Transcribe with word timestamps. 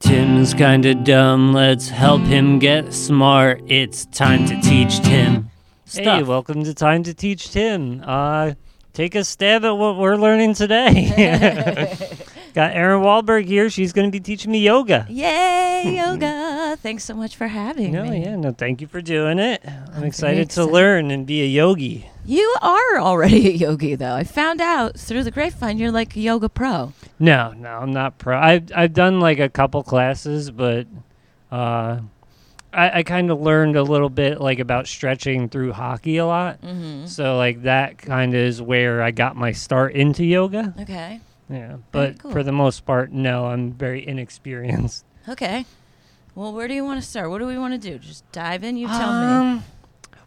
Tim's 0.00 0.54
kinda 0.54 0.94
dumb, 0.94 1.52
let's 1.52 1.88
help 1.88 2.22
him 2.22 2.58
get 2.58 2.92
smart. 2.92 3.62
It's 3.66 4.06
time 4.06 4.46
to 4.46 4.60
teach 4.60 5.00
Tim. 5.00 5.50
Hey, 5.92 6.22
welcome 6.22 6.64
to 6.64 6.74
Time 6.74 7.02
to 7.04 7.14
Teach 7.14 7.50
Tim. 7.50 8.02
Uh, 8.04 8.54
take 8.92 9.14
a 9.14 9.22
stab 9.24 9.64
at 9.64 9.70
what 9.70 9.96
we're 9.96 10.16
learning 10.16 10.54
today. 10.54 11.94
Got 12.54 12.74
Erin 12.74 13.02
Wahlberg 13.02 13.46
here. 13.46 13.70
She's 13.70 13.92
going 13.92 14.08
to 14.08 14.10
be 14.10 14.18
teaching 14.20 14.50
me 14.50 14.58
yoga. 14.60 15.06
Yay, 15.08 15.96
yoga. 15.96 16.76
Thanks 16.82 17.04
so 17.04 17.14
much 17.14 17.36
for 17.36 17.46
having 17.46 17.92
No, 17.92 18.02
me. 18.02 18.18
No, 18.20 18.30
yeah, 18.30 18.36
no, 18.36 18.50
thank 18.52 18.80
you 18.80 18.86
for 18.88 19.00
doing 19.00 19.38
it. 19.38 19.62
I'm, 19.64 19.92
very 19.94 20.08
excited 20.08 20.36
to 20.50 20.62
excited. 20.62 20.72
learn 20.72 21.10
and 21.12 21.24
be 21.26 21.42
a 21.42 21.46
yogi. 21.46 22.10
You 22.26 22.56
are 22.60 22.98
already 22.98 23.48
a 23.48 23.52
yogi, 23.52 23.94
though. 23.94 24.14
I 24.14 24.24
found 24.24 24.60
out 24.60 24.98
through 24.98 25.22
the 25.24 25.30
grapevine 25.30 25.78
you're 25.78 25.92
like 25.92 26.16
a 26.16 26.20
yoga 26.20 26.48
pro. 26.48 26.92
No, 27.18 27.52
no, 27.52 27.68
I'm 27.68 27.92
not 27.92 28.18
pro. 28.18 28.36
I've 28.38 28.70
I've 28.74 28.92
done 28.92 29.20
like 29.20 29.38
a 29.38 29.48
couple 29.48 29.82
classes, 29.82 30.50
but 30.50 30.86
uh, 31.52 32.00
I, 32.72 32.98
I 32.98 33.02
kind 33.04 33.30
of 33.30 33.40
learned 33.40 33.76
a 33.76 33.82
little 33.82 34.10
bit 34.10 34.40
like 34.40 34.58
about 34.58 34.86
stretching 34.88 35.48
through 35.48 35.72
hockey 35.72 36.16
a 36.16 36.26
lot. 36.26 36.60
Mm-hmm. 36.62 37.06
So 37.06 37.36
like 37.36 37.62
that 37.62 37.98
kind 37.98 38.34
of 38.34 38.40
is 38.40 38.60
where 38.60 39.02
I 39.02 39.12
got 39.12 39.36
my 39.36 39.52
start 39.52 39.94
into 39.94 40.24
yoga. 40.24 40.74
Okay. 40.80 41.20
Yeah, 41.48 41.76
but 41.92 42.18
cool. 42.18 42.32
for 42.32 42.42
the 42.42 42.50
most 42.52 42.84
part, 42.84 43.12
no, 43.12 43.46
I'm 43.46 43.72
very 43.72 44.06
inexperienced. 44.06 45.04
Okay. 45.28 45.64
Well, 46.34 46.52
where 46.52 46.68
do 46.68 46.74
you 46.74 46.84
want 46.84 47.00
to 47.00 47.08
start? 47.08 47.30
What 47.30 47.38
do 47.38 47.46
we 47.46 47.56
want 47.56 47.80
to 47.80 47.90
do? 47.90 47.98
Just 47.98 48.30
dive 48.30 48.62
in. 48.62 48.76
You 48.76 48.88
tell 48.88 49.12
me. 49.20 49.26
Um, 49.26 49.64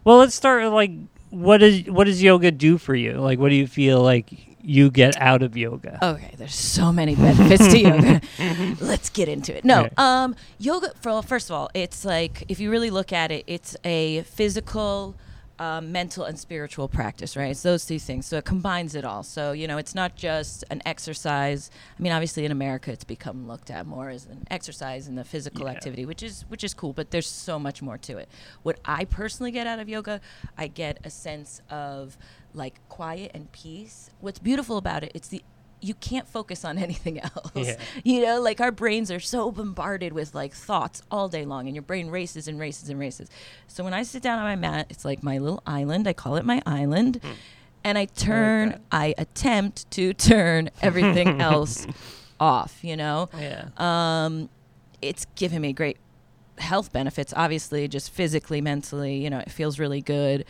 Well, 0.02 0.16
let's 0.18 0.34
start 0.34 0.62
with 0.64 0.72
like 0.72 0.92
what 1.30 1.62
is 1.62 1.86
what 1.88 2.04
does 2.04 2.22
yoga 2.22 2.50
do 2.50 2.78
for 2.78 2.94
you? 2.94 3.14
Like, 3.14 3.38
what 3.38 3.48
do 3.48 3.54
you 3.54 3.66
feel 3.66 4.00
like 4.02 4.30
you 4.62 4.90
get 4.90 5.16
out 5.20 5.42
of 5.42 5.56
yoga? 5.56 5.98
Okay, 6.02 6.34
there's 6.36 6.54
so 6.54 6.92
many 6.92 7.14
benefits 7.14 7.66
to 7.68 7.78
yoga. 7.78 8.20
Let's 8.80 9.08
get 9.10 9.28
into 9.28 9.56
it. 9.56 9.64
No, 9.64 9.80
Okay. 9.84 9.94
um, 9.96 10.36
yoga. 10.58 10.92
For 11.00 11.22
first 11.22 11.48
of 11.50 11.56
all, 11.56 11.70
it's 11.74 12.04
like 12.04 12.44
if 12.48 12.60
you 12.60 12.70
really 12.70 12.90
look 12.90 13.12
at 13.12 13.30
it, 13.30 13.44
it's 13.46 13.76
a 13.84 14.22
physical, 14.22 15.14
um, 15.60 15.92
mental, 15.92 16.24
and 16.24 16.38
spiritual 16.38 16.88
practice, 16.88 17.36
right? 17.36 17.50
It's 17.50 17.62
those 17.62 17.84
two 17.86 17.98
things. 17.98 18.26
So 18.26 18.38
it 18.38 18.44
combines 18.46 18.94
it 18.94 19.04
all. 19.04 19.22
So 19.22 19.52
you 19.52 19.68
know, 19.68 19.78
it's 19.78 19.94
not 19.94 20.16
just 20.16 20.64
an 20.70 20.80
exercise. 20.86 21.70
I 21.98 22.02
mean, 22.02 22.12
obviously 22.12 22.44
in 22.44 22.50
America, 22.50 22.90
it's 22.90 23.04
become 23.04 23.46
looked 23.46 23.70
at 23.70 23.86
more 23.86 24.08
as 24.08 24.24
an 24.26 24.46
exercise 24.50 25.06
and 25.06 25.18
a 25.20 25.24
physical 25.24 25.66
Yeah. 25.66 25.72
activity, 25.72 26.06
which 26.06 26.22
is 26.22 26.44
which 26.48 26.64
is 26.64 26.74
cool. 26.74 26.92
But 26.92 27.10
there's 27.12 27.28
so 27.28 27.58
much 27.58 27.82
more 27.82 27.98
to 27.98 28.16
it. 28.16 28.28
What 28.62 28.80
I 28.84 29.04
personally 29.04 29.52
get 29.52 29.66
out 29.66 29.78
of 29.78 29.88
yoga, 29.88 30.20
I 30.58 30.66
get 30.66 30.98
a 31.04 31.10
sense 31.10 31.60
of 31.70 32.16
like 32.54 32.80
quiet 32.88 33.30
and 33.34 33.52
peace. 33.52 34.10
What's 34.20 34.38
beautiful 34.40 34.76
about 34.78 35.04
it, 35.04 35.12
it's 35.14 35.28
the 35.28 35.42
you 35.80 35.94
can't 35.94 36.28
focus 36.28 36.64
on 36.64 36.78
anything 36.86 37.20
else. 37.20 37.52
Yeah. 37.54 37.76
You 38.04 38.22
know, 38.22 38.40
like 38.40 38.60
our 38.60 38.72
brains 38.72 39.10
are 39.10 39.20
so 39.20 39.50
bombarded 39.50 40.12
with 40.12 40.34
like 40.34 40.52
thoughts 40.54 41.02
all 41.10 41.28
day 41.28 41.44
long, 41.44 41.66
and 41.66 41.74
your 41.74 41.82
brain 41.82 42.10
races 42.10 42.48
and 42.48 42.58
races 42.58 42.88
and 42.88 42.98
races. 42.98 43.28
So 43.68 43.84
when 43.84 43.94
I 43.94 44.02
sit 44.02 44.22
down 44.22 44.38
on 44.38 44.44
my 44.44 44.56
mat, 44.56 44.86
it's 44.90 45.04
like 45.04 45.22
my 45.22 45.38
little 45.38 45.62
island. 45.66 46.06
I 46.06 46.12
call 46.12 46.36
it 46.36 46.44
my 46.44 46.62
island. 46.66 47.20
And 47.82 47.96
I 47.96 48.04
turn, 48.04 48.70
that. 48.70 48.80
I 48.92 49.14
attempt 49.16 49.90
to 49.92 50.12
turn 50.12 50.70
everything 50.82 51.40
else 51.40 51.86
off, 52.38 52.84
you 52.84 52.94
know? 52.94 53.30
Yeah. 53.38 53.68
Um, 53.78 54.50
it's 55.00 55.24
given 55.34 55.62
me 55.62 55.72
great 55.72 55.96
health 56.60 56.92
benefits, 56.92 57.32
obviously, 57.36 57.88
just 57.88 58.10
physically, 58.10 58.60
mentally. 58.60 59.16
You 59.16 59.30
know, 59.30 59.38
it 59.38 59.50
feels 59.50 59.78
really 59.78 60.00
good. 60.00 60.44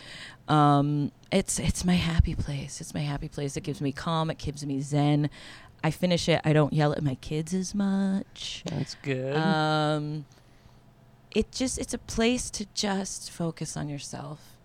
Um, 0.49 1.13
it's 1.31 1.59
it's 1.59 1.85
my 1.85 1.95
happy 1.95 2.35
place. 2.35 2.81
It's 2.81 2.95
my 2.95 3.01
happy 3.01 3.29
place. 3.29 3.57
It 3.57 3.63
gives 3.63 3.81
me 3.81 3.93
calm. 3.93 4.31
It 4.31 4.39
gives 4.39 4.65
me 4.65 4.81
zen. 4.81 5.31
I 5.83 5.91
finish 5.91 6.29
it. 6.29 6.41
I 6.45 6.53
don't 6.53 6.73
yell 6.73 6.93
at 6.93 7.03
my 7.03 7.15
kids 7.17 7.55
as 7.55 7.75
much. 7.75 8.63
That's 8.67 8.97
good. 9.03 9.37
Um, 9.37 10.27
it 11.31 11.53
just 11.53 11.79
it's 11.79 11.95
a 11.95 11.99
place 11.99 12.51
to 12.51 12.67
just 12.75 13.31
focus 13.31 13.77
on 13.77 13.89
yourself 13.89 14.57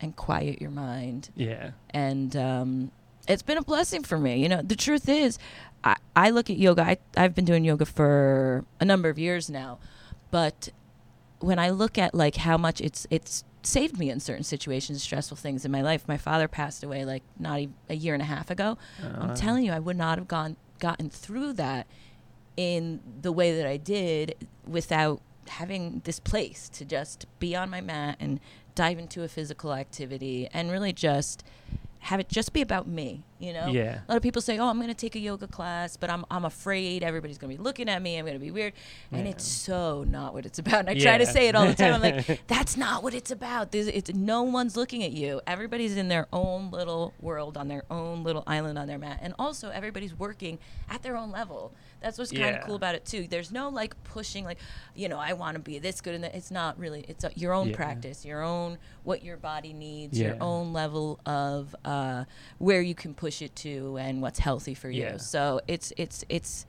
and 0.00 0.16
quiet 0.16 0.60
your 0.60 0.70
mind 0.70 1.28
yeah. 1.36 1.72
and 1.90 2.34
um, 2.34 2.90
it's 3.28 3.42
been 3.42 3.58
a 3.58 3.62
blessing 3.62 4.02
for 4.02 4.18
me. 4.18 4.42
You 4.42 4.48
know, 4.48 4.62
the 4.62 4.76
truth 4.76 5.08
is, 5.08 5.38
I, 5.84 5.96
I 6.16 6.30
look 6.30 6.50
at 6.50 6.56
yoga. 6.56 6.82
I, 6.82 6.98
I've 7.16 7.34
been 7.34 7.44
doing 7.44 7.64
yoga 7.64 7.86
for 7.86 8.64
a 8.80 8.84
number 8.84 9.08
of 9.08 9.18
years 9.18 9.50
now, 9.50 9.78
but 10.30 10.70
when 11.40 11.58
I 11.58 11.70
look 11.70 11.98
at 11.98 12.14
like 12.14 12.36
how 12.36 12.56
much 12.56 12.80
it's 12.80 13.06
it's 13.10 13.44
saved 13.62 13.98
me 13.98 14.08
in 14.08 14.20
certain 14.20 14.44
situations, 14.44 15.02
stressful 15.02 15.36
things 15.36 15.64
in 15.64 15.70
my 15.70 15.82
life. 15.82 16.06
My 16.08 16.16
father 16.16 16.48
passed 16.48 16.82
away 16.82 17.04
like 17.04 17.22
not 17.38 17.58
even 17.58 17.74
a 17.90 17.94
year 17.94 18.14
and 18.14 18.22
a 18.22 18.26
half 18.26 18.50
ago. 18.50 18.78
I'm 19.02 19.30
Uh, 19.32 19.36
telling 19.36 19.64
you, 19.64 19.72
I 19.72 19.78
would 19.78 19.96
not 19.96 20.16
have 20.18 20.28
gone 20.28 20.56
gotten 20.78 21.10
through 21.10 21.52
that 21.54 21.86
in 22.56 23.00
the 23.20 23.32
way 23.32 23.54
that 23.56 23.66
I 23.66 23.76
did 23.76 24.34
without 24.66 25.20
having 25.48 26.00
this 26.04 26.20
place 26.20 26.68
to 26.70 26.84
just 26.84 27.26
be 27.38 27.54
on 27.56 27.68
my 27.68 27.80
mat 27.80 28.16
and 28.20 28.40
dive 28.74 28.98
into 28.98 29.22
a 29.22 29.28
physical 29.28 29.74
activity 29.74 30.48
and 30.54 30.70
really 30.70 30.92
just 30.92 31.44
have 32.00 32.18
it 32.20 32.28
just 32.28 32.52
be 32.54 32.62
about 32.62 32.86
me, 32.88 33.24
you 33.40 33.52
know? 33.52 33.66
Yeah. 33.68 34.00
A 34.06 34.08
lot 34.08 34.16
of 34.16 34.22
people 34.22 34.42
say, 34.42 34.58
"Oh, 34.58 34.68
I'm 34.68 34.76
going 34.76 34.88
to 34.88 34.94
take 34.94 35.16
a 35.16 35.18
yoga 35.18 35.46
class, 35.46 35.96
but 35.96 36.10
I'm 36.10 36.24
I'm 36.30 36.44
afraid 36.44 37.02
everybody's 37.02 37.38
going 37.38 37.50
to 37.52 37.58
be 37.58 37.62
looking 37.62 37.88
at 37.88 38.00
me. 38.02 38.16
I'm 38.18 38.24
going 38.24 38.38
to 38.38 38.44
be 38.44 38.50
weird." 38.50 38.74
And 39.10 39.24
Yeah. 39.24 39.32
it's 39.32 39.44
so 39.44 40.04
not 40.06 40.34
what 40.34 40.46
it's 40.46 40.58
about. 40.58 40.80
And 40.80 40.90
I 40.90 40.98
try 40.98 41.18
to 41.18 41.26
say 41.26 41.48
it 41.48 41.54
all 41.54 41.66
the 41.66 41.74
time. 41.74 41.94
I'm 41.94 42.00
like, 42.02 42.42
"That's 42.46 42.76
not 42.76 43.02
what 43.02 43.14
it's 43.14 43.30
about. 43.30 43.72
This, 43.72 43.86
it's 43.88 44.12
no 44.14 44.42
one's 44.42 44.76
looking 44.76 45.02
at 45.02 45.12
you. 45.12 45.40
Everybody's 45.46 45.96
in 45.96 46.08
their 46.08 46.26
own 46.32 46.70
little 46.70 47.14
world 47.20 47.56
on 47.56 47.68
their 47.68 47.84
own 47.90 48.22
little 48.24 48.44
island 48.46 48.78
on 48.78 48.86
their 48.86 48.98
mat, 48.98 49.18
and 49.22 49.34
also 49.38 49.70
everybody's 49.70 50.16
working 50.18 50.58
at 50.88 51.02
their 51.02 51.16
own 51.16 51.30
level. 51.32 51.72
That's 52.02 52.16
what's 52.18 52.30
kind 52.30 52.42
Yeah. 52.54 52.60
of 52.60 52.66
cool 52.66 52.76
about 52.76 52.94
it 52.94 53.04
too. 53.04 53.26
There's 53.28 53.50
no 53.52 53.68
like 53.68 53.94
pushing, 54.04 54.44
like 54.44 54.58
you 54.94 55.08
know, 55.08 55.18
I 55.18 55.32
want 55.34 55.54
to 55.56 55.60
be 55.60 55.78
this 55.78 56.00
good, 56.00 56.14
and 56.14 56.24
that. 56.24 56.34
It's 56.34 56.50
not 56.50 56.78
really. 56.78 57.04
It's 57.08 57.24
a, 57.24 57.30
your 57.36 57.52
own 57.52 57.68
Yeah. 57.68 57.76
practice, 57.76 58.24
your 58.24 58.42
own 58.42 58.78
what 59.04 59.22
your 59.22 59.36
body 59.36 59.72
needs, 59.72 60.18
Yeah. 60.18 60.28
your 60.28 60.36
own 60.42 60.72
level 60.72 61.20
of 61.26 61.74
uh, 61.84 62.24
where 62.58 62.80
you 62.82 62.94
can 62.94 63.14
push 63.14 63.29
it 63.30 63.54
to, 63.56 63.96
and 63.98 64.20
what's 64.22 64.38
healthy 64.38 64.74
for 64.74 64.90
you. 64.90 65.02
Yeah. 65.02 65.16
So 65.18 65.60
it's 65.68 65.92
it's 65.96 66.24
it's 66.28 66.66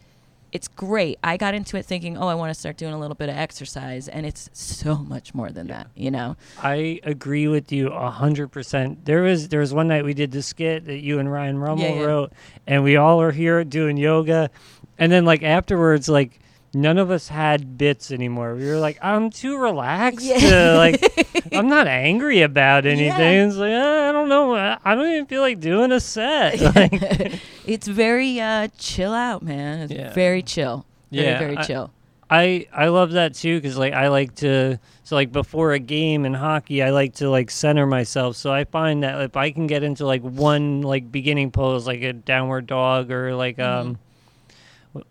it's 0.51 0.67
great. 0.67 1.17
I 1.23 1.37
got 1.37 1.53
into 1.53 1.77
it 1.77 1.85
thinking, 1.85 2.17
oh, 2.17 2.27
I 2.27 2.35
want 2.35 2.53
to 2.53 2.59
start 2.59 2.75
doing 2.75 2.93
a 2.93 2.99
little 2.99 3.15
bit 3.15 3.29
of 3.29 3.35
exercise, 3.35 4.07
and 4.07 4.25
it's 4.25 4.49
so 4.53 4.95
much 5.15 5.33
more 5.33 5.49
than 5.49 5.67
that. 5.67 5.87
You 5.95 6.11
know? 6.11 6.35
I 6.61 6.99
agree 7.03 7.47
with 7.47 7.71
you 7.71 7.87
a 7.87 8.09
hundred 8.09 8.49
percent. 8.49 9.05
There 9.05 9.21
was 9.21 9.47
there 9.47 9.61
was 9.61 9.73
one 9.73 9.87
night 9.87 10.03
we 10.03 10.13
did 10.13 10.31
the 10.31 10.41
skit 10.41 10.85
that 10.85 10.99
you 10.99 11.19
and 11.19 11.31
Ryan 11.31 11.57
Rummel 11.57 11.83
Yeah, 11.83 11.93
yeah. 11.93 12.05
wrote, 12.05 12.33
and 12.67 12.83
we 12.83 12.97
all 12.97 13.21
are 13.21 13.31
here 13.31 13.63
doing 13.63 13.97
yoga, 13.97 14.49
and 14.97 15.11
then 15.11 15.25
like 15.25 15.43
afterwards, 15.43 16.09
like 16.09 16.40
none 16.73 16.97
of 16.97 17.11
us 17.11 17.27
had 17.27 17.77
bits 17.77 18.11
anymore. 18.11 18.55
We 18.55 18.65
were 18.67 18.77
like, 18.77 18.97
I'm 19.01 19.29
too 19.29 19.57
relaxed. 19.57 20.25
Yeah. 20.25 20.39
To, 20.39 20.77
like 20.77 21.45
I'm 21.53 21.67
not 21.67 21.87
angry 21.87 22.41
about 22.41 22.85
anything. 22.85 23.07
Yeah. 23.19 23.45
It's 23.47 23.55
like 23.57 23.71
"Uh, 23.71 24.09
I 24.09 24.11
don't 24.11 24.29
know. 24.29 24.55
I 24.55 24.95
don't 24.95 25.11
even 25.11 25.25
feel 25.25 25.41
like 25.41 25.59
doing 25.59 25.91
a 25.91 25.99
set. 25.99 26.59
Like, 26.75 27.39
it's 27.65 27.87
very 27.87 28.39
uh, 28.39 28.69
chill 28.77 29.13
out, 29.13 29.43
man. 29.43 29.79
It's 29.81 29.93
Yeah. 29.93 30.13
very 30.13 30.41
chill. 30.41 30.85
Very, 31.11 31.25
Yeah, 31.27 31.39
very 31.39 31.57
chill. 31.57 31.91
I 32.29 32.67
I 32.73 32.87
love 32.87 33.11
that 33.11 33.33
too 33.33 33.57
because 33.59 33.77
like 33.77 33.91
I 33.91 34.07
like 34.07 34.35
to 34.35 34.79
so 35.03 35.15
like 35.17 35.33
before 35.33 35.73
a 35.73 35.79
game 35.79 36.23
in 36.25 36.33
hockey 36.33 36.81
I 36.81 36.91
like 36.91 37.15
to 37.15 37.29
like 37.29 37.51
center 37.51 37.85
myself 37.85 38.37
so 38.37 38.53
I 38.53 38.63
find 38.63 39.03
that 39.03 39.19
if 39.19 39.35
I 39.35 39.51
can 39.51 39.67
get 39.67 39.83
into 39.83 40.05
like 40.05 40.21
one 40.21 40.81
like 40.81 41.11
beginning 41.11 41.51
pose 41.51 41.85
like 41.85 42.01
a 42.03 42.13
downward 42.13 42.67
dog 42.67 43.11
or 43.11 43.35
like 43.35 43.59
um 43.59 43.95
wh- 43.95 43.97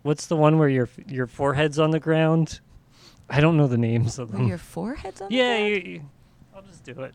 what's 0.02 0.26
the 0.26 0.36
one 0.36 0.58
where 0.58 0.68
your 0.68 0.88
your 1.06 1.26
forehead's 1.26 1.78
on 1.78 1.91
the 1.91 2.00
ground 2.00 2.60
I 3.28 3.41
don't 3.41 3.56
know 3.56 3.66
the 3.66 3.78
names 3.78 4.18
of 4.18 4.30
Where 4.32 4.38
them 4.41 4.48
your 4.48 4.58
forehead's 4.58 5.20
on 5.20 5.28
the 5.28 5.34
yeah 5.34 5.58
ground? 5.58 5.68
you, 5.86 5.92
you, 5.92 6.00
I'll 6.54 6.62
just 6.62 6.84
do 6.84 6.92
it 7.02 7.14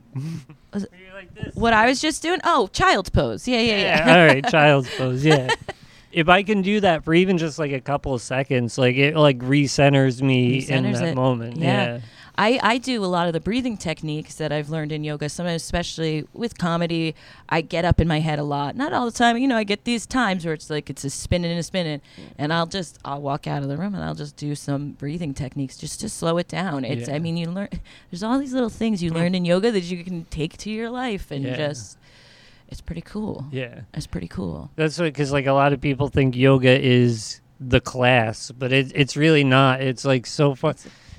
Was 0.74 0.84
it- 0.84 0.92
you're 1.06 1.14
like 1.14 1.34
this 1.36 1.54
What 1.56 1.74
I 1.74 1.86
was 1.88 2.02
just 2.02 2.22
doing? 2.22 2.40
Oh, 2.44 2.68
child's 2.74 3.10
pose. 3.10 3.48
Yeah, 3.48 3.60
yeah, 3.60 3.78
yeah. 4.06 4.10
all 4.18 4.26
right, 4.26 4.48
child's 4.50 4.90
pose. 4.96 5.24
Yeah. 5.26 5.50
If 6.12 6.30
I 6.30 6.44
can 6.44 6.62
do 6.62 6.80
that 6.80 7.04
for 7.04 7.14
even 7.14 7.38
just 7.38 7.60
like 7.60 7.72
a 7.74 7.82
couple 7.82 8.14
of 8.14 8.22
seconds, 8.22 8.78
like 8.78 8.96
it 8.96 9.16
like 9.18 9.38
recenters 9.40 10.22
me 10.22 10.66
in 10.66 10.92
that 10.94 11.04
it. 11.10 11.16
moment. 11.16 11.58
Yeah. 11.58 11.86
Yeah. 11.96 12.00
I, 12.38 12.60
I 12.62 12.78
do 12.78 13.04
a 13.04 13.08
lot 13.08 13.28
of 13.28 13.34
the 13.34 13.40
breathing 13.40 13.78
techniques 13.78 14.36
that 14.36 14.52
I've 14.52 14.70
learned 14.70 14.92
in 14.92 15.04
yoga, 15.04 15.30
sometimes 15.30 15.62
especially 15.64 16.28
with 16.34 16.58
comedy. 16.58 17.16
I 17.48 17.62
get 17.62 17.86
up 17.86 18.02
in 18.02 18.08
my 18.08 18.20
head 18.20 18.40
a 18.40 18.44
lot. 18.44 18.76
Not 18.76 18.92
all 18.92 19.06
the 19.06 19.12
time. 19.18 19.38
You 19.38 19.48
know, 19.48 19.56
I 19.56 19.64
get 19.64 19.86
these 19.86 20.06
times 20.06 20.44
where 20.44 20.54
it's 20.54 20.70
like 20.70 20.90
it's 20.90 21.04
a 21.06 21.10
spinning 21.10 21.50
and 21.52 21.60
a 21.60 21.64
spinning. 21.64 22.02
And 22.38 22.52
I'll 22.52 22.66
just, 22.66 23.00
I'll 23.06 23.22
walk 23.22 23.48
out 23.48 23.64
of 23.64 23.70
the 23.70 23.78
room 23.78 23.96
and 23.96 24.04
I'll 24.04 24.16
just 24.16 24.36
do 24.36 24.54
some 24.56 24.92
breathing 24.92 25.34
techniques 25.34 25.78
just 25.78 26.02
to 26.02 26.10
slow 26.10 26.38
it 26.38 26.48
down. 26.50 26.84
It's, 26.84 27.08
Yeah. 27.08 27.16
I 27.16 27.20
mean, 27.20 27.38
you 27.38 27.48
learn, 27.50 27.70
there's 28.12 28.24
all 28.24 28.38
these 28.38 28.54
little 28.54 28.70
things 28.70 29.02
you 29.02 29.12
learn 29.12 29.34
in 29.34 29.46
yoga 29.46 29.72
that 29.72 29.82
you 29.84 30.04
can 30.04 30.26
take 30.26 30.58
to 30.58 30.70
your 30.70 30.90
life 30.90 31.32
and 31.32 31.44
Yeah. 31.46 31.56
just, 31.56 31.98
it's 32.68 32.82
pretty 32.82 33.02
cool. 33.02 33.46
Yeah. 33.52 33.82
It's 33.94 34.08
pretty 34.08 34.28
cool. 34.28 34.72
That's 34.76 34.98
because 34.98 35.32
like 35.32 35.46
a 35.46 35.54
lot 35.54 35.72
of 35.72 35.80
people 35.80 36.10
think 36.10 36.36
yoga 36.36 36.78
is 36.84 37.40
the 37.62 37.80
class, 37.80 38.52
but 38.52 38.74
it, 38.74 38.92
it's 38.94 39.16
really 39.16 39.44
not. 39.46 39.80
It's 39.82 40.04
like 40.04 40.26
so 40.26 40.54
fun. 40.56 40.76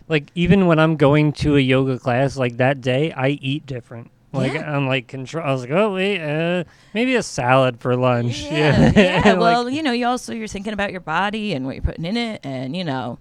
Like 0.08 0.30
even 0.34 0.66
when 0.66 0.78
I'm 0.78 0.96
going 0.96 1.32
to 1.34 1.56
a 1.56 1.60
yoga 1.60 1.98
class, 1.98 2.36
like 2.36 2.58
that 2.58 2.80
day, 2.80 3.12
I 3.12 3.30
eat 3.30 3.66
different. 3.66 4.10
Like 4.32 4.52
Yeah. 4.54 4.70
I'm 4.76 4.86
like 4.86 5.08
control. 5.08 5.44
I 5.46 5.52
was 5.52 5.62
like, 5.62 5.70
oh 5.70 5.94
wait, 5.94 6.20
uh, 6.20 6.64
maybe 6.94 7.14
a 7.16 7.22
salad 7.22 7.80
for 7.80 7.96
lunch. 7.96 8.42
Yeah, 8.42 8.92
yeah. 8.96 9.22
Like, 9.32 9.38
well, 9.38 9.68
you 9.70 9.82
know, 9.82 9.92
you 9.92 10.06
also 10.06 10.32
you're 10.32 10.46
thinking 10.48 10.72
about 10.72 10.92
your 10.92 11.00
body 11.00 11.52
and 11.54 11.64
what 11.66 11.74
you're 11.74 11.82
putting 11.82 12.04
in 12.04 12.16
it, 12.16 12.40
and 12.44 12.76
you 12.76 12.84
know, 12.84 13.18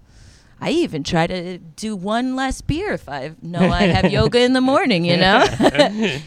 I 0.60 0.70
even 0.70 1.02
try 1.02 1.26
to 1.26 1.58
do 1.58 1.96
one 1.96 2.34
less 2.36 2.60
beer 2.60 2.92
if 2.92 3.08
I 3.08 3.32
know 3.42 3.68
I 3.70 3.82
have 3.84 4.10
yoga 4.18 4.40
in 4.40 4.52
the 4.52 4.60
morning. 4.60 5.04
You 5.04 5.16
know, 5.16 5.44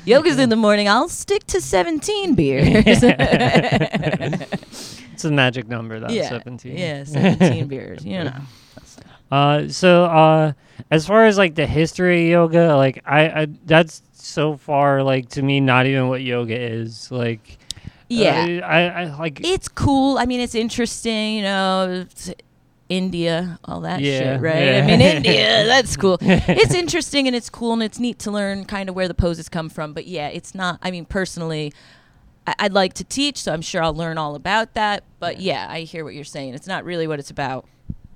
yoga's 0.06 0.40
in 0.40 0.50
the 0.50 0.56
morning. 0.56 0.88
I'll 0.90 1.10
stick 1.10 1.46
to 1.48 1.62
17 1.62 2.36
beers. 2.36 2.68
it's 5.14 5.26
a 5.26 5.32
magic 5.32 5.68
number. 5.68 6.00
That 6.00 6.12
yeah, 6.12 6.30
17. 6.30 6.78
yeah, 6.78 7.04
17 7.06 7.68
beers. 7.68 8.06
You 8.06 8.26
know, 8.26 8.42
Uh, 9.32 9.68
so 9.68 10.06
uh, 10.06 10.54
as 10.90 11.06
far 11.06 11.26
as 11.26 11.38
like 11.38 11.56
the 11.56 11.68
history 11.68 12.32
of 12.34 12.54
yoga, 12.54 12.76
like 12.76 13.02
I, 13.06 13.42
I 13.42 13.48
that's 13.66 14.02
so 14.14 14.58
far 14.58 15.04
like 15.04 15.30
to 15.30 15.42
me 15.42 15.60
not 15.60 15.86
even 15.86 16.08
what 16.08 16.22
yoga 16.22 16.60
is. 16.60 17.12
Like 17.12 17.58
yeah. 18.10 18.62
uh, 18.64 18.66
I, 18.66 18.82
I 18.88 19.04
like 19.18 19.42
it's 19.44 19.68
cool. 19.68 20.18
I 20.18 20.26
mean, 20.26 20.40
it's 20.40 20.56
interesting, 20.56 21.36
you 21.36 21.42
know. 21.44 22.06
India, 22.90 23.60
all 23.66 23.82
that 23.82 24.02
Yeah, 24.02 24.18
shit, 24.18 24.42
right? 24.42 24.66
yeah. 24.66 24.82
I 24.84 24.88
mean, 24.88 25.00
India, 25.00 25.64
that's 25.68 25.96
cool. 25.96 26.18
it's 26.22 26.74
interesting 26.74 27.28
and 27.28 27.36
it's 27.36 27.48
cool 27.48 27.74
and 27.74 27.84
it's 27.84 28.00
neat 28.00 28.18
to 28.20 28.32
learn 28.32 28.66
kind 28.66 28.90
of 28.90 28.96
where 28.96 29.08
the 29.08 29.14
poses 29.14 29.48
come 29.48 29.70
from. 29.70 29.94
But 29.94 30.08
yeah, 30.08 30.30
it's 30.30 30.56
not. 30.56 30.80
I 30.82 30.90
mean, 30.90 31.06
personally, 31.06 31.72
I- 32.48 32.56
I'd 32.58 32.74
like 32.74 32.96
to 32.96 33.04
teach, 33.04 33.38
so 33.44 33.54
I'm 33.54 33.62
sure 33.62 33.84
I'll 33.84 33.94
learn 33.94 34.18
all 34.18 34.34
about 34.34 34.74
that. 34.74 35.04
But 35.20 35.40
yeah, 35.40 35.68
I 35.70 35.82
hear 35.82 36.04
what 36.04 36.16
you're 36.16 36.24
saying. 36.24 36.56
It's 36.56 36.66
not 36.66 36.84
really 36.84 37.06
what 37.06 37.20
it's 37.20 37.30
about 37.30 37.66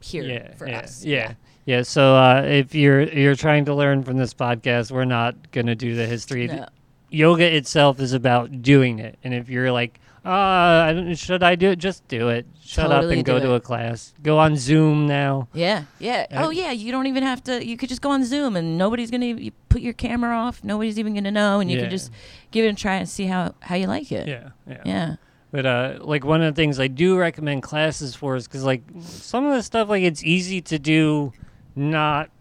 here 0.03 0.23
yeah, 0.23 0.53
for 0.55 0.67
yeah, 0.67 0.79
us. 0.79 1.03
Yeah. 1.03 1.33
Yeah, 1.65 1.83
so 1.83 2.15
uh, 2.15 2.43
if 2.45 2.75
you're 2.75 3.03
you're 3.03 3.35
trying 3.35 3.65
to 3.65 3.73
learn 3.73 4.03
from 4.03 4.17
this 4.17 4.33
podcast, 4.33 4.91
we're 4.91 5.05
not 5.05 5.51
gonna 5.51 5.75
do 5.75 5.95
the 5.95 6.05
history. 6.05 6.47
No. 6.47 6.67
Yoga 7.09 7.55
itself 7.55 7.99
is 8.01 8.11
about 8.11 8.61
doing 8.61 8.99
it, 8.99 9.17
and 9.23 9.33
if 9.33 9.47
you're 9.47 9.71
like, 9.71 9.99
uh, 10.25 10.29
I 10.29 10.93
don't, 10.93 11.15
should 11.15 11.43
I 11.43 11.55
do 11.55 11.69
it? 11.69 11.77
Just 11.77 12.07
do 12.07 12.29
it. 12.29 12.45
Shut 12.61 12.91
up 12.91 13.03
and 13.03 13.23
go 13.23 13.39
do 13.39 13.47
to 13.47 13.53
a 13.53 13.59
class. 13.59 14.13
Go 14.23 14.39
on 14.39 14.55
Zoom 14.55 15.05
now. 15.05 15.47
Yeah, 15.53 15.83
yeah. 15.99 16.27
Uh, 16.31 16.45
oh, 16.45 16.49
yeah. 16.49 16.71
You 16.71 16.91
don't 16.91 17.07
even 17.07 17.23
have 17.23 17.43
to. 17.45 17.65
You 17.65 17.77
could 17.77 17.89
just 17.89 18.01
go 18.01 18.09
on 18.09 18.25
Zoom, 18.25 18.55
and 18.55 18.77
nobody's 18.77 19.11
gonna 19.11 19.25
you 19.25 19.51
put 19.69 19.81
your 19.81 19.93
camera 19.93 20.35
off. 20.35 20.63
Nobody's 20.63 20.97
even 20.97 21.13
gonna 21.13 21.31
know, 21.31 21.59
and 21.59 21.69
you 21.69 21.77
Yeah. 21.77 21.83
can 21.83 21.91
just 21.91 22.11
give 22.51 22.65
it 22.65 22.69
a 22.69 22.73
try 22.73 22.95
and 22.95 23.07
see 23.07 23.25
how 23.25 23.53
how 23.61 23.75
you 23.75 23.87
like 23.87 24.11
it. 24.11 24.27
Yeah, 24.27 24.49
yeah. 24.67 24.81
Yeah. 24.85 25.15
But 25.53 25.67
uh, 25.67 25.97
like 26.01 26.25
one 26.25 26.41
of 26.41 26.53
the 26.55 26.59
things 26.59 26.79
I 26.79 26.87
do 26.87 27.15
recommend 27.15 27.61
classes 27.61 28.15
for 28.15 28.35
is 28.35 28.47
because 28.47 28.63
like 28.63 28.81
some 29.01 29.45
of 29.45 29.53
the 29.53 29.61
stuff 29.61 29.87
like 29.87 30.01
it's 30.01 30.23
easy 30.23 30.61
to 30.61 30.79
do, 30.79 31.31
not 31.75 32.31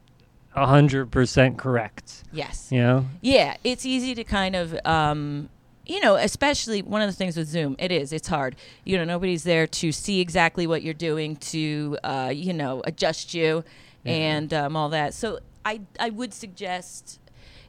a 0.57 0.67
hundred 0.67 1.11
percent 1.11 1.59
correct. 1.59 2.25
Yes. 2.33 2.69
You 2.73 2.81
know. 2.81 3.07
Yeah, 3.21 3.59
it's 3.65 3.85
easy 3.85 4.15
to 4.15 4.25
kind 4.25 4.57
of, 4.57 4.75
um, 4.87 5.51
you 5.85 6.01
know, 6.01 6.15
especially 6.15 6.81
one 6.81 7.03
of 7.03 7.09
the 7.11 7.13
things 7.13 7.37
with 7.37 7.49
Zoom, 7.49 7.77
it 7.79 7.93
is, 7.93 8.15
it's 8.15 8.29
hard. 8.29 8.57
You 8.85 8.97
know, 8.97 9.05
nobody's 9.05 9.43
there 9.43 9.67
to 9.67 9.93
see 9.93 10.21
exactly 10.23 10.67
what 10.67 10.81
you're 10.83 10.95
doing 10.95 11.37
to, 11.37 11.99
uh, 12.03 12.33
you 12.35 12.55
know, 12.55 12.81
adjust 12.87 13.35
you 13.35 13.63
Yeah. 14.05 14.13
and 14.13 14.55
um, 14.55 14.75
all 14.75 14.89
that. 14.89 15.13
So 15.13 15.41
I, 15.67 15.83
I 16.01 16.09
would 16.09 16.33
suggest 16.33 17.21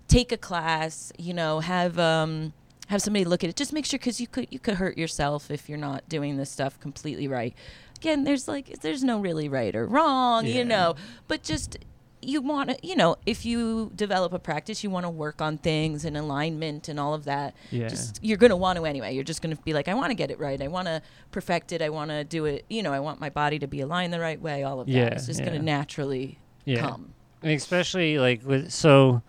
take 0.08 0.32
a 0.32 0.38
class, 0.38 1.12
you 1.18 1.34
know, 1.34 1.60
have, 1.60 2.00
um, 2.00 2.54
have 2.94 3.02
somebody 3.02 3.26
look 3.26 3.44
at 3.44 3.50
it. 3.50 3.56
Just 3.56 3.74
make 3.74 3.86
sure 3.86 4.00
because 4.00 4.22
you 4.22 4.28
could 4.28 4.48
you 4.50 4.60
could 4.60 4.76
hurt 4.76 4.98
yourself 4.98 5.52
if 5.52 5.68
you're 5.68 5.78
not 5.78 6.08
doing 6.08 6.38
this 6.38 6.50
stuff 6.50 6.80
completely 6.80 7.28
right. 7.28 7.54
Again, 7.98 8.24
there's 8.24 8.48
like 8.48 8.80
there's 8.82 9.04
no 9.04 9.20
really 9.20 9.50
right 9.50 9.76
or 9.76 9.86
wrong, 9.86 10.46
Yeah. 10.46 10.56
you 10.56 10.66
know, 10.66 10.96
but 11.28 11.44
just 11.44 11.78
you 12.26 12.42
want 12.42 12.70
to, 12.70 12.78
you 12.88 12.96
know, 12.96 13.18
if 13.26 13.46
you 13.46 13.92
develop 13.96 14.32
a 14.32 14.40
practice, 14.40 14.82
you 14.82 14.90
want 14.90 15.06
to 15.06 15.10
work 15.10 15.42
on 15.42 15.58
things 15.58 16.06
and 16.06 16.16
alignment 16.16 16.88
and 16.88 16.98
all 16.98 17.14
of 17.14 17.26
that. 17.26 17.54
Yeah. 17.70 17.90
Just 17.90 18.20
you're 18.24 18.38
going 18.38 18.50
to 18.52 18.56
want 18.56 18.78
to 18.78 18.86
anyway. 18.86 19.14
You're 19.14 19.26
just 19.26 19.42
going 19.42 19.54
to 19.54 19.62
be 19.64 19.74
like, 19.74 19.90
I 19.90 19.94
want 19.94 20.12
to 20.12 20.16
get 20.16 20.32
it 20.32 20.40
right. 20.40 20.62
I 20.62 20.68
want 20.70 20.88
to 20.88 21.02
perfect 21.32 21.74
it. 21.74 21.82
I 21.82 21.90
want 21.90 22.12
to 22.12 22.24
do 22.24 22.46
it. 22.46 22.64
You 22.70 22.82
know, 22.82 22.94
I 22.94 23.02
want 23.02 23.20
my 23.20 23.30
body 23.30 23.60
to 23.60 23.68
be 23.68 23.82
aligned 23.82 24.14
the 24.14 24.22
right 24.22 24.42
way. 24.42 24.64
All 24.64 24.80
of 24.80 24.88
Yeah, 24.88 25.04
that. 25.06 25.14
It's 25.14 25.26
just 25.26 25.42
going 25.42 25.52
to 25.54 25.62
naturally 25.62 26.40
Yeah. 26.64 26.80
come. 26.80 27.14
And 27.42 27.52
especially 27.52 28.20
like 28.20 28.42
with 28.46 28.72
so 28.72 29.22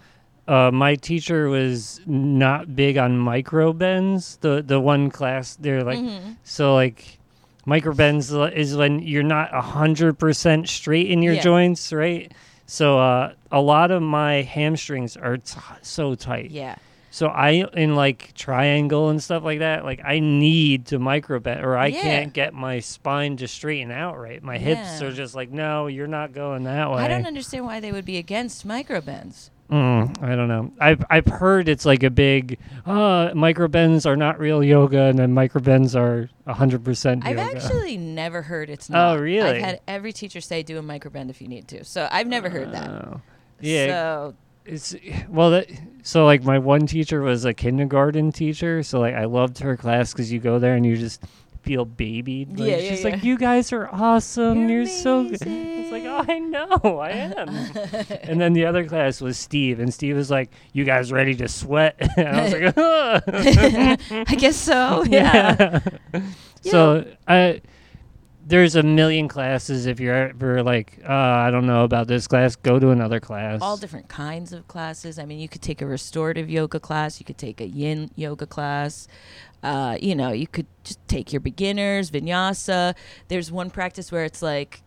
uh, 0.46 0.70
my 0.70 0.94
teacher 0.94 1.48
was 1.48 2.00
not 2.06 2.76
big 2.76 2.96
on 2.98 3.16
micro 3.18 3.72
bends 3.72 4.36
the 4.38 4.62
the 4.62 4.78
one 4.80 5.10
class 5.10 5.56
they're 5.56 5.82
like 5.82 5.98
Mhm. 5.98 6.36
so 6.44 6.74
like 6.74 7.18
micro 7.66 7.94
bends 7.94 8.30
is 8.32 8.76
when 8.76 8.98
you're 9.00 9.22
not 9.22 9.54
a 9.54 9.62
hundred 9.62 10.18
percent 10.18 10.68
straight 10.68 11.10
in 11.10 11.22
your 11.22 11.34
Yeah. 11.34 11.40
joints 11.42 11.92
right 11.92 12.30
so 12.66 12.98
uh, 12.98 13.32
a 13.50 13.60
lot 13.60 13.90
of 13.90 14.02
my 14.02 14.42
hamstrings 14.42 15.16
are 15.16 15.36
t- 15.38 15.58
so 15.82 16.14
tight 16.14 16.50
Yeah. 16.50 16.74
so 17.10 17.28
i 17.28 17.64
in 17.74 17.94
like 17.96 18.34
triangle 18.34 19.08
and 19.08 19.22
stuff 19.22 19.44
like 19.44 19.60
that 19.60 19.84
like 19.84 20.00
i 20.04 20.18
need 20.18 20.84
to 20.86 20.98
micro 20.98 21.40
bend 21.40 21.64
or 21.64 21.76
i 21.76 21.86
Yeah. 21.86 22.02
can't 22.02 22.32
get 22.34 22.52
my 22.52 22.80
spine 22.80 23.36
to 23.38 23.48
straighten 23.48 23.90
out 23.90 24.18
right 24.18 24.42
my 24.42 24.58
hips 24.58 25.00
are 25.00 25.12
just 25.12 25.34
like 25.34 25.50
no 25.50 25.86
you're 25.86 26.06
not 26.06 26.32
going 26.34 26.64
that 26.64 26.90
way 26.90 27.02
I 27.02 27.08
don't 27.08 27.26
understand 27.26 27.64
why 27.64 27.80
they 27.80 27.92
would 27.92 28.04
be 28.04 28.18
against 28.18 28.66
microbends. 28.66 29.50
Mm, 29.70 30.22
I 30.22 30.36
don't 30.36 30.48
know. 30.48 30.72
I've 30.78 31.02
I've 31.08 31.26
heard 31.26 31.68
it's 31.68 31.86
like 31.86 32.02
a 32.02 32.10
big 32.10 32.58
uh 32.84 33.30
microbends 33.34 34.04
are 34.04 34.16
not 34.16 34.38
real 34.38 34.62
yoga 34.62 35.04
and 35.04 35.18
then 35.18 35.32
microbends 35.32 35.96
are 35.96 36.28
hundred 36.46 36.84
percent 36.84 37.24
I've 37.24 37.38
yoga. 37.38 37.56
actually 37.56 37.96
never 37.96 38.42
heard 38.42 38.68
it's 38.68 38.90
not. 38.90 39.16
Oh, 39.16 39.20
really? 39.20 39.48
I've 39.48 39.62
had 39.62 39.80
every 39.88 40.12
teacher 40.12 40.40
say 40.42 40.62
do 40.62 40.78
a 40.78 40.82
microbend 40.82 41.30
if 41.30 41.40
you 41.40 41.48
need 41.48 41.66
to. 41.68 41.82
So 41.82 42.06
I've 42.10 42.26
never 42.26 42.50
heard 42.50 42.72
that. 42.72 42.88
Oh. 42.90 43.20
Yeah, 43.60 43.86
So 43.86 44.34
it's 44.66 44.94
well 45.28 45.50
that 45.50 45.70
so 46.02 46.26
like 46.26 46.44
my 46.44 46.58
one 46.58 46.86
teacher 46.86 47.22
was 47.22 47.46
a 47.46 47.54
kindergarten 47.54 48.32
teacher, 48.32 48.82
so 48.82 49.00
like 49.00 49.14
I 49.14 49.24
loved 49.24 49.58
her 49.60 49.78
class 49.78 50.12
because 50.12 50.30
you 50.30 50.40
go 50.40 50.58
there 50.58 50.74
and 50.74 50.84
you 50.84 50.96
just 50.96 51.22
feel 51.64 51.84
babied. 51.84 52.58
Like, 52.58 52.68
Yeah, 52.68 52.76
yeah, 52.76 52.90
she's 52.90 53.04
yeah. 53.04 53.10
like, 53.10 53.24
you 53.24 53.38
guys 53.38 53.72
are 53.72 53.88
awesome. 53.90 54.68
You're, 54.68 54.82
You're 54.82 54.86
so 54.86 55.28
good. 55.28 55.40
It's 55.84 55.92
like, 55.92 56.04
oh, 56.04 56.24
I 56.26 56.38
know, 56.38 56.98
I 56.98 57.10
am. 57.10 57.48
and 58.22 58.40
then 58.40 58.54
the 58.54 58.64
other 58.64 58.86
class 58.86 59.20
was 59.20 59.36
Steve, 59.36 59.80
and 59.80 59.92
Steve 59.92 60.16
was 60.16 60.30
like, 60.30 60.50
"You 60.72 60.82
guys 60.84 61.12
ready 61.12 61.34
to 61.34 61.46
sweat?" 61.46 61.96
and 62.16 62.28
I 62.28 62.42
was 62.42 62.52
like, 62.54 64.00
I 64.30 64.34
guess 64.34 64.56
so. 64.56 65.04
Yeah. 65.04 65.80
so 66.62 67.04
I 67.28 67.60
there's 68.46 68.76
a 68.76 68.82
million 68.82 69.28
classes. 69.28 69.86
If 69.86 70.00
you're 70.00 70.28
ever 70.30 70.62
like, 70.62 70.98
uh, 71.08 71.12
I 71.12 71.50
don't 71.50 71.66
know 71.66 71.84
about 71.84 72.08
this 72.08 72.26
class, 72.26 72.56
go 72.56 72.78
to 72.78 72.90
another 72.90 73.20
class. 73.20 73.60
All 73.62 73.76
different 73.76 74.08
kinds 74.08 74.52
of 74.52 74.68
classes. 74.68 75.18
I 75.18 75.24
mean, 75.24 75.38
you 75.38 75.48
could 75.48 75.62
take 75.62 75.80
a 75.80 75.86
restorative 75.86 76.50
yoga 76.50 76.78
class. 76.78 77.20
You 77.20 77.24
could 77.24 77.38
take 77.38 77.60
a 77.60 77.66
yin 77.66 78.10
yoga 78.16 78.46
class. 78.46 79.08
Uh, 79.64 79.96
you 79.98 80.14
know, 80.14 80.30
you 80.30 80.46
could 80.46 80.66
just 80.84 81.00
take 81.08 81.32
your 81.32 81.40
beginners, 81.40 82.10
vinyasa. 82.10 82.94
There's 83.28 83.50
one 83.50 83.70
practice 83.70 84.12
where 84.12 84.24
it's 84.24 84.42
like, 84.42 84.82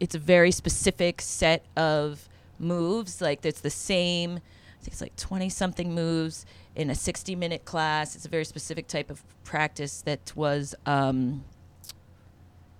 it's 0.00 0.14
a 0.14 0.18
very 0.18 0.50
specific 0.50 1.20
set 1.20 1.66
of 1.76 2.30
moves. 2.58 3.20
Like 3.20 3.44
it's 3.44 3.60
the 3.60 3.68
same, 3.68 4.36
I 4.36 4.82
think 4.82 4.94
it's 4.94 5.02
like 5.02 5.14
20 5.16 5.50
something 5.50 5.94
moves 5.94 6.46
in 6.74 6.88
a 6.88 6.94
60 6.94 7.36
minute 7.36 7.66
class. 7.66 8.16
It's 8.16 8.24
a 8.24 8.30
very 8.30 8.46
specific 8.46 8.88
type 8.88 9.10
of 9.10 9.22
practice 9.44 10.00
that 10.02 10.32
was, 10.34 10.74
um, 10.86 11.44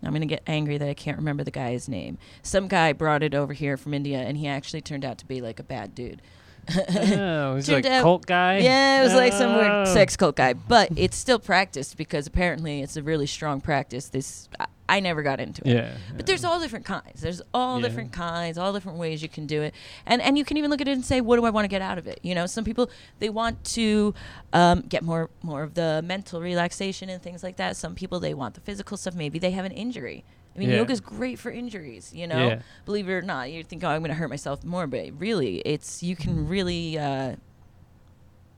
I'm 0.02 0.10
going 0.10 0.22
to 0.22 0.26
get 0.26 0.42
angry 0.46 0.78
that 0.78 0.88
I 0.88 0.94
can't 0.94 1.18
remember 1.18 1.44
the 1.44 1.50
guy's 1.50 1.86
name. 1.86 2.16
Some 2.42 2.66
guy 2.66 2.94
brought 2.94 3.22
it 3.22 3.34
over 3.34 3.52
here 3.52 3.76
from 3.76 3.92
India 3.92 4.18
and 4.18 4.38
he 4.38 4.48
actually 4.48 4.80
turned 4.80 5.04
out 5.04 5.18
to 5.18 5.26
be 5.26 5.42
like 5.42 5.60
a 5.60 5.62
bad 5.62 5.94
dude. 5.94 6.22
Oh, 6.70 7.56
he's 7.56 7.68
like 7.70 7.84
out- 7.86 8.02
cult 8.02 8.26
guy. 8.26 8.58
Yeah, 8.58 9.00
it 9.00 9.04
was 9.04 9.14
like 9.14 9.32
some 9.32 9.54
weird 9.56 9.70
Oh. 9.70 9.84
sex 9.92 10.16
cult 10.16 10.36
guy, 10.36 10.52
but 10.52 10.90
it's 10.96 11.16
still 11.16 11.38
practiced 11.38 11.96
because 11.96 12.26
apparently 12.26 12.82
it's 12.82 12.96
a 12.96 13.02
really 13.02 13.26
strong 13.26 13.60
practice. 13.60 14.08
This 14.08 14.48
I, 14.58 14.66
I 14.88 15.00
never 15.00 15.22
got 15.22 15.40
into 15.40 15.62
it. 15.66 15.74
Yeah. 15.74 15.94
But 16.16 16.26
there's 16.26 16.44
all 16.44 16.60
different 16.60 16.84
kinds. 16.84 17.20
There's 17.22 17.40
all 17.54 17.80
Yeah. 17.80 17.88
different 17.88 18.12
kinds, 18.12 18.58
all 18.58 18.72
different 18.72 18.98
ways 18.98 19.22
you 19.22 19.28
can 19.28 19.46
do 19.46 19.62
it, 19.62 19.74
and 20.06 20.20
and 20.22 20.36
you 20.38 20.44
can 20.44 20.56
even 20.56 20.70
look 20.70 20.80
at 20.80 20.88
it 20.88 20.92
and 20.92 21.04
say, 21.04 21.20
what 21.20 21.36
do 21.36 21.44
I 21.44 21.50
want 21.50 21.64
to 21.64 21.68
get 21.68 21.82
out 21.82 21.98
of 21.98 22.06
it? 22.06 22.20
You 22.22 22.34
know, 22.34 22.46
some 22.46 22.64
people 22.64 22.90
they 23.18 23.28
want 23.30 23.62
to 23.74 24.14
um, 24.52 24.82
get 24.82 25.02
more 25.02 25.30
more 25.42 25.62
of 25.62 25.74
the 25.74 26.02
mental 26.04 26.40
relaxation 26.40 27.08
and 27.08 27.20
things 27.22 27.42
like 27.42 27.56
that. 27.56 27.76
Some 27.76 27.94
people 27.94 28.20
they 28.20 28.34
want 28.34 28.54
the 28.54 28.60
physical 28.60 28.96
stuff. 28.96 29.14
Maybe 29.14 29.38
they 29.38 29.50
have 29.52 29.64
an 29.64 29.72
injury. 29.72 30.24
I 30.54 30.58
mean, 30.58 30.68
Yeah. 30.70 30.76
yoga's 30.76 31.00
great 31.00 31.38
for 31.38 31.50
injuries. 31.50 32.12
You 32.14 32.26
know, 32.26 32.48
Yeah. 32.48 32.58
believe 32.84 33.08
it 33.08 33.12
or 33.12 33.22
not, 33.22 33.50
you 33.50 33.62
think, 33.64 33.82
oh, 33.84 33.88
I'm 33.88 34.00
going 34.02 34.10
to 34.10 34.14
hurt 34.16 34.28
myself 34.30 34.64
more, 34.64 34.86
but 34.86 35.06
really, 35.18 35.58
it's 35.60 36.02
you 36.02 36.14
can 36.16 36.46
really 36.48 36.98
uh, 36.98 37.36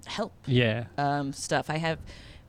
help 0.06 0.32
Yeah. 0.46 0.84
um, 0.98 1.32
stuff. 1.32 1.70
I 1.70 1.78
have 1.78 1.98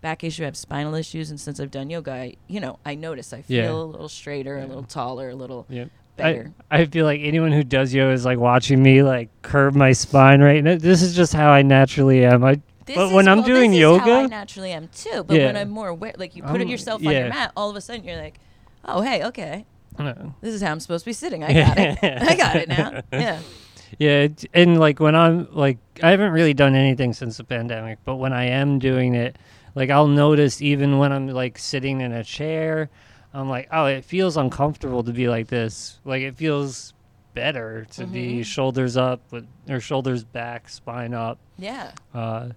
back 0.02 0.24
issue, 0.24 0.44
I 0.44 0.46
have 0.46 0.58
spinal 0.58 0.94
issues, 0.96 1.30
and 1.30 1.40
since 1.40 1.60
I've 1.60 1.72
done 1.72 1.90
yoga, 1.90 2.12
I, 2.12 2.36
you 2.48 2.60
know, 2.60 2.80
I 2.86 2.96
notice 2.96 3.34
I 3.34 3.42
feel 3.42 3.58
Yeah. 3.64 3.72
a 3.72 3.74
little 3.74 4.10
straighter, 4.10 4.58
a 4.58 4.66
little 4.66 4.84
taller, 4.84 5.30
a 5.30 5.36
little 5.36 5.66
Yep. 5.70 5.90
better. 6.18 6.52
I, 6.70 6.82
I 6.82 6.86
feel 6.86 7.06
like 7.06 7.22
anyone 7.24 7.52
who 7.52 7.64
does 7.64 7.94
yoga 7.94 8.14
is 8.14 8.26
like 8.26 8.38
watching 8.40 8.82
me 8.84 9.04
like 9.04 9.30
curve 9.42 9.76
my 9.76 9.94
spine 9.94 10.42
right 10.42 10.64
now. 10.64 10.76
This 10.78 11.02
is 11.02 11.16
just 11.16 11.34
how 11.34 11.50
I 11.52 11.62
naturally 11.62 12.24
am. 12.26 12.44
I 12.44 12.56
This 12.86 12.96
but 12.98 13.08
is- 13.08 13.14
when 13.14 13.28
I'm 13.28 13.38
well, 13.40 13.48
doing 13.48 13.72
this 13.72 13.80
is 13.80 14.00
how 14.02 14.12
I 14.20 14.28
naturally 14.28 14.72
am 14.72 14.90
too. 14.90 15.24
But 15.24 15.38
when 15.38 15.58
I'm 15.58 15.70
more 15.70 15.88
aware, 15.88 16.14
like 16.18 16.36
you 16.36 16.44
put 16.44 16.56
it 16.58 16.66
I'm- 16.66 16.68
yourself 16.70 17.06
on 17.06 17.12
your 17.14 17.30
mat, 17.30 17.52
all 17.58 17.70
of 17.70 17.76
a 17.76 17.82
sudden 17.82 18.04
you're 18.06 18.18
like, 18.22 18.40
oh 18.86 19.02
hey, 19.02 19.24
okay, 19.26 19.66
no. 20.00 20.36
this 20.42 20.54
is 20.54 20.62
how 20.62 20.72
I'm 20.72 20.80
supposed 20.80 21.04
to 21.06 21.10
be 21.10 21.14
sitting. 21.14 21.44
I 21.44 21.54
got 21.66 21.78
it. 21.78 22.00
I 22.04 22.36
got 22.36 22.56
it 22.58 22.70
now. 22.70 23.02
Yeah. 23.12 23.40
Yeah, 24.00 24.28
and 24.54 24.80
like 24.80 25.00
when 25.00 25.16
I'm 25.16 25.48
like 25.52 25.78
I 26.04 26.10
haven't 26.12 26.32
really 26.32 26.54
done 26.54 26.76
anything 26.76 27.14
since 27.14 27.38
the 27.38 27.44
pandemic, 27.44 28.00
but 28.04 28.16
when 28.16 28.34
I 28.34 28.46
am 28.46 28.80
doing 28.80 29.16
it, 29.16 29.38
like 29.76 29.90
I'll 29.90 30.08
notice 30.08 30.62
even 30.62 30.98
when 30.98 31.12
I'm 31.14 31.28
like 31.28 31.58
sitting 31.58 32.02
in 32.02 32.12
a 32.12 32.24
chair, 32.24 32.90
I'm 33.34 33.48
like, 33.48 33.70
oh, 33.72 33.86
it 33.86 34.04
feels 34.04 34.36
uncomfortable 34.38 35.04
to 35.04 35.14
be 35.14 35.30
like 35.30 35.48
this. 35.48 36.00
Like 36.04 36.24
it 36.24 36.36
feels 36.36 36.94
better 37.36 37.86
to 37.92 38.06
be 38.08 38.40
Mhm. 38.40 38.46
shoulders 38.46 38.98
up 38.98 39.22
with 39.32 39.46
or 39.70 39.80
shoulders 39.80 40.24
back, 40.26 40.68
spine 40.68 41.14
up. 41.14 41.38
Yeah. 41.58 41.92
Uh 42.14 42.50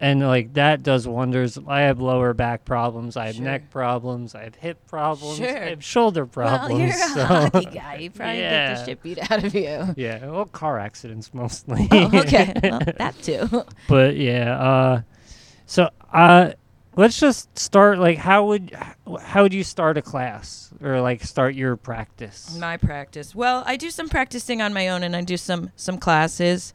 and 0.00 0.20
like 0.20 0.54
that 0.54 0.82
does 0.82 1.08
wonders. 1.08 1.58
I 1.66 1.82
have 1.82 2.00
lower 2.00 2.34
back 2.34 2.64
problems. 2.64 3.16
I 3.16 3.26
have 3.26 3.36
Sure. 3.36 3.44
neck 3.44 3.70
problems. 3.70 4.34
I 4.34 4.44
have 4.44 4.54
hip 4.54 4.86
problems. 4.86 5.38
Sure. 5.38 5.46
I 5.64 5.70
have 5.70 5.82
shoulder 5.84 6.26
problems. 6.26 6.72
well, 6.72 6.80
you're 6.80 6.90
a 6.90 6.92
so- 6.92 7.24
hockey 7.24 7.64
guy. 7.66 7.94
You 7.96 8.10
probably 8.12 8.36
get 8.36 8.76
the 8.76 8.84
shit 8.84 9.02
beat 9.02 9.30
out 9.30 9.44
of 9.44 9.54
you. 9.54 9.94
Yeah, 9.96 10.26
well, 10.26 10.44
car 10.46 10.78
accidents 10.78 11.32
mostly. 11.32 11.88
oh, 11.90 12.18
okay. 12.20 12.52
Well, 12.62 12.80
that 12.98 13.14
too. 13.22 13.64
but 13.88 14.16
yeah, 14.16 14.58
uh, 14.60 15.02
so 15.66 15.88
uh, 16.12 16.52
let's 16.96 17.18
just 17.18 17.58
start. 17.58 17.98
Like, 17.98 18.18
how 18.18 18.46
would 18.46 18.76
how 19.22 19.42
would 19.44 19.54
you 19.54 19.64
start 19.64 19.96
a 19.98 20.02
class 20.02 20.72
or 20.82 21.00
like 21.00 21.24
start 21.24 21.54
your 21.54 21.76
practice? 21.76 22.56
My 22.58 22.76
practice. 22.76 23.34
Well, 23.34 23.62
I 23.66 23.76
do 23.76 23.90
some 23.90 24.08
practicing 24.08 24.60
on 24.60 24.72
my 24.74 24.88
own, 24.88 25.02
and 25.02 25.16
I 25.16 25.22
do 25.22 25.36
some 25.36 25.70
some 25.76 25.96
classes. 25.98 26.72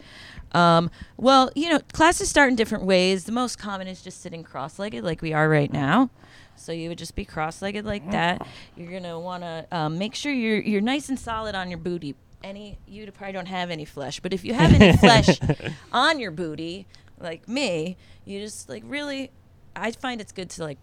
Um, 0.54 0.92
well, 1.18 1.50
you 1.56 1.70
know, 1.70 1.80
classes 1.94 2.30
start 2.30 2.50
in 2.50 2.56
different 2.56 2.84
ways. 2.86 3.26
The 3.26 3.32
most 3.32 3.58
common 3.58 3.88
is 3.88 4.02
just 4.02 4.22
sitting 4.22 4.44
cross-legged, 4.44 5.04
like 5.04 5.22
we 5.22 5.34
are 5.34 5.48
right 5.48 5.72
now. 5.72 6.10
So 6.56 6.72
you 6.72 6.90
would 6.90 6.98
just 6.98 7.16
be 7.16 7.26
cross-legged 7.26 7.86
like 7.86 8.10
that. 8.12 8.46
You're 8.76 8.92
gonna 8.92 9.20
want 9.20 9.44
to 9.44 9.66
um, 9.72 9.98
make 9.98 10.14
sure 10.16 10.32
you're 10.32 10.60
you're 10.60 10.82
nice 10.82 11.10
and 11.10 11.20
solid 11.20 11.56
on 11.56 11.70
your 11.70 11.80
booty. 11.80 12.16
Any 12.44 12.78
you 12.88 13.10
probably 13.12 13.34
don't 13.34 13.48
have 13.48 13.70
any 13.72 13.86
flesh, 13.86 14.20
but 14.20 14.34
if 14.34 14.44
you 14.44 14.54
have 14.54 14.74
any 14.74 14.96
flesh 14.98 15.40
on 15.92 16.20
your 16.20 16.32
booty, 16.32 16.86
like 17.20 17.48
me, 17.48 17.98
you 18.26 18.40
just 18.40 18.70
like 18.70 18.84
really. 18.86 19.32
I 19.74 19.92
find 19.92 20.20
it's 20.20 20.34
good 20.34 20.50
to 20.52 20.64
like 20.64 20.78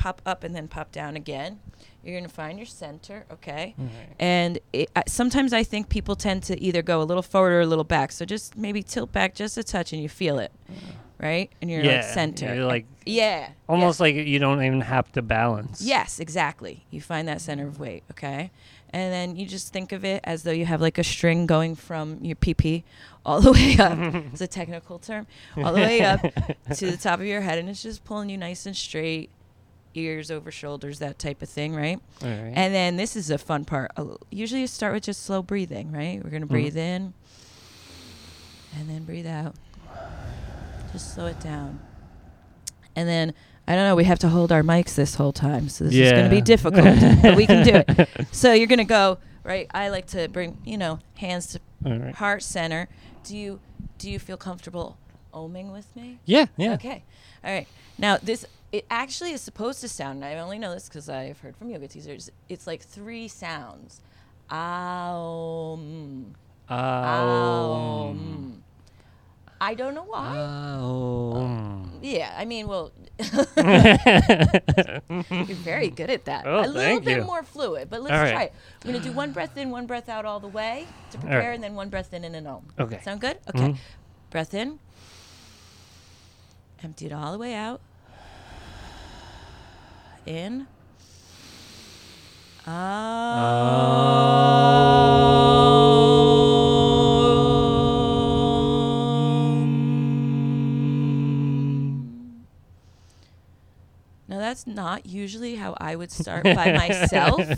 pop 0.00 0.22
up 0.24 0.42
and 0.44 0.54
then 0.56 0.66
pop 0.66 0.90
down 0.92 1.14
again. 1.14 1.60
You're 2.02 2.18
gonna 2.18 2.30
find 2.30 2.58
your 2.58 2.66
center, 2.66 3.26
okay? 3.30 3.74
And 4.18 4.58
it, 4.72 4.88
I, 4.96 5.02
sometimes 5.06 5.52
I 5.52 5.62
think 5.62 5.90
people 5.90 6.16
tend 6.16 6.42
to 6.44 6.58
either 6.60 6.80
go 6.80 7.02
a 7.02 7.04
little 7.04 7.22
forward 7.22 7.52
or 7.52 7.60
a 7.60 7.66
little 7.66 7.84
back. 7.84 8.10
So 8.12 8.24
just 8.24 8.56
maybe 8.56 8.82
tilt 8.82 9.12
back 9.12 9.34
just 9.34 9.58
a 9.58 9.62
touch, 9.62 9.92
and 9.92 10.02
you 10.02 10.08
feel 10.08 10.38
it, 10.38 10.50
right? 11.18 11.50
And 11.60 11.70
you're 11.70 11.84
like 11.84 12.04
center. 12.04 12.54
you're 12.54 12.64
like- 12.64 12.86
yeah, 13.04 13.50
Almost 13.68 14.00
like 14.00 14.14
you 14.14 14.38
don't 14.38 14.62
even 14.64 14.80
have 14.80 15.12
to 15.12 15.20
balance. 15.22 15.82
Yes, 15.82 16.20
exactly. 16.20 16.84
You 16.90 17.00
find 17.02 17.28
that 17.28 17.40
center 17.42 17.66
of 17.66 17.78
weight, 17.78 18.02
okay? 18.12 18.50
And 18.92 19.12
then 19.12 19.36
you 19.36 19.46
just 19.46 19.72
think 19.72 19.92
of 19.92 20.04
it 20.04 20.20
as 20.24 20.42
though 20.42 20.50
you 20.52 20.64
have 20.66 20.80
like 20.80 20.96
a 20.98 21.04
string 21.04 21.46
going 21.46 21.74
from 21.76 22.18
your 22.24 22.36
PP 22.36 22.82
all 23.26 23.40
the 23.40 23.52
way 23.58 23.76
up. 23.78 23.98
it's 24.32 24.40
a 24.40 24.46
technical 24.46 24.98
term. 24.98 25.26
All 25.56 25.72
the 25.74 25.80
way 25.80 26.00
up 26.00 26.20
to 26.76 26.90
the 26.90 26.96
top 26.96 27.20
of 27.20 27.26
your 27.26 27.42
head, 27.42 27.58
and 27.58 27.68
it's 27.68 27.82
just 27.82 28.04
pulling 28.04 28.30
you 28.30 28.38
nice 28.38 28.64
and 28.66 28.76
straight, 28.76 29.28
ears 29.94 30.30
over 30.30 30.50
shoulders, 30.50 30.98
that 30.98 31.18
type 31.18 31.42
of 31.42 31.48
thing, 31.48 31.74
right? 31.74 32.00
And 32.54 32.74
then 32.74 32.96
this 32.96 33.16
is 33.16 33.30
a 33.30 33.38
fun 33.38 33.64
part. 33.64 33.90
Usually 34.30 34.62
you 34.62 34.66
start 34.66 34.94
with 34.94 35.04
just 35.04 35.22
slow 35.22 35.42
breathing, 35.42 35.92
right? 35.92 36.22
We're 36.22 36.30
going 36.30 36.42
to 36.42 36.48
breathe 36.48 36.76
mm-hmm. 36.76 37.04
in 37.04 37.14
and 38.78 38.88
then 38.88 39.04
breathe 39.04 39.26
out. 39.26 39.54
Just 40.92 41.14
slow 41.14 41.26
it 41.26 41.40
down. 41.40 41.80
And 42.96 43.08
then, 43.08 43.34
I 43.68 43.74
don't 43.74 43.84
know, 43.84 43.94
we 43.94 44.04
have 44.04 44.18
to 44.20 44.28
hold 44.28 44.50
our 44.50 44.62
mics 44.62 44.94
this 44.94 45.14
whole 45.14 45.32
time. 45.32 45.68
So 45.68 45.84
this 45.84 45.94
is 45.94 46.12
going 46.12 46.24
to 46.24 46.30
be 46.30 46.40
difficult, 46.40 46.84
but 47.22 47.36
we 47.36 47.46
can 47.46 47.64
do 47.64 47.82
it. 47.86 48.08
So 48.32 48.52
you're 48.52 48.66
going 48.66 48.78
to 48.78 48.84
go, 48.84 49.18
right? 49.44 49.66
I 49.72 49.88
like 49.88 50.06
to 50.08 50.28
bring, 50.28 50.58
you 50.64 50.78
know, 50.78 50.98
hands 51.16 51.48
to 51.48 51.60
right. 51.82 52.14
heart 52.14 52.42
center. 52.42 52.88
Do 53.24 53.36
you 53.36 53.60
do 53.98 54.10
you 54.10 54.18
feel 54.18 54.36
comfortable 54.36 54.96
oming 55.32 55.72
with 55.72 55.94
me? 55.94 56.18
Yeah, 56.24 56.46
yeah. 56.56 56.74
Okay. 56.74 57.04
All 57.44 57.52
right. 57.52 57.68
Now 57.98 58.16
this 58.16 58.46
it 58.72 58.86
actually 58.90 59.32
is 59.32 59.40
supposed 59.40 59.80
to 59.80 59.88
sound, 59.88 60.22
and 60.22 60.24
I 60.24 60.38
only 60.40 60.58
know 60.58 60.72
this 60.72 60.88
because 60.88 61.08
I've 61.08 61.40
heard 61.40 61.56
from 61.56 61.70
yoga 61.70 61.88
teachers. 61.88 62.30
It's 62.48 62.66
like 62.66 62.82
three 62.82 63.28
sounds. 63.28 64.00
Um. 64.48 66.34
Um, 66.68 66.78
Um. 66.78 68.62
I 69.62 69.74
don't 69.74 69.94
know 69.94 70.04
why. 70.04 70.38
um. 70.38 71.98
yeah, 72.00 72.34
I 72.38 72.44
mean, 72.46 72.66
well, 72.66 72.92
you're 73.18 73.36
very 75.58 75.90
good 75.90 76.08
at 76.08 76.24
that. 76.24 76.46
Oh, 76.46 76.64
a 76.64 76.66
little 76.66 77.00
bit 77.00 77.18
you. 77.18 77.24
more 77.24 77.42
fluid, 77.42 77.90
but 77.90 78.00
let's 78.02 78.12
right. 78.12 78.32
try 78.32 78.42
it. 78.44 78.54
I'm 78.84 78.92
gonna 78.92 79.04
do 79.04 79.12
one 79.12 79.32
breath 79.32 79.56
in, 79.58 79.70
one 79.70 79.86
breath 79.86 80.08
out 80.08 80.24
all 80.24 80.40
the 80.40 80.48
way 80.48 80.86
to 81.10 81.18
prepare, 81.18 81.40
right. 81.40 81.54
and 81.54 81.62
then 81.62 81.74
one 81.74 81.90
breath 81.90 82.14
in 82.14 82.24
and 82.24 82.34
an 82.36 82.46
om. 82.46 82.66
Okay. 82.78 83.00
Sound 83.02 83.20
good? 83.20 83.38
Okay. 83.54 83.68
Mhm. 83.70 83.78
Breath 84.30 84.54
in. 84.54 84.78
Empty 86.82 87.06
it 87.06 87.12
all 87.12 87.32
the 87.32 87.38
way 87.38 87.52
out. 87.54 87.80
In. 90.26 90.66
Um. 92.66 92.76
Now 104.28 104.38
that's 104.38 104.64
not 104.66 105.06
usually 105.06 105.56
how 105.56 105.74
I 105.80 105.96
would 105.96 106.12
start 106.12 106.44
by 106.44 106.72
myself, 106.88 107.48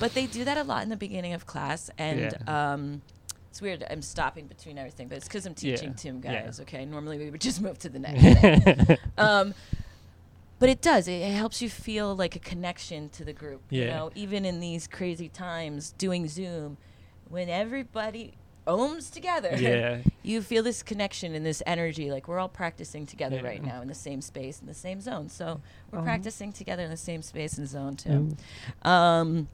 but 0.00 0.14
they 0.14 0.26
do 0.26 0.44
that 0.44 0.56
a 0.58 0.64
lot 0.64 0.82
in 0.82 0.88
the 0.88 0.96
beginning 0.96 1.34
of 1.34 1.46
class, 1.46 1.88
and 1.98 2.36
um, 2.48 3.02
it's 3.50 3.62
weird. 3.62 3.84
I'm 3.88 4.02
stopping 4.02 4.46
between 4.48 4.76
everything, 4.76 5.06
but 5.06 5.18
it's 5.18 5.28
because 5.28 5.46
I'm 5.46 5.54
Yeah, 5.60 5.76
teaching 5.76 5.94
Tim 5.94 6.20
yeah. 6.24 6.42
guys. 6.42 6.58
Okay, 6.60 6.84
normally 6.84 7.18
we 7.18 7.30
would 7.30 7.40
just 7.40 7.60
move 7.60 7.78
to 7.80 7.88
the 7.88 8.00
next. 8.00 8.22
thing. 8.86 8.98
um, 9.18 9.54
but 10.60 10.68
it 10.68 10.80
does. 10.80 11.08
It, 11.08 11.14
it 11.22 11.32
helps 11.32 11.60
you 11.60 11.68
feel 11.68 12.14
like 12.14 12.36
a 12.36 12.38
connection 12.38 13.08
to 13.10 13.24
the 13.24 13.32
group. 13.32 13.62
yeah. 13.70 13.80
You 13.80 13.86
know, 13.90 14.10
even 14.14 14.44
in 14.44 14.60
these 14.60 14.86
crazy 14.86 15.28
times, 15.28 15.90
doing 15.98 16.28
Zoom, 16.28 16.76
when 17.28 17.48
everybody 17.48 18.34
ohms 18.66 19.10
together, 19.10 19.56
yeah. 19.58 20.02
you 20.22 20.42
feel 20.42 20.62
this 20.62 20.82
connection 20.84 21.34
and 21.34 21.44
this 21.44 21.62
energy. 21.66 22.10
Like 22.12 22.28
we're 22.28 22.38
all 22.38 22.48
practicing 22.48 23.06
together 23.06 23.36
Yeah. 23.36 23.42
right 23.48 23.64
now 23.64 23.80
in 23.82 23.88
the 23.88 23.94
same 23.94 24.20
space, 24.20 24.60
in 24.60 24.66
the 24.68 24.74
same 24.74 25.00
zone. 25.00 25.28
So 25.28 25.60
we're 25.90 25.98
Uh-huh. 25.98 26.04
practicing 26.06 26.52
together 26.52 26.84
in 26.84 26.90
the 26.90 26.96
same 26.96 27.22
space 27.22 27.58
and 27.58 27.66
zone 27.66 27.96
too. 27.96 28.36
Um, 28.88 29.48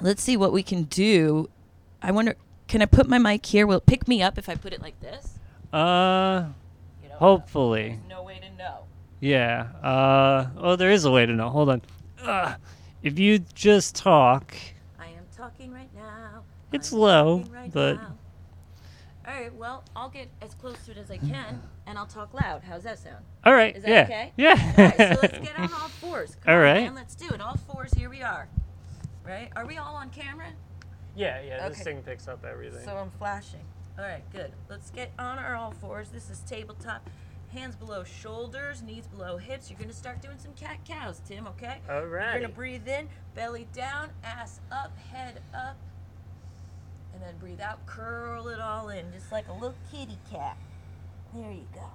let's 0.00 0.22
see 0.22 0.36
what 0.36 0.52
we 0.52 0.62
can 0.64 0.84
do. 0.84 1.48
I 2.02 2.10
wonder, 2.12 2.34
can 2.66 2.80
I 2.82 2.86
put 2.86 3.08
my 3.08 3.18
mic 3.18 3.44
here? 3.44 3.66
Will 3.66 3.76
it 3.78 3.86
pick 3.86 4.08
me 4.08 4.22
up 4.22 4.38
if 4.38 4.48
I 4.48 4.54
put 4.54 4.72
it 4.72 4.80
like 4.80 4.98
this? 5.00 5.38
Uh, 5.72 6.46
You 7.02 7.08
know, 7.10 7.16
hopefully. 7.16 7.88
There's 8.00 8.08
no 8.08 8.22
way 8.22 8.40
to 8.40 8.50
know. 8.56 8.84
Yeah. 9.20 9.68
Uh, 9.82 10.46
oh, 10.56 10.76
there 10.76 10.90
is 10.90 11.04
a 11.04 11.10
way 11.10 11.26
to 11.26 11.32
know. 11.32 11.48
Hold 11.50 11.68
on. 11.70 11.82
Uh, 12.22 12.54
if 13.02 13.18
you 13.18 13.38
just 13.54 13.94
talk, 13.94 14.54
I 14.98 15.06
am 15.06 15.24
talking 15.36 15.72
right 15.72 15.92
now. 15.94 16.42
It's 16.72 16.92
I'm 16.92 16.98
low, 16.98 17.44
right 17.52 17.72
but- 17.72 17.94
now. 17.96 18.16
All 19.26 19.34
right. 19.34 19.54
Well, 19.54 19.84
I'll 19.94 20.08
get 20.08 20.28
as 20.42 20.54
close 20.54 20.76
to 20.86 20.90
it 20.92 20.96
as 20.96 21.10
I 21.10 21.18
can, 21.18 21.62
and 21.86 21.96
I'll 21.98 22.06
talk 22.06 22.34
loud. 22.34 22.62
How's 22.64 22.82
that 22.82 22.98
sound? 22.98 23.24
all 23.44 23.52
right. 23.54 23.76
Is 23.76 23.84
that 23.84 23.90
yeah. 23.90 24.02
okay? 24.02 24.32
Yeah. 24.36 24.74
All 24.78 24.84
right. 24.84 24.96
So 25.14 25.18
let's 25.22 25.38
get 25.38 25.58
on 25.58 25.72
all 25.80 25.88
fours. 25.88 26.36
Come 26.44 26.54
All 26.54 26.64
on, 26.66 26.94
let's 26.94 27.14
do 27.14 27.28
it. 27.28 27.40
All 27.40 27.56
fours. 27.56 27.92
Here 27.94 28.10
we 28.10 28.22
are. 28.22 28.48
Right? 29.24 29.50
Are 29.54 29.66
we 29.66 29.76
all 29.76 29.94
on 29.94 30.10
camera? 30.10 30.46
yeah. 31.14 31.40
Yeah. 31.42 31.68
this 31.68 31.82
thing 31.82 32.02
picks 32.02 32.26
up 32.26 32.44
everything. 32.44 32.84
So 32.84 32.96
I'm 32.96 33.10
flashing. 33.18 33.60
All 33.98 34.04
right, 34.04 34.22
good. 34.32 34.52
Let's 34.68 34.90
get 34.90 35.12
on 35.18 35.38
our 35.38 35.54
all 35.54 35.72
fours. 35.72 36.08
This 36.08 36.30
is 36.30 36.40
tabletop. 36.40 37.08
Hands 37.52 37.74
below 37.74 38.04
shoulders, 38.04 38.80
knees 38.80 39.08
below 39.08 39.36
hips. 39.36 39.70
You're 39.70 39.78
gonna 39.78 39.92
start 39.92 40.22
doing 40.22 40.38
some 40.38 40.52
cat 40.52 40.78
cows, 40.84 41.20
Tim. 41.26 41.48
Okay? 41.48 41.78
All 41.90 42.04
right. 42.04 42.32
You're 42.32 42.42
gonna 42.42 42.54
breathe 42.54 42.86
in, 42.86 43.08
belly 43.34 43.66
down, 43.72 44.10
ass 44.22 44.60
up, 44.70 44.96
head 45.12 45.40
up, 45.52 45.76
and 47.12 47.20
then 47.20 47.36
breathe 47.38 47.60
out. 47.60 47.84
Curl 47.86 48.48
it 48.48 48.60
all 48.60 48.90
in, 48.90 49.12
just 49.12 49.32
like 49.32 49.48
a 49.48 49.52
little 49.52 49.74
kitty 49.90 50.18
cat. 50.30 50.56
There 51.34 51.50
you 51.50 51.66
go. 51.74 51.90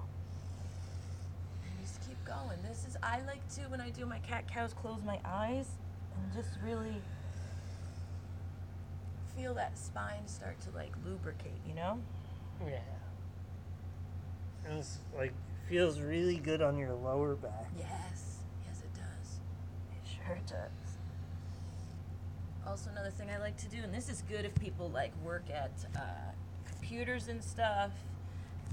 And 1.63 1.79
just 1.81 2.05
keep 2.05 2.23
going. 2.25 2.57
This 2.67 2.85
is 2.85 2.97
I 3.01 3.21
like 3.21 3.47
to 3.55 3.61
when 3.69 3.79
I 3.79 3.91
do 3.91 4.05
my 4.05 4.19
cat 4.19 4.51
cows 4.51 4.73
close 4.73 4.99
my 5.05 5.19
eyes 5.23 5.67
and 6.15 6.33
just 6.33 6.57
really 6.65 7.01
feel 9.37 9.53
that 9.53 9.77
spine 9.77 10.27
start 10.27 10.59
to 10.61 10.69
like 10.71 10.91
lubricate. 11.05 11.59
You 11.65 11.75
know? 11.75 11.99
Yeah. 12.65 12.79
And 14.67 14.79
it's 14.79 14.97
like 15.17 15.33
feels 15.69 15.99
really 15.99 16.37
good 16.37 16.61
on 16.61 16.77
your 16.77 16.93
lower 16.93 17.35
back. 17.35 17.65
Yes, 17.77 18.39
yes, 18.65 18.79
it 18.81 18.93
does. 18.93 19.39
It 19.91 20.17
sure 20.25 20.37
does. 20.47 20.69
Also, 22.67 22.89
another 22.89 23.11
thing 23.11 23.29
I 23.29 23.37
like 23.37 23.57
to 23.57 23.67
do, 23.67 23.77
and 23.83 23.93
this 23.93 24.09
is 24.09 24.23
good 24.27 24.43
if 24.45 24.55
people 24.55 24.89
like 24.89 25.11
work 25.23 25.43
at 25.53 25.71
uh, 25.95 25.99
computers 26.67 27.27
and 27.27 27.43
stuff. 27.43 27.91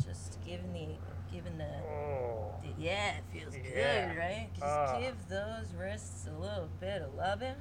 Just 0.07 0.39
giving 0.47 0.73
the, 0.73 0.87
giving 1.31 1.59
the, 1.59 1.67
Oh. 1.87 2.55
the 2.63 2.83
yeah, 2.83 3.17
it 3.19 3.25
feels 3.31 3.55
Yeah. 3.55 4.09
good, 4.13 4.19
right? 4.19 4.49
Just 4.55 4.65
Ah. 4.65 4.99
give 4.99 5.29
those 5.29 5.67
wrists 5.79 6.27
a 6.27 6.33
little 6.41 6.69
bit 6.81 7.03
of 7.03 7.15
loving. 7.15 7.55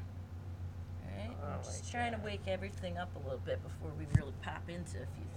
Right? 1.05 1.29
I 1.43 1.53
I'm 1.55 1.61
just 1.63 1.83
like 1.83 1.91
trying 1.91 2.11
that. 2.11 2.19
to 2.19 2.23
wake 2.25 2.47
everything 2.47 2.97
up 2.97 3.13
a 3.17 3.19
little 3.19 3.39
bit 3.45 3.61
before 3.61 3.91
we 3.99 4.05
really 4.15 4.31
pop 4.41 4.69
into 4.69 4.97
a 5.03 5.05
few 5.07 5.25
things. 5.25 5.30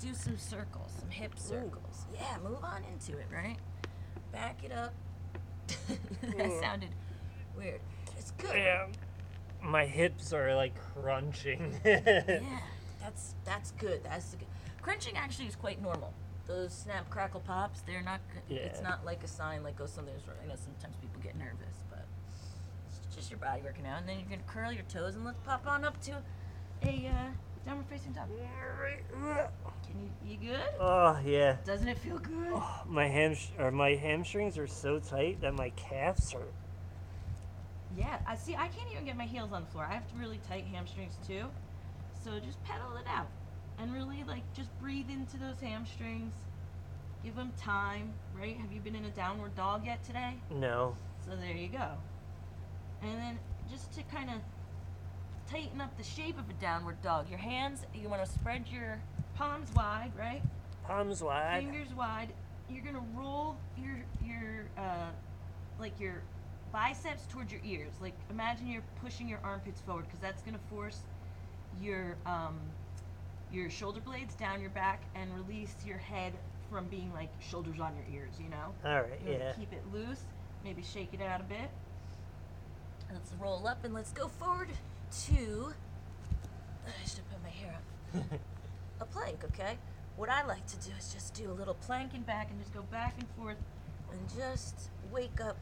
Do 0.00 0.14
some 0.14 0.36
circles, 0.36 0.92
some 1.00 1.10
hip 1.10 1.38
circles. 1.38 2.06
Yeah, 2.14 2.36
move 2.42 2.62
on 2.62 2.82
into 2.92 3.18
it, 3.18 3.26
right? 3.32 3.56
Back 4.32 4.62
it 4.64 4.72
up. 4.72 4.92
that 5.88 6.60
sounded 6.60 6.90
weird. 7.56 7.80
It's 8.18 8.30
good. 8.32 8.54
Yeah. 8.56 8.86
My 9.62 9.84
hips 9.86 10.32
are 10.32 10.54
like 10.54 10.74
crunching. 10.94 11.74
Yeah, 11.84 12.40
that's 13.00 13.34
that's 13.44 13.70
good. 13.72 14.02
That's 14.04 14.34
good. 14.34 14.46
Crunching 14.82 15.16
actually 15.16 15.46
is 15.46 15.56
quite 15.56 15.80
normal. 15.82 16.12
Those 16.46 16.72
snap 16.72 17.08
crackle 17.10 17.40
pops, 17.40 17.80
they're 17.82 18.02
not. 18.02 18.20
g- 18.48 18.54
It's 18.56 18.82
not 18.82 19.04
like 19.04 19.24
a 19.24 19.28
sign 19.28 19.62
like 19.64 19.80
oh 19.80 19.86
something's 19.86 20.26
wrong. 20.28 20.36
I 20.44 20.46
know 20.48 20.54
sometimes 20.56 20.94
people 21.00 21.20
get 21.22 21.36
nervous, 21.36 21.82
but 21.90 22.04
it's 22.88 23.14
just 23.16 23.30
your 23.30 23.38
body 23.38 23.62
working 23.64 23.86
out. 23.86 24.00
And 24.00 24.08
then 24.08 24.18
you're 24.20 24.28
gonna 24.28 24.42
curl 24.46 24.70
your 24.72 24.84
toes 24.84 25.14
and 25.16 25.24
let's 25.24 25.38
pop 25.44 25.66
on 25.66 25.84
up 25.84 26.00
to 26.02 26.12
a 26.84 27.06
uh, 27.08 27.30
downward 27.66 27.86
facing 27.90 28.12
dog. 28.12 28.28
Can 29.86 30.00
you? 30.00 30.10
You 30.24 30.52
good? 30.52 30.60
oh 30.80 31.18
yeah. 31.24 31.56
Doesn't 31.64 31.88
it 31.88 31.98
feel 31.98 32.18
good? 32.18 32.52
Oh, 32.52 32.82
my 32.86 33.08
ham 33.08 33.36
or 33.58 33.70
my 33.70 33.90
hamstrings 33.90 34.56
are 34.56 34.66
so 34.66 34.98
tight 34.98 35.40
that 35.40 35.54
my 35.54 35.70
calves 35.70 36.32
hurt. 36.32 36.52
Yeah, 37.96 38.18
I 38.26 38.36
see. 38.36 38.54
I 38.54 38.68
can't 38.68 38.90
even 38.92 39.04
get 39.04 39.16
my 39.16 39.24
heels 39.24 39.52
on 39.52 39.62
the 39.62 39.70
floor. 39.70 39.86
I 39.88 39.94
have 39.94 40.04
really 40.16 40.40
tight 40.48 40.64
hamstrings 40.72 41.14
too. 41.26 41.44
So 42.24 42.38
just 42.38 42.62
pedal 42.64 42.96
it 42.96 43.06
out, 43.08 43.28
and 43.78 43.92
really 43.92 44.24
like 44.26 44.42
just 44.54 44.70
breathe 44.80 45.10
into 45.10 45.36
those 45.36 45.60
hamstrings. 45.60 46.34
Give 47.24 47.34
them 47.34 47.52
time, 47.58 48.12
right? 48.38 48.56
Have 48.58 48.70
you 48.72 48.80
been 48.80 48.94
in 48.94 49.04
a 49.06 49.10
downward 49.10 49.56
dog 49.56 49.84
yet 49.84 50.04
today? 50.04 50.34
No. 50.50 50.94
So 51.24 51.34
there 51.34 51.56
you 51.56 51.68
go. 51.68 51.88
And 53.02 53.18
then 53.18 53.38
just 53.70 53.92
to 53.94 54.02
kind 54.04 54.30
of 54.30 54.36
tighten 55.50 55.80
up 55.80 55.96
the 55.96 56.04
shape 56.04 56.38
of 56.38 56.48
a 56.50 56.52
downward 56.54 57.00
dog, 57.02 57.28
your 57.28 57.38
hands, 57.38 57.84
you 57.94 58.08
want 58.08 58.24
to 58.24 58.30
spread 58.30 58.64
your 58.68 59.00
palms 59.34 59.72
wide, 59.74 60.12
right? 60.18 60.42
Palms 60.84 61.22
wide. 61.22 61.62
fingers 61.62 61.94
wide. 61.94 62.32
You're 62.68 62.84
gonna 62.84 63.04
roll 63.14 63.56
your 63.76 63.96
your 64.24 64.66
uh, 64.76 65.10
like 65.78 65.98
your 66.00 66.22
biceps 66.72 67.26
towards 67.26 67.52
your 67.52 67.60
ears. 67.64 67.92
Like 68.00 68.14
imagine 68.30 68.66
you're 68.66 68.82
pushing 69.02 69.28
your 69.28 69.40
armpits 69.44 69.80
forward 69.80 70.06
because 70.06 70.20
that's 70.20 70.42
gonna 70.42 70.60
force 70.70 70.98
your 71.80 72.16
um, 72.26 72.58
your 73.52 73.70
shoulder 73.70 74.00
blades 74.00 74.34
down 74.34 74.60
your 74.60 74.70
back 74.70 75.02
and 75.14 75.32
release 75.34 75.74
your 75.86 75.98
head 75.98 76.32
from 76.70 76.86
being 76.86 77.12
like 77.12 77.30
shoulders 77.40 77.78
on 77.80 77.92
your 77.96 78.20
ears. 78.20 78.34
You 78.42 78.50
know. 78.50 78.74
All 78.84 79.02
right. 79.02 79.20
You 79.24 79.32
Yeah. 79.34 79.52
Keep 79.52 79.72
it 79.72 79.82
loose. 79.92 80.22
Maybe 80.64 80.82
shake 80.82 81.14
it 81.14 81.22
out 81.22 81.40
a 81.40 81.44
bit. 81.44 81.70
Let's 83.12 83.32
roll 83.40 83.68
up 83.68 83.84
and 83.84 83.94
let's 83.94 84.10
go 84.10 84.26
forward 84.26 84.70
to. 85.24 85.72
I 86.86 87.08
should 87.08 87.28
put 87.30 87.42
my 87.42 87.50
hair 87.50 87.74
up. 87.74 88.40
a 89.00 89.04
plank, 89.04 89.44
okay? 89.44 89.78
What 90.16 90.28
I 90.28 90.46
like 90.46 90.66
to 90.68 90.76
do 90.76 90.90
is 90.98 91.12
just 91.12 91.34
do 91.34 91.50
a 91.50 91.52
little 91.52 91.74
planking 91.74 92.22
back 92.22 92.50
and 92.50 92.60
just 92.60 92.72
go 92.72 92.82
back 92.82 93.14
and 93.18 93.28
forth 93.36 93.58
and 94.10 94.20
just 94.36 94.90
wake 95.10 95.40
up 95.40 95.56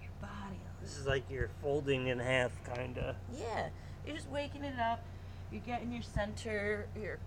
your 0.00 0.10
body 0.20 0.58
a 0.58 0.82
This 0.82 0.98
is 0.98 1.06
like 1.06 1.24
you're 1.30 1.50
folding 1.62 2.08
in 2.08 2.18
half, 2.18 2.52
kinda. 2.74 3.16
Yeah, 3.32 3.68
you're 4.06 4.16
just 4.16 4.30
waking 4.30 4.64
it 4.64 4.78
up. 4.78 5.04
You're 5.52 5.62
getting 5.62 5.92
your 5.92 6.02
center, 6.02 6.88
your 7.00 7.18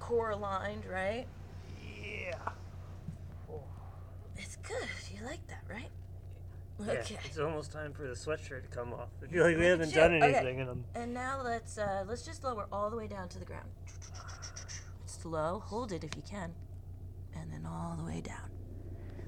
core 0.00 0.30
aligned, 0.30 0.84
right? 0.86 1.26
Yeah. 2.02 2.34
It's 4.36 4.56
good. 4.56 4.88
You 5.14 5.24
like 5.24 5.46
that, 5.46 5.62
right? 5.68 5.90
Yeah, 6.78 6.92
Okay. 6.92 7.18
It's 7.24 7.38
almost 7.38 7.72
time 7.72 7.92
for 7.92 8.02
the 8.02 8.14
sweatshirt 8.14 8.62
to 8.62 8.68
come 8.70 8.92
off. 8.92 9.08
I 9.22 9.26
feel 9.28 9.44
like 9.44 9.56
we 9.56 9.64
haven't 9.64 9.94
done 9.94 10.12
you. 10.12 10.18
Okay. 10.18 10.34
anything 10.34 10.58
in 10.58 10.66
them. 10.66 10.84
And 10.94 11.14
now 11.14 11.40
let's 11.42 11.78
uh, 11.78 12.04
let's 12.06 12.22
just 12.22 12.44
lower 12.44 12.66
all 12.70 12.90
the 12.90 12.96
way 12.96 13.06
down 13.06 13.28
to 13.30 13.38
the 13.38 13.44
ground. 13.46 13.68
Slow, 15.06 15.60
hold 15.64 15.92
it 15.92 16.04
if 16.04 16.14
you 16.16 16.22
can, 16.28 16.52
and 17.34 17.50
then 17.52 17.64
all 17.66 17.96
the 17.98 18.04
way 18.04 18.20
down. 18.20 18.50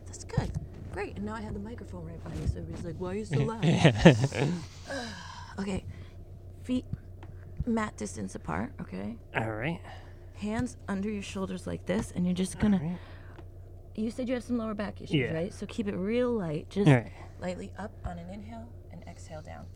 That's 0.07 0.25
good. 0.25 0.51
Great. 0.93 1.17
And 1.17 1.25
now 1.25 1.35
I 1.35 1.41
have 1.41 1.55
the 1.55 1.61
microphone 1.61 2.05
right 2.07 2.23
by 2.25 2.31
you, 2.41 2.47
so 2.47 2.59
everybody's 2.59 2.85
like, 2.85 2.97
"Why 2.99 3.13
are 3.13 3.15
you 3.15 3.25
so 3.25 3.39
loud?" 3.39 3.65
okay, 5.59 5.85
feet 6.65 6.85
mat 7.67 7.97
distance 7.97 8.35
apart. 8.35 8.73
Okay, 8.81 9.17
All 9.35 9.51
right. 9.53 9.81
hands 10.37 10.77
under 10.89 11.09
your 11.11 11.23
shoulders 11.23 11.67
like 11.67 11.87
this, 11.87 12.13
and 12.15 12.27
you're 12.27 12.35
just 12.35 12.59
gonna. 12.59 12.77
Alright. 12.79 12.99
You 13.95 14.11
said 14.13 14.29
you 14.29 14.35
have 14.35 14.45
some 14.45 14.59
lower 14.59 14.75
back 14.75 15.01
issues, 15.01 15.15
Yeah. 15.17 15.33
right? 15.35 15.53
So 15.53 15.67
keep 15.67 15.89
it 15.89 15.97
real 15.97 16.31
light. 16.31 16.71
Just 16.71 16.87
All 16.89 16.95
right. 16.95 17.13
Lightly 17.41 17.73
up 17.79 17.93
on 18.05 18.19
an 18.19 18.31
inhale 18.31 18.69
and 18.93 19.03
exhale 19.09 19.43
down. 19.43 19.67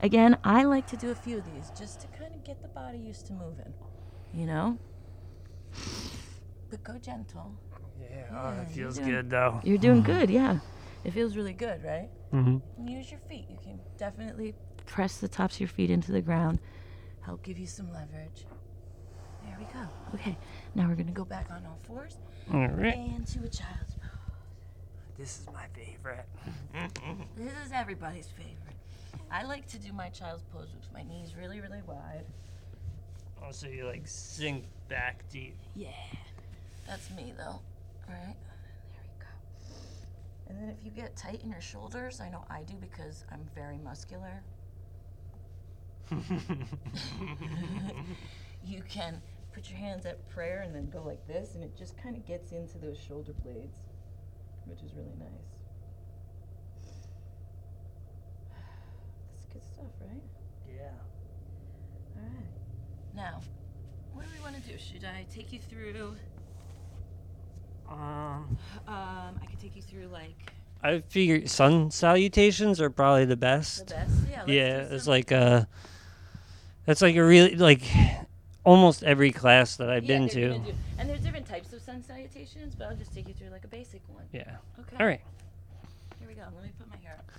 Again, 0.00 0.36
I 0.44 0.64
like 0.64 0.86
to 0.88 0.96
do 0.96 1.10
a 1.10 1.14
few 1.14 1.38
of 1.38 1.44
these 1.54 1.70
just 1.78 2.00
to 2.02 2.06
kind 2.08 2.34
of 2.34 2.44
get 2.44 2.60
the 2.60 2.68
body 2.68 2.98
used 2.98 3.26
to 3.28 3.32
moving, 3.32 3.72
you 4.34 4.46
know? 4.46 4.78
But 6.70 6.82
go 6.84 6.98
gentle. 6.98 7.52
Yeah. 8.00 8.06
Yeah, 8.10 8.24
oh, 8.32 8.54
you're 8.56 8.66
feels 8.84 8.98
doing- 8.98 9.10
good 9.10 9.30
though. 9.30 9.60
You're 9.64 9.78
doing 9.78 10.02
good, 10.02 10.28
yeah. 10.30 10.58
It 11.04 11.12
feels 11.12 11.36
really 11.36 11.52
good, 11.54 11.82
right? 11.84 12.08
Mm-hmm. 12.32 12.88
Use 12.88 13.10
your 13.10 13.20
feet. 13.20 13.46
You 13.48 13.58
can 13.62 13.78
definitely 13.96 14.54
press 14.84 15.18
the 15.18 15.28
tops 15.28 15.54
of 15.54 15.60
your 15.60 15.68
feet 15.68 15.90
into 15.90 16.12
the 16.12 16.20
ground, 16.20 16.58
help 17.22 17.42
give 17.42 17.58
you 17.58 17.66
some 17.66 17.90
leverage. 17.92 18.44
There 19.44 19.56
we 19.58 19.64
go. 19.72 19.86
Okay, 20.14 20.36
now 20.74 20.88
we're 20.88 20.96
gonna 20.96 21.12
go 21.12 21.24
back 21.24 21.46
on 21.50 21.64
all 21.64 21.78
fours 21.84 22.18
All 22.52 22.66
right. 22.68 22.94
and 22.96 23.26
to 23.28 23.38
a 23.44 23.48
child's 23.48 23.94
pose. 23.94 23.95
This 25.18 25.40
is 25.40 25.46
my 25.52 25.66
favorite. 25.74 26.26
This 27.36 27.52
is 27.64 27.72
everybody's 27.72 28.26
favorite. 28.26 28.76
I 29.30 29.44
like 29.44 29.66
to 29.68 29.78
do 29.78 29.92
my 29.92 30.08
child's 30.10 30.42
pose 30.52 30.68
with 30.74 30.92
my 30.92 31.02
knees 31.02 31.34
really, 31.38 31.60
really 31.60 31.82
wide. 31.86 32.24
Oh, 33.40 33.46
also, 33.46 33.68
you 33.68 33.86
like 33.86 34.02
sink 34.04 34.64
back 34.88 35.24
deep. 35.30 35.56
Yeah. 35.74 35.88
That's 36.86 37.10
me 37.10 37.32
though. 37.36 37.60
Alright. 38.08 38.36
There 38.92 39.02
we 39.02 39.08
go. 39.18 39.26
And 40.48 40.58
then 40.58 40.68
if 40.68 40.84
you 40.84 40.90
get 40.90 41.16
tight 41.16 41.42
in 41.42 41.50
your 41.50 41.60
shoulders, 41.60 42.20
I 42.20 42.28
know 42.28 42.44
I 42.50 42.62
do 42.62 42.74
because 42.80 43.24
I'm 43.32 43.44
very 43.54 43.78
muscular. 43.78 44.42
you 48.64 48.82
can 48.88 49.20
put 49.52 49.70
your 49.70 49.78
hands 49.78 50.04
at 50.04 50.28
prayer 50.28 50.62
and 50.64 50.74
then 50.74 50.90
go 50.90 51.02
like 51.02 51.26
this, 51.26 51.54
and 51.54 51.64
it 51.64 51.74
just 51.76 51.96
kind 51.96 52.14
of 52.14 52.26
gets 52.26 52.52
into 52.52 52.76
those 52.78 52.98
shoulder 52.98 53.32
blades, 53.42 53.78
which 54.66 54.82
is 54.82 54.92
really 54.94 55.14
nice. 55.18 55.28
That's 59.32 59.46
good 59.52 59.62
stuff, 59.62 59.92
right? 60.00 60.22
Yeah. 60.68 60.90
All 62.16 62.22
right. 62.22 62.52
Now, 63.14 63.40
what 64.12 64.24
do 64.24 64.30
we 64.36 64.42
want 64.42 64.62
to 64.62 64.70
do? 64.70 64.78
Should 64.78 65.04
I 65.04 65.24
take 65.32 65.52
you 65.52 65.58
through? 65.60 66.16
Um, 67.88 68.58
Um, 68.88 69.38
I 69.40 69.46
could 69.48 69.60
take 69.60 69.76
you 69.76 69.82
through 69.82 70.06
like 70.08 70.52
I 70.82 71.00
figure 71.08 71.46
sun 71.46 71.90
salutations 71.90 72.80
are 72.80 72.90
probably 72.90 73.24
the 73.24 73.36
best. 73.36 73.86
the 73.88 73.94
best. 73.94 74.08
best. 74.08 74.30
Yeah. 74.30 74.38
Let's 74.40 74.50
yeah, 74.50 74.88
do 74.88 74.94
it's 74.94 75.06
like 75.06 75.30
a. 75.30 75.68
That's 76.84 77.02
like 77.02 77.16
a 77.16 77.24
really 77.24 77.56
like, 77.56 77.82
almost 78.66 79.02
every 79.04 79.30
class 79.30 79.76
that 79.76 79.88
I've 79.88 80.04
Yeah, 80.04 80.18
been 80.18 80.28
to. 80.30 80.58
do- 80.58 80.74
and 80.98 81.08
there's 81.08 81.20
different 81.20 81.46
types 81.46 81.72
of 81.72 81.80
sun 81.80 82.02
salutations, 82.02 82.74
but 82.74 82.88
I'll 82.88 82.96
just 82.96 83.14
take 83.14 83.28
you 83.28 83.34
through 83.34 83.50
like 83.50 83.64
a 83.64 83.68
basic 83.68 84.02
one. 84.08 84.24
Yeah. 84.32 84.56
Okay. 84.80 84.96
All 84.98 85.06
right. 85.06 85.20
Here 86.18 86.28
we 86.28 86.34
go. 86.34 86.42
Let 86.54 86.64
me 86.64 86.70
put 86.78 86.88
my 86.90 86.96
hair 87.02 87.16
up. 87.18 87.30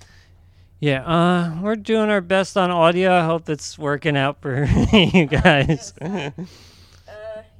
Yeah. 0.79 1.03
Uh, 1.05 1.61
we're 1.61 1.75
doing 1.75 2.09
our 2.09 2.21
best 2.21 2.55
on 2.57 2.71
audio. 2.71 3.11
I 3.13 3.25
hope 3.25 3.49
it's 3.49 3.77
working 3.77 4.15
out 4.15 4.41
for 4.41 4.63
you 4.93 5.25
guys. 5.25 5.93
Uh, 6.01 6.31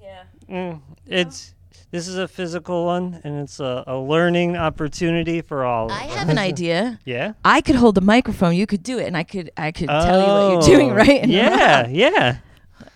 yeah. 0.02 0.24
Mm, 0.50 0.80
it's 1.06 1.54
this 1.92 2.08
is 2.08 2.18
a 2.18 2.28
physical 2.28 2.86
one, 2.86 3.20
and 3.24 3.40
it's 3.42 3.60
a, 3.60 3.84
a 3.88 3.98
learning 3.98 4.56
opportunity 4.56 5.42
for 5.42 5.66
all. 5.66 5.86
Of 5.86 5.92
us. 5.92 6.02
I 6.02 6.06
have 6.18 6.30
an 6.30 6.38
idea. 6.38 7.00
Yeah. 7.06 7.34
I 7.44 7.62
could 7.62 7.76
hold 7.76 7.96
the 7.96 8.02
microphone. 8.02 8.56
You 8.56 8.66
could 8.68 8.84
do 8.84 8.98
it, 9.00 9.08
and 9.08 9.18
I 9.18 9.24
could 9.24 9.52
I 9.58 9.72
could 9.74 9.88
tell 9.90 10.22
you 10.22 10.28
what 10.58 10.68
you're 10.68 10.78
doing 10.78 10.92
Oh, 10.92 10.96
right. 11.04 11.28
Yeah. 11.28 11.88
Yeah. 11.88 12.38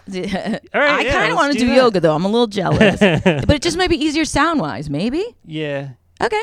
Wrong. 0.07 0.23
All 0.73 0.81
right, 0.81 0.91
I 0.91 1.01
yeah, 1.01 1.11
kind 1.13 1.31
of 1.31 1.37
want 1.37 1.53
to 1.53 1.59
do 1.59 1.67
do 1.67 1.73
yoga 1.73 1.99
though. 1.99 2.15
I'm 2.15 2.25
a 2.25 2.29
little 2.29 2.47
jealous, 2.47 2.99
but 3.23 3.49
it 3.49 3.61
just 3.61 3.77
might 3.77 3.89
be 3.89 3.97
easier 4.03 4.25
sound 4.25 4.59
wise. 4.59 4.89
Maybe. 4.89 5.23
Yeah. 5.45 5.89
Okay. 6.21 6.41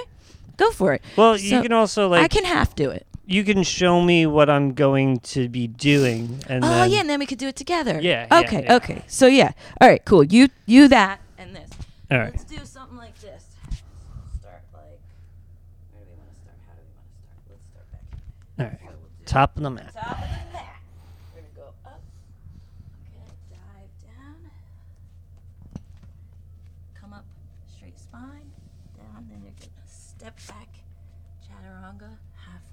Go 0.57 0.71
for 0.73 0.93
it. 0.95 1.03
Well, 1.17 1.37
you 1.37 1.63
can 1.63 1.73
also 1.73 2.09
like 2.09 2.23
I 2.25 2.29
can 2.29 2.45
half 2.45 2.75
do 2.75 2.91
it. 2.91 3.07
you 3.27 3.45
can 3.45 3.63
show 3.63 4.03
me 4.03 4.27
what 4.27 4.51
I'm 4.51 4.75
going 4.75 5.21
to 5.21 5.49
be 5.49 5.67
doing, 5.69 6.43
and 6.49 6.65
Oh 6.65 6.69
then 6.69 6.91
yeah, 6.91 7.01
and 7.01 7.09
then 7.11 7.19
we 7.21 7.27
could 7.27 7.39
do 7.39 7.47
it 7.49 7.57
together. 7.57 8.01
Yeah, 8.01 8.27
yeah, 8.31 8.41
Okay. 8.41 8.63
yeah. 8.65 8.75
Okay. 8.77 9.03
So 9.07 9.27
yeah. 9.27 9.53
All 9.81 9.89
right. 9.89 10.05
Cool. 10.05 10.25
You 10.25 10.49
you 10.67 10.89
that 10.89 11.21
and 11.39 11.55
this. 11.55 11.71
all 12.11 12.19
right. 12.19 12.33
Let's 12.33 12.45
do 12.45 12.57
something 12.65 12.97
like 12.97 13.17
this. 13.21 13.45
Start 14.41 14.63
like. 14.75 14.99
Where 15.93 16.03
do 16.03 16.11
we 16.11 16.17
want 16.19 16.31
to 16.35 16.41
start? 16.43 16.57
How 16.67 16.75
do 16.75 16.81
we 16.83 16.95
want 16.97 17.07
to 17.07 17.23
start? 17.23 17.39
Let's 17.49 17.67
start 17.71 17.87
back. 17.93 18.11
All 18.59 18.67
right. 18.67 18.81
So 18.83 18.95
Top 19.27 19.57
of 19.57 19.63
the 19.63 19.71
mat. 19.71 19.93
top 19.95 20.18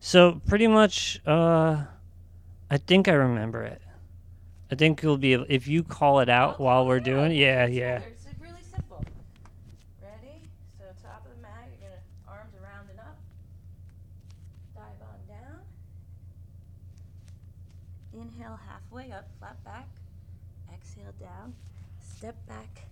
so 0.00 0.40
pretty 0.46 0.66
much, 0.66 1.20
uh, 1.26 1.84
I 2.70 2.76
think 2.78 3.08
I 3.08 3.12
remember 3.12 3.62
it. 3.62 3.82
I 4.70 4.74
think 4.74 5.02
you'll 5.02 5.18
be 5.18 5.34
able, 5.34 5.46
if 5.48 5.68
you 5.68 5.84
call 5.84 6.20
it 6.20 6.28
out 6.28 6.58
while 6.58 6.86
we're 6.86 7.00
doing. 7.00 7.32
Yeah, 7.32 7.66
yeah. 7.66 7.98
It's 7.98 8.26
really 8.40 8.62
simple. 8.68 9.04
Ready? 10.02 10.50
So 10.78 10.84
top 11.02 11.24
of 11.24 11.36
the 11.36 11.42
mat, 11.42 11.68
you're 11.70 11.88
gonna 11.88 12.02
arms 12.28 12.52
around 12.60 12.90
and 12.90 12.98
up. 12.98 13.18
Dive 14.74 15.00
on 15.02 15.20
down. 15.28 15.60
Inhale 18.12 18.58
halfway 18.68 19.12
up, 19.12 19.28
flat 19.38 19.62
back. 19.64 19.88
Exhale 20.74 21.14
down. 21.20 21.54
Step 22.00 22.34
back, 22.48 22.88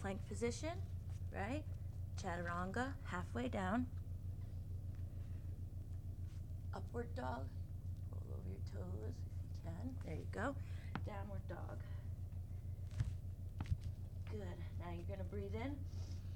plank 0.00 0.18
position. 0.28 0.72
Right? 1.32 1.62
Chaturanga, 2.20 2.92
halfway 3.04 3.48
down. 3.48 3.86
Upward 6.74 7.14
dog. 7.14 7.46
Roll 8.10 8.36
over 8.38 8.48
your 8.48 8.58
toes 8.72 9.14
if 9.26 9.42
you 9.42 9.70
can. 9.70 9.94
There 10.04 10.14
you 10.14 10.26
go. 10.32 10.54
Downward 11.06 11.46
dog. 11.48 11.78
Good. 14.30 14.40
Now 14.80 14.90
you're 14.92 15.04
gonna 15.16 15.28
breathe 15.30 15.54
in. 15.54 15.76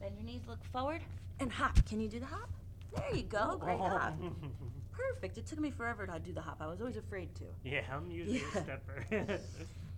Bend 0.00 0.14
your 0.16 0.24
knees, 0.24 0.42
look 0.46 0.62
forward, 0.72 1.00
and 1.40 1.50
hop. 1.50 1.84
Can 1.86 2.00
you 2.00 2.08
do 2.08 2.20
the 2.20 2.26
hop? 2.26 2.48
There 2.94 3.16
you 3.16 3.24
go. 3.24 3.56
Great 3.60 3.78
hop. 3.78 4.14
Perfect. 4.92 5.38
It 5.38 5.46
took 5.46 5.58
me 5.58 5.70
forever 5.70 6.06
to 6.06 6.18
do 6.20 6.32
the 6.32 6.40
hop. 6.40 6.58
I 6.60 6.66
was 6.66 6.80
always 6.80 6.96
afraid 6.96 7.34
to. 7.36 7.44
yeah, 7.64 7.82
I'm 7.92 8.10
usually 8.10 8.42
a 8.42 8.50
stepper. 8.50 9.40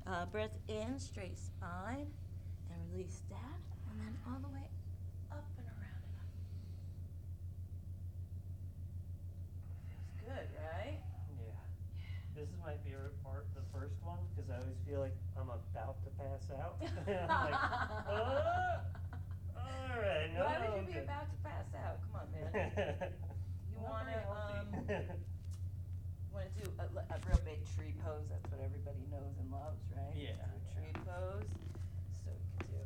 Uh, 0.06 0.24
breath 0.26 0.56
in, 0.66 0.98
straight 0.98 1.38
spine, 1.38 2.06
and 2.72 2.78
release 2.90 3.20
down, 3.30 3.38
and 3.90 4.00
then 4.00 4.16
all 4.26 4.40
the 4.40 4.48
way 4.48 4.66
up 5.30 5.44
and 5.56 5.66
around 5.68 6.02
and 6.02 6.16
up. 6.18 6.26
Feels 9.86 10.10
good, 10.24 10.48
right? 10.56 10.98
yeah. 11.38 11.52
This 12.40 12.48
is 12.48 12.64
my 12.64 12.72
favorite 12.88 13.12
part, 13.20 13.44
the 13.52 13.60
first 13.68 14.00
one, 14.00 14.16
because 14.32 14.48
I 14.48 14.56
always 14.64 14.80
feel 14.88 15.04
like 15.04 15.12
I'm 15.36 15.52
about 15.52 16.00
to 16.00 16.10
pass 16.16 16.48
out. 16.56 16.80
I'm 16.80 17.28
like, 17.28 17.52
"Ah, 17.52 18.80
all 19.60 20.00
right, 20.00 20.32
no, 20.32 20.48
Why 20.48 20.56
no, 20.56 20.72
would 20.72 20.80
I'm 20.80 20.80
you 20.80 20.88
be 20.88 20.96
good." 20.96 21.04
about 21.04 21.28
to 21.28 21.36
pass 21.44 21.68
out? 21.76 22.00
Come 22.00 22.16
on, 22.16 22.26
man. 22.32 22.48
You 23.68 23.84
Not 23.84 23.92
wanna 23.92 24.08
very 24.08 24.24
healthy. 24.24 24.56
um, 24.56 25.20
wanna 26.32 26.52
do 26.56 26.64
a, 26.80 26.84
a 27.12 27.16
real 27.28 27.40
big 27.44 27.60
tree 27.76 27.92
pose? 28.00 28.24
That's 28.32 28.48
what 28.48 28.64
everybody 28.64 29.04
knows 29.12 29.36
and 29.36 29.52
loves, 29.52 29.84
right? 29.92 30.16
Yeah, 30.16 30.40
Do 30.40 30.48
a 30.48 30.64
tree 30.72 30.96
pose. 31.04 31.44
So 32.24 32.32
we 32.32 32.40
can 32.56 32.72
do 32.72 32.80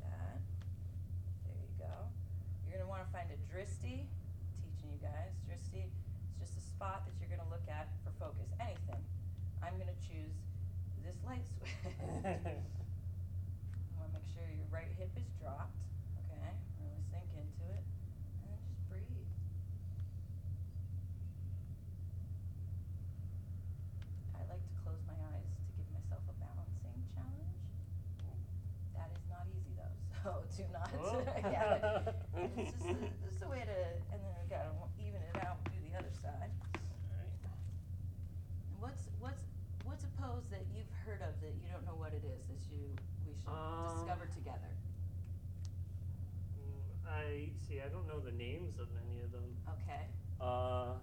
that. 0.00 0.40
There 1.44 1.60
you 1.60 1.72
go. 1.76 1.92
You're 2.64 2.80
gonna 2.80 2.88
wanna 2.88 3.04
find 3.12 3.28
a 3.28 3.36
drishti. 3.52 4.08
Teaching 4.64 4.96
you 4.96 5.00
guys, 5.04 5.36
drishti 5.44 5.92
it's 6.44 6.52
just 6.52 6.58
a 6.58 6.64
spot 6.76 7.06
that 7.06 7.14
you're 7.20 7.30
gonna 7.34 7.48
look 7.48 7.64
at 7.68 7.88
for 8.04 8.12
focus. 8.20 8.48
Anything. 8.60 9.00
I'm 9.62 9.78
gonna 9.78 9.96
choose 10.04 10.34
this 11.04 11.16
light 11.26 11.44
switch. 11.56 11.72
You 12.24 12.30
wanna 14.00 14.16
make 14.16 14.24
sure 14.32 14.48
your 14.48 14.64
right 14.72 14.88
hip 14.96 15.12
is 15.12 15.28
dropped, 15.36 15.76
okay? 16.24 16.56
Really 16.80 17.04
sink 17.12 17.28
into 17.36 17.64
it, 17.68 17.84
and 18.40 18.48
then 18.48 18.56
just 18.64 18.80
breathe. 18.88 19.28
I 24.32 24.40
like 24.48 24.64
to 24.64 24.74
close 24.80 25.04
my 25.04 25.20
eyes 25.36 25.52
to 25.52 25.68
give 25.76 25.84
myself 25.92 26.24
a 26.24 26.36
balancing 26.40 26.96
challenge. 27.12 27.60
That 28.96 29.12
is 29.12 29.24
not 29.28 29.44
easy 29.52 29.76
though, 29.76 29.92
so 30.24 30.48
do 30.56 30.64
not. 30.72 30.88
Yeah, 31.44 32.08
it's 32.56 32.72
just 32.80 33.04
just 33.20 33.44
a 33.44 33.48
way 33.52 33.68
to, 33.68 33.78
and 34.16 34.18
then 34.24 34.32
we 34.40 34.48
gotta 34.48 34.72
even 34.96 35.20
it 35.20 35.36
out 35.44 35.60
and 35.60 35.76
do 35.76 35.80
the 35.92 35.92
other 36.00 36.14
side. 36.24 36.48
What's 38.80 39.12
what's 39.20 39.44
what's 39.84 40.04
a 40.08 40.12
pose 40.16 40.48
that 40.48 40.64
you've 40.72 40.88
heard 41.04 41.20
of 41.20 41.36
that 41.44 41.52
you 41.60 41.63
don't 41.74 41.82
know 41.90 41.98
what 41.98 42.14
it 42.14 42.22
is 42.22 42.46
that 42.46 42.62
you 42.70 42.94
we 43.26 43.34
should 43.34 43.50
Um, 43.50 44.06
discover 44.06 44.30
together? 44.30 44.70
Mm, 46.54 46.86
I 47.10 47.50
see. 47.66 47.82
I 47.82 47.88
don't 47.90 48.06
know 48.06 48.20
the 48.22 48.30
names 48.30 48.78
of 48.78 48.86
any 49.02 49.18
of 49.26 49.32
them. 49.34 49.42
Okay, 49.82 50.06
Uh, 50.40 50.94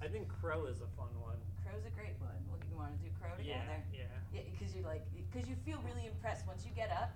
I 0.00 0.06
think 0.06 0.28
crow 0.30 0.66
is 0.66 0.80
a 0.80 0.86
fun 0.94 1.10
one. 1.20 1.38
crow's 1.66 1.84
a 1.86 1.90
great 1.90 2.14
one. 2.22 2.38
Well, 2.48 2.58
you 2.70 2.76
want 2.78 2.94
to 2.94 2.98
do 3.02 3.10
crow 3.18 3.34
together? 3.36 3.82
Yeah, 3.92 4.06
Yeah, 4.32 4.42
because 4.54 4.74
you 4.74 4.82
like 4.86 5.02
because 5.10 5.48
you 5.48 5.56
feel 5.66 5.82
really 5.82 6.06
impressed 6.06 6.46
once 6.46 6.64
you 6.64 6.70
get 6.72 6.90
up. 6.94 7.10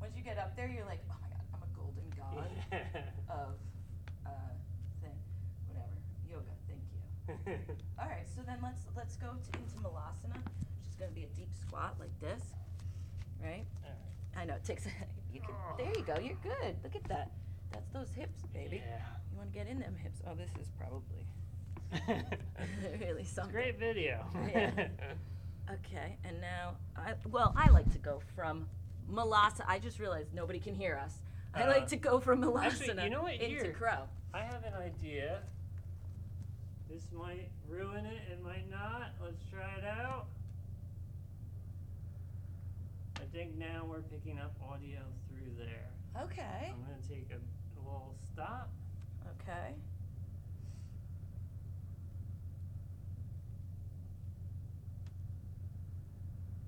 Once 0.00 0.16
you 0.16 0.22
get 0.22 0.36
up 0.36 0.54
there, 0.56 0.68
you're 0.68 0.84
like, 0.84 1.00
oh 1.08 1.14
my 1.22 1.28
god, 1.32 1.44
I'm 1.54 1.62
a 1.64 1.70
golden 1.78 2.08
god 2.18 2.50
of 3.30 3.54
uh, 4.26 4.52
thing, 5.00 5.16
whatever 5.68 5.94
yoga. 6.28 6.52
Thank 6.68 6.82
you. 6.92 7.76
All 8.00 8.08
right, 8.08 8.26
so 8.34 8.42
then 8.42 8.58
let's 8.62 8.82
let's 8.96 9.16
go 9.16 9.28
to, 9.32 9.50
into 9.58 9.76
malasana, 9.78 10.42
going 11.02 11.12
to 11.14 11.20
be 11.20 11.24
a 11.24 11.36
deep 11.36 11.48
squat 11.60 11.96
like 11.98 12.12
this, 12.20 12.40
right? 13.42 13.64
I 14.36 14.44
know 14.44 14.54
it 14.54 14.64
takes. 14.64 14.86
You 15.34 15.40
can, 15.40 15.54
there 15.78 15.90
you 15.96 16.04
go. 16.04 16.20
You're 16.22 16.36
good. 16.42 16.76
Look 16.84 16.94
at 16.94 17.04
that. 17.04 17.30
That's 17.72 17.88
those 17.94 18.10
hips, 18.14 18.42
baby. 18.52 18.82
Yeah. 18.86 18.98
You 19.32 19.38
want 19.38 19.50
to 19.50 19.58
get 19.58 19.66
in 19.66 19.78
them 19.78 19.96
hips. 19.96 20.20
Oh, 20.28 20.34
this 20.34 20.50
is 20.60 20.68
probably 20.78 21.26
really 23.00 23.22
It's 23.22 23.32
something. 23.32 23.50
great 23.50 23.78
video. 23.78 24.26
Yeah. 24.54 24.88
Okay, 25.72 26.18
and 26.24 26.38
now 26.38 26.76
I 26.96 27.14
well, 27.30 27.54
I 27.56 27.70
like 27.70 27.90
to 27.92 27.98
go 27.98 28.20
from 28.36 28.68
Malasa. 29.10 29.64
I 29.66 29.78
just 29.78 29.98
realized 29.98 30.34
nobody 30.34 30.58
can 30.58 30.74
hear 30.74 31.00
us. 31.02 31.14
I 31.54 31.62
Uh, 31.62 31.68
like 31.68 31.86
to 31.88 31.96
go 31.96 32.20
from 32.20 32.42
Malasana 32.42 32.66
actually, 32.66 33.04
you 33.04 33.08
know 33.10 33.22
what? 33.22 33.32
into 33.32 33.46
Here. 33.46 33.72
Crow. 33.72 34.02
I 34.34 34.40
have 34.40 34.64
an 34.64 34.74
idea. 34.74 35.38
This 36.90 37.06
might 37.10 37.48
ruin 37.66 38.04
it, 38.04 38.20
it 38.30 38.42
might 38.44 38.68
not. 38.70 39.12
Let's 39.24 39.42
try 39.50 39.70
it 39.78 39.84
out. 39.86 40.26
I 43.32 43.34
think 43.34 43.56
now 43.56 43.86
we're 43.88 44.02
picking 44.02 44.38
up 44.38 44.52
audio 44.62 45.00
through 45.26 45.56
there. 45.56 45.88
Okay. 46.22 46.68
I'm 46.68 46.84
going 46.84 47.00
to 47.00 47.08
take 47.08 47.30
a, 47.30 47.36
a 47.36 47.80
little 47.80 48.14
stop. 48.30 48.68
Okay. 49.40 49.72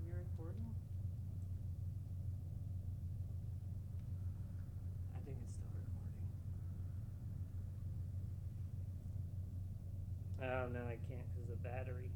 You 0.06 0.14
recording? 0.16 0.64
I 5.12 5.20
think 5.26 5.36
it's 5.44 5.52
still 5.52 5.68
recording. 5.76 6.24
Oh, 10.40 10.72
no, 10.72 10.80
I 10.88 10.96
can't 11.12 11.28
because 11.34 11.50
the 11.50 11.56
battery. 11.56 12.08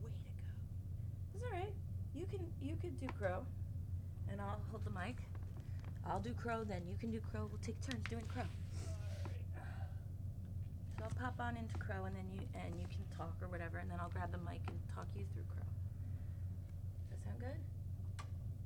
Way 0.00 0.10
to 0.22 0.30
go. 0.38 0.46
It's 1.34 1.42
all 1.42 1.50
right. 1.58 1.74
You 2.14 2.26
can 2.30 2.46
you 2.60 2.76
can 2.80 2.94
do 3.00 3.06
Crow, 3.18 3.44
and 4.32 4.40
I'll 4.40 4.60
hold 4.70 4.84
the 4.84 4.90
mic. 4.90 5.16
I'll 6.06 6.20
do 6.20 6.32
Crow, 6.32 6.64
then 6.64 6.82
you 6.88 6.96
can 6.98 7.10
do 7.10 7.20
Crow. 7.30 7.46
We'll 7.50 7.60
take 7.62 7.80
turns 7.80 8.02
doing 8.08 8.24
Crow. 8.26 8.48
So 10.98 11.04
I'll 11.04 11.10
pop 11.20 11.34
on 11.38 11.56
into 11.56 11.76
Crow, 11.78 12.04
and 12.06 12.16
then 12.16 12.24
you 12.32 12.40
and 12.54 12.74
you 12.74 12.86
can 12.88 13.04
talk 13.16 13.34
or 13.40 13.48
whatever, 13.48 13.78
and 13.78 13.90
then 13.90 13.98
I'll 14.00 14.10
grab 14.10 14.32
the 14.32 14.38
mic 14.38 14.60
and 14.68 14.78
talk 14.94 15.06
you 15.14 15.24
through 15.34 15.44
Crow. 15.54 15.68
Does 17.10 17.10
that 17.10 17.20
sound 17.24 17.38
good? 17.40 17.60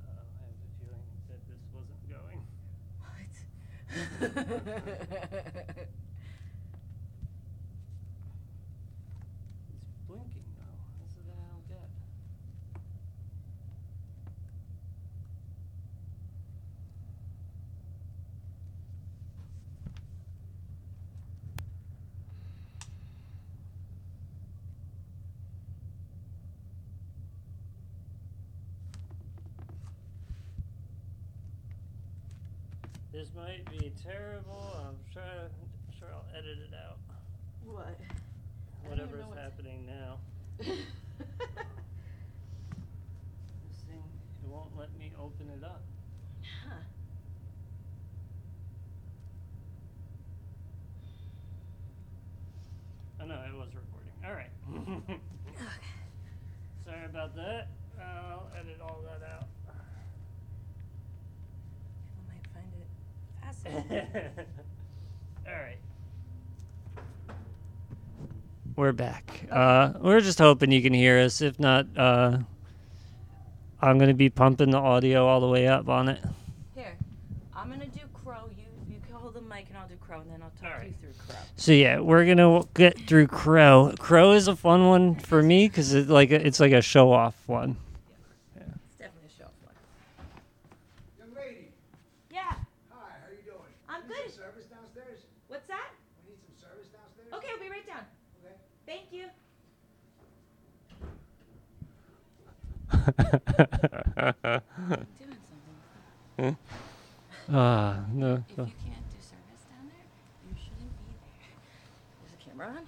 Uh, 0.01 0.23
I 0.39 0.47
have 0.47 0.57
a 0.57 0.69
feeling 0.79 1.07
that 1.29 1.41
this 1.45 1.61
wasn't 1.75 2.01
going. 2.09 2.41
What? 3.03 3.33
It's 9.73 9.99
blinking 10.07 10.49
though. 10.57 10.79
This 11.03 11.11
is 11.11 11.25
what 11.25 11.37
I 11.37 11.47
don't 11.51 11.67
get. 11.67 11.89
This 33.11 33.29
might 33.35 33.65
be 33.71 33.91
terrible. 34.07 34.73
I'm 34.87 34.95
sure, 35.13 35.21
I'm 35.23 35.93
sure 35.99 36.07
I'll 36.13 36.25
edit 36.37 36.57
it 36.59 36.73
out. 36.73 36.97
what? 37.65 37.85
I 37.87 38.89
don't 38.89 38.99
even 38.99 39.09
Whatever's 39.11 39.21
know 39.21 39.29
what's- 39.29 39.41
happening 39.41 39.85
now. 39.85 40.19
This 43.67 43.79
thing, 43.87 44.03
it 44.43 44.49
won't 44.49 44.75
let 44.77 44.89
me 44.97 45.11
open 45.19 45.49
it 45.49 45.63
up. 45.63 45.81
Huh. 46.67 46.75
Sorry 56.85 57.05
about 57.05 57.35
that. 57.35 57.67
I'll 57.99 58.47
edit 58.59 58.77
all 58.81 59.01
that 59.03 59.25
out. 59.27 59.47
People 62.05 62.23
might 62.27 62.45
find 62.53 62.71
it 62.79 62.87
fascinating. 63.41 64.45
all 65.47 65.53
right. 65.53 65.79
We're 68.77 68.91
back. 68.91 69.41
Uh, 69.51 69.93
we're 69.99 70.21
just 70.21 70.37
hoping 70.37 70.71
you 70.71 70.83
can 70.83 70.93
hear 70.93 71.17
us. 71.17 71.41
If 71.41 71.59
not, 71.59 71.87
uh, 71.97 72.37
I'm 73.81 73.97
gonna 73.97 74.13
be 74.13 74.29
pumping 74.29 74.69
the 74.69 74.77
audio 74.77 75.25
all 75.25 75.41
the 75.41 75.47
way 75.47 75.67
up 75.67 75.89
on 75.89 76.07
it. 76.09 76.21
Here, 76.75 76.95
I'm 77.55 77.71
gonna 77.71 77.87
do 77.87 78.01
crow. 78.13 78.51
You 78.55 78.65
you 78.87 78.99
can 79.03 79.15
hold 79.15 79.33
the 79.33 79.41
mic 79.41 79.65
and 79.69 79.77
I'll 79.79 79.87
do 79.87 79.95
crow, 79.95 80.19
and 80.21 80.29
then 80.29 80.43
I'll 80.43 80.51
talk 80.61 80.83
you 80.85 80.93
through 81.01 81.13
crow. 81.27 81.35
So 81.55 81.71
yeah, 81.71 81.99
we're 82.01 82.23
gonna 82.27 82.65
get 82.75 82.99
through 83.07 83.25
Crow. 83.27 83.95
Crow 83.97 84.33
is 84.33 84.47
a 84.47 84.55
fun 84.55 84.85
one 84.85 85.15
for 85.15 85.41
me 85.41 85.67
because 85.67 85.95
it 85.95 86.07
like 86.07 86.29
it's 86.29 86.59
like 86.59 86.71
a 86.71 86.81
show 86.83 87.11
off 87.11 87.33
one. 87.47 87.77
It's 88.55 88.65
definitely 88.99 89.29
a 89.35 89.41
show 89.43 89.49
one. 89.63 89.73
Young 91.17 91.35
lady, 91.35 91.69
Yeah, 92.29 92.41
hi, 92.43 92.55
how 92.93 93.31
you 93.31 93.41
doing? 93.43 93.57
I'm 93.89 94.01
Need 94.03 94.07
good. 94.09 94.31
some 94.33 94.43
service 94.43 94.65
downstairs? 94.65 95.21
What's 95.47 95.65
that? 95.65 95.89
We 96.27 96.33
need 96.33 96.39
some 96.45 96.69
service 96.69 96.89
downstairs? 96.93 97.33
Okay, 97.33 97.47
I'll 97.51 97.59
be 97.63 97.69
right 97.71 97.87
down. 97.87 98.05
Okay. 98.45 98.53
Thank 98.85 99.11
you. 99.11 99.25
Something. 106.37 106.57
Ah, 107.51 108.03
no. 108.13 108.33
If 108.33 108.57
you 108.57 108.65
can't 108.65 109.09
do 109.09 109.19
service 109.21 109.63
down 109.69 109.87
there, 109.87 110.05
you 110.49 110.55
shouldn't 110.57 110.93
be 111.07 111.13
there. 111.21 111.53
Is 112.25 112.31
the 112.31 112.39
camera 112.49 112.67
on? 112.67 112.83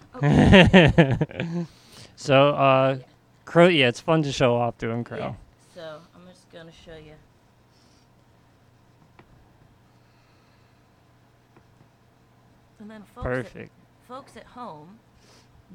Okay. 1.60 1.66
so 2.16 2.50
uh, 2.50 2.98
Crow. 3.46 3.68
Yeah, 3.68 3.88
it's 3.88 4.00
fun 4.02 4.22
to 4.24 4.32
show 4.32 4.56
off 4.56 4.78
doing 4.78 5.04
Crow. 5.04 5.18
Yeah. 5.18 5.34
So 5.74 6.02
I'm 6.16 6.28
just 6.28 6.52
gonna 6.52 6.72
show 6.86 6.96
you. 6.98 7.14
And 12.80 12.90
then 12.90 13.04
folks 13.14 13.26
at, 13.28 13.34
Perfect. 13.46 13.72
folks 14.08 14.38
at 14.38 14.46
home, 14.46 15.00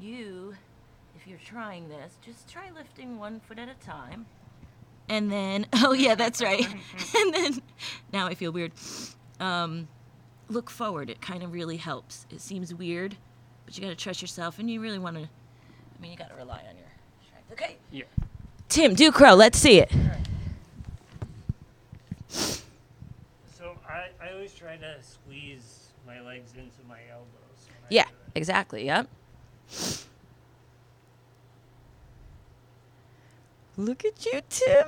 you, 0.01 0.55
if 1.25 1.31
you're 1.31 1.39
trying 1.39 1.89
this, 1.89 2.19
just 2.23 2.47
try 2.47 2.69
lifting 2.75 3.17
one 3.17 3.39
foot 3.39 3.57
at 3.57 3.67
a 3.67 3.73
time. 3.83 4.27
And 5.09 5.31
then, 5.31 5.65
oh 5.73 5.93
yeah, 5.93 6.13
that's 6.13 6.39
right. 6.41 6.63
and 7.17 7.33
then, 7.33 7.61
now 8.13 8.27
I 8.27 8.35
feel 8.35 8.51
weird. 8.51 8.73
Um, 9.39 9.87
look 10.49 10.69
forward. 10.69 11.09
It 11.09 11.21
kind 11.21 11.41
of 11.41 11.51
really 11.51 11.77
helps. 11.77 12.27
It 12.29 12.41
seems 12.41 12.75
weird, 12.75 13.17
but 13.65 13.75
you 13.75 13.81
got 13.81 13.89
to 13.89 13.95
trust 13.95 14.21
yourself, 14.21 14.59
and 14.59 14.69
you 14.69 14.79
really 14.79 14.99
want 14.99 15.15
to. 15.17 15.23
I 15.23 16.01
mean, 16.01 16.11
you 16.11 16.17
got 16.17 16.29
to 16.29 16.35
rely 16.35 16.61
on 16.69 16.77
your 16.77 16.91
strength. 17.25 17.51
Okay. 17.53 17.77
Yeah. 17.91 18.03
Tim, 18.69 18.93
do 18.93 19.11
crow. 19.11 19.33
Let's 19.33 19.57
see 19.57 19.79
it. 19.79 19.91
So 22.27 23.75
I, 23.89 24.09
I 24.21 24.31
always 24.31 24.53
try 24.53 24.77
to 24.77 24.97
squeeze 25.01 25.87
my 26.05 26.21
legs 26.21 26.51
into 26.55 26.87
my 26.87 26.99
elbows. 27.11 27.67
Yeah, 27.89 28.05
exactly. 28.35 28.85
Yep. 28.85 29.07
Look 33.77 34.05
at 34.05 34.25
you, 34.25 34.41
Tim. 34.49 34.87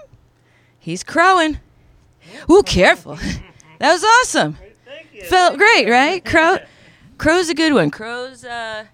He's 0.79 1.03
crowing. 1.03 1.59
Ooh, 2.49 2.63
careful. 2.63 3.15
that 3.79 3.91
was 3.93 4.03
awesome. 4.03 4.57
Thank 4.85 5.13
you. 5.13 5.23
Felt 5.23 5.57
great, 5.57 5.89
right? 5.89 6.23
Crow. 6.23 6.57
Crow's 7.17 7.49
a 7.49 7.53
good 7.53 7.73
one. 7.73 7.89
Crow's 7.91 8.43
uh. 8.45 8.85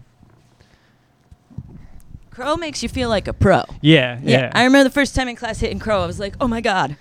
Crow 2.31 2.55
makes 2.57 2.81
you 2.81 2.89
feel 2.89 3.09
like 3.09 3.27
a 3.27 3.33
pro. 3.33 3.61
Yeah, 3.81 4.19
Yeah. 4.23 4.39
yeah. 4.39 4.51
I 4.55 4.63
remember 4.63 4.85
the 4.85 4.93
first 4.93 5.13
time 5.13 5.27
in 5.27 5.35
class 5.35 5.59
hitting 5.59 5.77
crow. 5.79 6.01
I 6.01 6.07
was 6.07 6.19
like, 6.19 6.35
oh 6.41 6.47
my 6.47 6.61
god, 6.61 6.95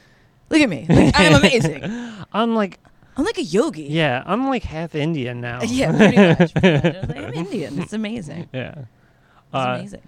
look 0.51 0.61
at 0.61 0.69
me. 0.69 0.85
Like, 0.89 1.19
I 1.19 1.25
am 1.25 1.35
amazing. 1.35 1.83
I'm 2.35 2.55
like, 2.55 2.79
I'm 3.17 3.25
like 3.25 3.39
a 3.39 3.43
yogi. 3.43 3.85
yeah, 3.85 4.23
I'm 4.27 4.47
like 4.49 4.63
half 4.63 4.95
Indian 4.95 5.41
now. 5.41 5.61
Yeah, 5.67 5.97
pretty 5.97 6.17
much. 6.19 6.53
pretty 6.55 6.89
much. 6.89 6.97
I 6.97 7.01
like, 7.01 7.17
I'm 7.17 7.33
Indian. 7.35 7.79
It's 7.81 7.93
amazing. 7.95 8.49
yeah. 8.53 8.75
It's 8.77 8.87
Uh, 9.55 9.75
amazing. 9.79 10.03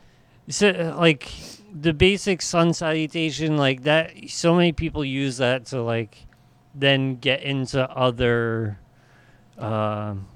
So, 0.50 0.68
uh, 0.68 0.98
like, 0.98 1.30
the 1.74 1.92
basic 1.92 2.40
sun 2.40 2.72
salutation, 2.72 3.56
like 3.56 3.82
that, 3.82 4.12
so 4.28 4.54
many 4.54 4.72
people 4.72 5.04
use 5.04 5.38
that 5.38 5.66
to, 5.66 5.82
like, 5.82 6.26
then 6.74 7.16
get 7.16 7.42
into 7.42 7.88
other 7.90 8.78
um 9.58 10.26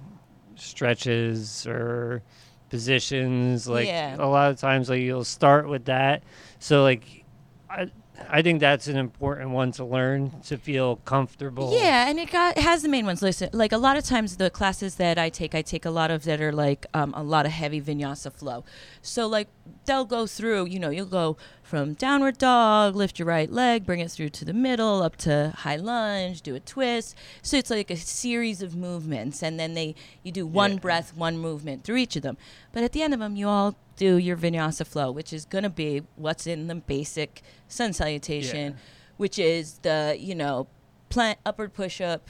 stretches 0.56 1.66
or 1.66 2.22
positions. 2.68 3.68
Like, 3.68 3.86
Yeah. 3.86 4.16
a 4.18 4.26
lot 4.26 4.50
of 4.50 4.58
times, 4.58 4.90
like, 4.90 5.00
you'll 5.00 5.24
start 5.24 5.68
with 5.68 5.84
that. 5.86 6.22
So, 6.58 6.82
like, 6.82 7.24
I, 7.70 7.90
I 8.28 8.42
think 8.42 8.60
that's 8.60 8.88
an 8.88 8.96
important 8.96 9.50
one 9.50 9.72
to 9.72 9.84
learn 9.84 10.32
to 10.42 10.58
feel 10.58 10.96
comfortable. 10.96 11.72
Yeah, 11.74 12.08
and 12.08 12.18
it 12.18 12.30
got 12.30 12.58
has 12.58 12.82
the 12.82 12.88
main 12.88 13.06
ones 13.06 13.22
listed. 13.22 13.54
Like 13.54 13.72
a 13.72 13.78
lot 13.78 13.96
of 13.96 14.04
times, 14.04 14.36
the 14.36 14.50
classes 14.50 14.96
that 14.96 15.18
I 15.18 15.28
take, 15.28 15.54
I 15.54 15.62
take 15.62 15.84
a 15.84 15.90
lot 15.90 16.10
of 16.10 16.24
that 16.24 16.40
are 16.40 16.52
like 16.52 16.86
um, 16.94 17.14
a 17.16 17.22
lot 17.22 17.46
of 17.46 17.52
heavy 17.52 17.80
vinyasa 17.80 18.32
flow. 18.32 18.64
So 19.02 19.26
like 19.26 19.48
they'll 19.86 20.04
go 20.04 20.26
through. 20.26 20.66
You 20.66 20.78
know, 20.78 20.90
you'll 20.90 21.06
go 21.06 21.36
from 21.68 21.92
downward 21.92 22.38
dog, 22.38 22.96
lift 22.96 23.18
your 23.18 23.28
right 23.28 23.52
leg, 23.52 23.84
bring 23.84 24.00
it 24.00 24.10
through 24.10 24.30
to 24.30 24.44
the 24.46 24.54
middle, 24.54 25.02
up 25.02 25.16
to 25.16 25.52
high 25.58 25.76
lunge, 25.76 26.40
do 26.40 26.54
a 26.54 26.60
twist. 26.60 27.14
So 27.42 27.58
it's 27.58 27.68
like 27.68 27.90
a 27.90 27.96
series 27.96 28.62
of 28.62 28.74
movements, 28.74 29.42
and 29.42 29.60
then 29.60 29.74
they 29.74 29.94
you 30.22 30.32
do 30.32 30.46
one 30.46 30.72
Yeah. 30.72 30.78
breath, 30.78 31.14
one 31.14 31.36
movement 31.36 31.84
through 31.84 31.98
each 31.98 32.16
of 32.16 32.22
them. 32.22 32.38
But 32.72 32.84
at 32.84 32.92
the 32.92 33.02
end 33.02 33.12
of 33.12 33.20
them, 33.20 33.36
you 33.36 33.46
all 33.48 33.76
do 33.96 34.16
your 34.16 34.36
vinyasa 34.36 34.86
flow, 34.86 35.10
which 35.10 35.30
is 35.32 35.44
gonna 35.44 35.68
be 35.68 36.02
what's 36.16 36.46
in 36.46 36.68
the 36.68 36.74
basic 36.76 37.42
sun 37.68 37.92
salutation, 37.92 38.72
Yeah. 38.72 38.78
which 39.18 39.38
is 39.38 39.78
the 39.82 40.16
you 40.18 40.34
know 40.34 40.68
plant 41.10 41.38
upward 41.44 41.74
push 41.74 42.00
up, 42.00 42.28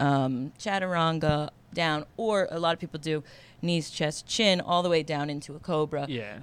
um, 0.00 0.52
chaturanga 0.58 1.50
down, 1.72 2.04
or 2.16 2.48
a 2.50 2.58
lot 2.58 2.74
of 2.74 2.80
people 2.80 2.98
do 2.98 3.22
knees, 3.62 3.90
chest, 3.90 4.26
chin, 4.26 4.60
all 4.60 4.82
the 4.82 4.88
way 4.90 5.04
down 5.04 5.30
into 5.30 5.54
a 5.54 5.60
cobra, 5.60 6.04
Yeah. 6.08 6.38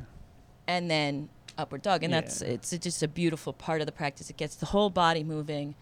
and 0.67 0.89
then 0.89 1.27
upward 1.59 1.81
dog. 1.81 2.03
And 2.03 2.13
that's 2.13 2.41
it's 2.41 2.71
just 2.77 3.03
a 3.03 3.07
beautiful 3.07 3.53
part 3.53 3.81
of 3.81 3.85
the 3.85 3.91
practice. 3.91 4.29
It 4.29 4.37
gets 4.37 4.55
the 4.55 4.67
whole 4.67 4.89
body 4.89 5.23
moving. 5.23 5.75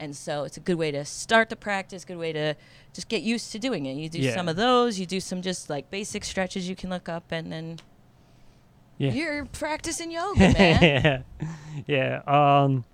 And 0.00 0.16
so 0.16 0.42
it's 0.44 0.56
a 0.56 0.60
good 0.60 0.74
way 0.76 0.90
to 0.90 1.04
start 1.04 1.50
the 1.50 1.56
practice, 1.56 2.04
good 2.04 2.16
way 2.18 2.32
to 2.32 2.54
just 2.92 3.08
get 3.08 3.22
used 3.22 3.52
to 3.52 3.58
doing 3.58 3.86
it. 3.86 3.94
You 3.94 4.08
do 4.08 4.18
Yeah. 4.18 4.34
some 4.34 4.48
of 4.48 4.56
those, 4.56 4.98
you 4.98 5.06
do 5.06 5.20
some 5.20 5.40
just 5.40 5.70
like 5.70 5.90
basic 5.90 6.24
stretches 6.24 6.68
you 6.68 6.74
can 6.74 6.90
look 6.90 7.08
up, 7.08 7.30
and 7.30 7.52
then 7.52 7.78
Yeah. 8.98 9.12
you're 9.12 9.44
practicing 9.46 10.10
yoga, 10.10 10.52
man. 10.52 10.82
yeah, 10.82 11.22
yeah. 11.86 12.22
Um, 12.64 12.84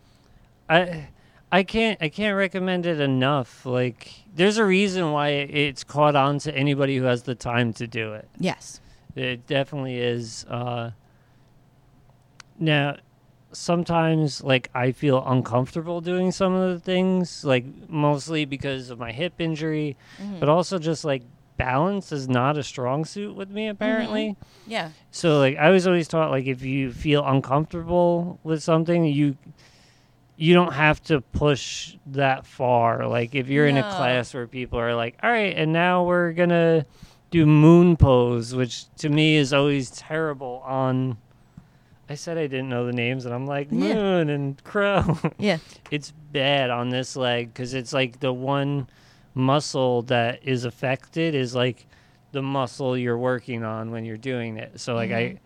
I, 0.68 1.08
I 1.50 1.62
can't, 1.62 2.00
I 2.02 2.10
can't 2.10 2.36
recommend 2.36 2.84
it 2.86 3.00
enough. 3.00 3.64
Like, 3.64 4.12
there's 4.34 4.58
a 4.58 4.64
reason 4.64 5.10
why 5.10 5.28
it's 5.30 5.82
caught 5.84 6.14
on 6.16 6.38
to 6.40 6.54
anybody 6.54 6.96
who 6.98 7.04
has 7.04 7.22
the 7.22 7.34
time 7.34 7.72
to 7.74 7.86
do 7.86 8.12
it. 8.12 8.28
yes. 8.38 8.80
It 9.16 9.46
definitely 9.48 9.98
is. 9.98 10.44
Uh, 10.48 10.92
now, 12.60 12.96
sometimes 13.52 14.42
like 14.44 14.70
I 14.74 14.92
feel 14.92 15.24
uncomfortable 15.26 16.00
doing 16.00 16.30
some 16.30 16.54
of 16.54 16.72
the 16.72 16.78
things, 16.80 17.44
like 17.44 17.64
mostly 17.88 18.44
because 18.44 18.90
of 18.90 18.98
my 18.98 19.10
hip 19.12 19.34
injury, 19.40 19.96
Mhm. 20.22 20.38
but 20.40 20.48
also 20.48 20.78
just 20.78 21.04
like 21.04 21.22
balance 21.56 22.12
is 22.12 22.28
not 22.28 22.56
a 22.56 22.62
strong 22.62 23.04
suit 23.04 23.34
with 23.34 23.50
me 23.50 23.68
apparently. 23.68 24.36
Yeah. 24.66 24.90
So 25.10 25.38
like 25.40 25.56
I 25.58 25.70
was 25.70 25.86
always 25.86 26.06
taught 26.08 26.30
like 26.30 26.46
if 26.46 26.62
you 26.62 26.92
feel 26.92 27.24
uncomfortable 27.26 28.38
with 28.44 28.62
something, 28.62 29.04
you 29.04 29.36
you 30.36 30.54
don't 30.54 30.72
have 30.72 31.02
to 31.02 31.20
push 31.20 31.96
that 32.06 32.46
far. 32.46 33.06
Like 33.06 33.34
if 33.34 33.48
you're 33.48 33.66
in 33.66 33.76
a 33.76 33.82
class 33.82 34.32
where 34.32 34.46
people 34.46 34.78
are 34.78 34.94
like, 34.94 35.18
"All 35.22 35.30
right, 35.30 35.54
and 35.54 35.70
now 35.70 36.04
we're 36.04 36.32
going 36.32 36.48
to 36.48 36.86
do 37.30 37.44
moon 37.44 37.96
pose," 37.98 38.54
which 38.54 38.86
to 38.96 39.10
me 39.10 39.36
is 39.36 39.52
always 39.52 39.90
terrible 39.90 40.62
on 40.64 41.18
I 42.10 42.14
said 42.16 42.36
I 42.38 42.48
didn't 42.48 42.68
know 42.68 42.84
the 42.86 42.92
names 42.92 43.24
and 43.24 43.32
I'm 43.32 43.46
like 43.46 43.68
Yeah. 43.70 43.94
moon 43.94 44.28
and 44.30 44.62
crow. 44.64 45.16
Yeah. 45.38 45.58
it's 45.90 46.12
bad 46.32 46.68
on 46.70 46.90
this 46.90 47.14
leg 47.16 47.54
cuz 47.54 47.72
it's 47.72 47.92
like 47.92 48.18
the 48.20 48.32
one 48.32 48.88
muscle 49.34 50.02
that 50.02 50.40
is 50.42 50.64
affected 50.64 51.34
is 51.36 51.54
like 51.54 51.86
the 52.32 52.42
muscle 52.42 52.98
you're 52.98 53.16
working 53.18 53.62
on 53.64 53.90
when 53.92 54.04
you're 54.04 54.16
doing 54.16 54.56
it. 54.56 54.80
So 54.80 54.94
like 54.94 55.10
Mhm. 55.10 55.16
I 55.16 55.40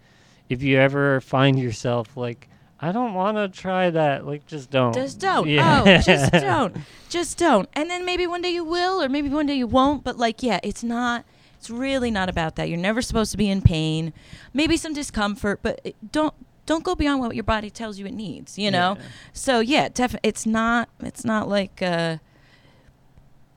if 0.48 0.62
you 0.62 0.78
ever 0.78 1.20
find 1.20 1.58
yourself 1.58 2.16
like 2.16 2.48
I 2.80 2.92
don't 2.92 3.14
want 3.14 3.36
to 3.38 3.48
try 3.48 3.88
that, 3.90 4.26
like 4.26 4.46
just 4.46 4.70
don't. 4.70 4.92
Just 4.94 5.18
don't. 5.20 5.48
Yeah. 5.48 5.82
Oh, 5.86 5.98
just 6.02 6.32
don't. 6.32 6.76
Just 7.08 7.38
don't. 7.38 7.68
And 7.74 7.88
then 7.88 8.04
maybe 8.04 8.26
one 8.26 8.42
day 8.42 8.50
you 8.50 8.64
will, 8.64 9.02
or 9.02 9.08
maybe 9.08 9.28
one 9.30 9.46
day 9.46 9.54
you 9.54 9.66
won't. 9.66 10.02
But 10.04 10.18
like, 10.18 10.42
yeah, 10.42 10.60
it's 10.62 10.82
not. 10.82 11.24
It's 11.56 11.70
really 11.70 12.10
not 12.10 12.28
about 12.28 12.56
that. 12.56 12.68
You're 12.68 12.76
never 12.76 13.00
supposed 13.00 13.30
to 13.30 13.38
be 13.38 13.48
in 13.48 13.62
pain. 13.62 14.12
Maybe 14.52 14.76
some 14.76 14.92
discomfort, 14.92 15.60
but 15.62 15.94
don't 16.12 16.34
don't 16.66 16.82
go 16.84 16.94
beyond 16.94 17.20
what 17.20 17.34
your 17.34 17.44
body 17.44 17.70
tells 17.70 17.98
you 17.98 18.06
it 18.06 18.14
needs. 18.14 18.58
You 18.58 18.70
know. 18.70 18.96
Yeah. 18.98 19.04
So 19.32 19.60
yeah, 19.60 19.88
definitely. 19.88 20.28
It's 20.28 20.46
not. 20.46 20.88
It's 21.00 21.24
not 21.24 21.48
like. 21.48 21.82
Uh, 21.82 22.18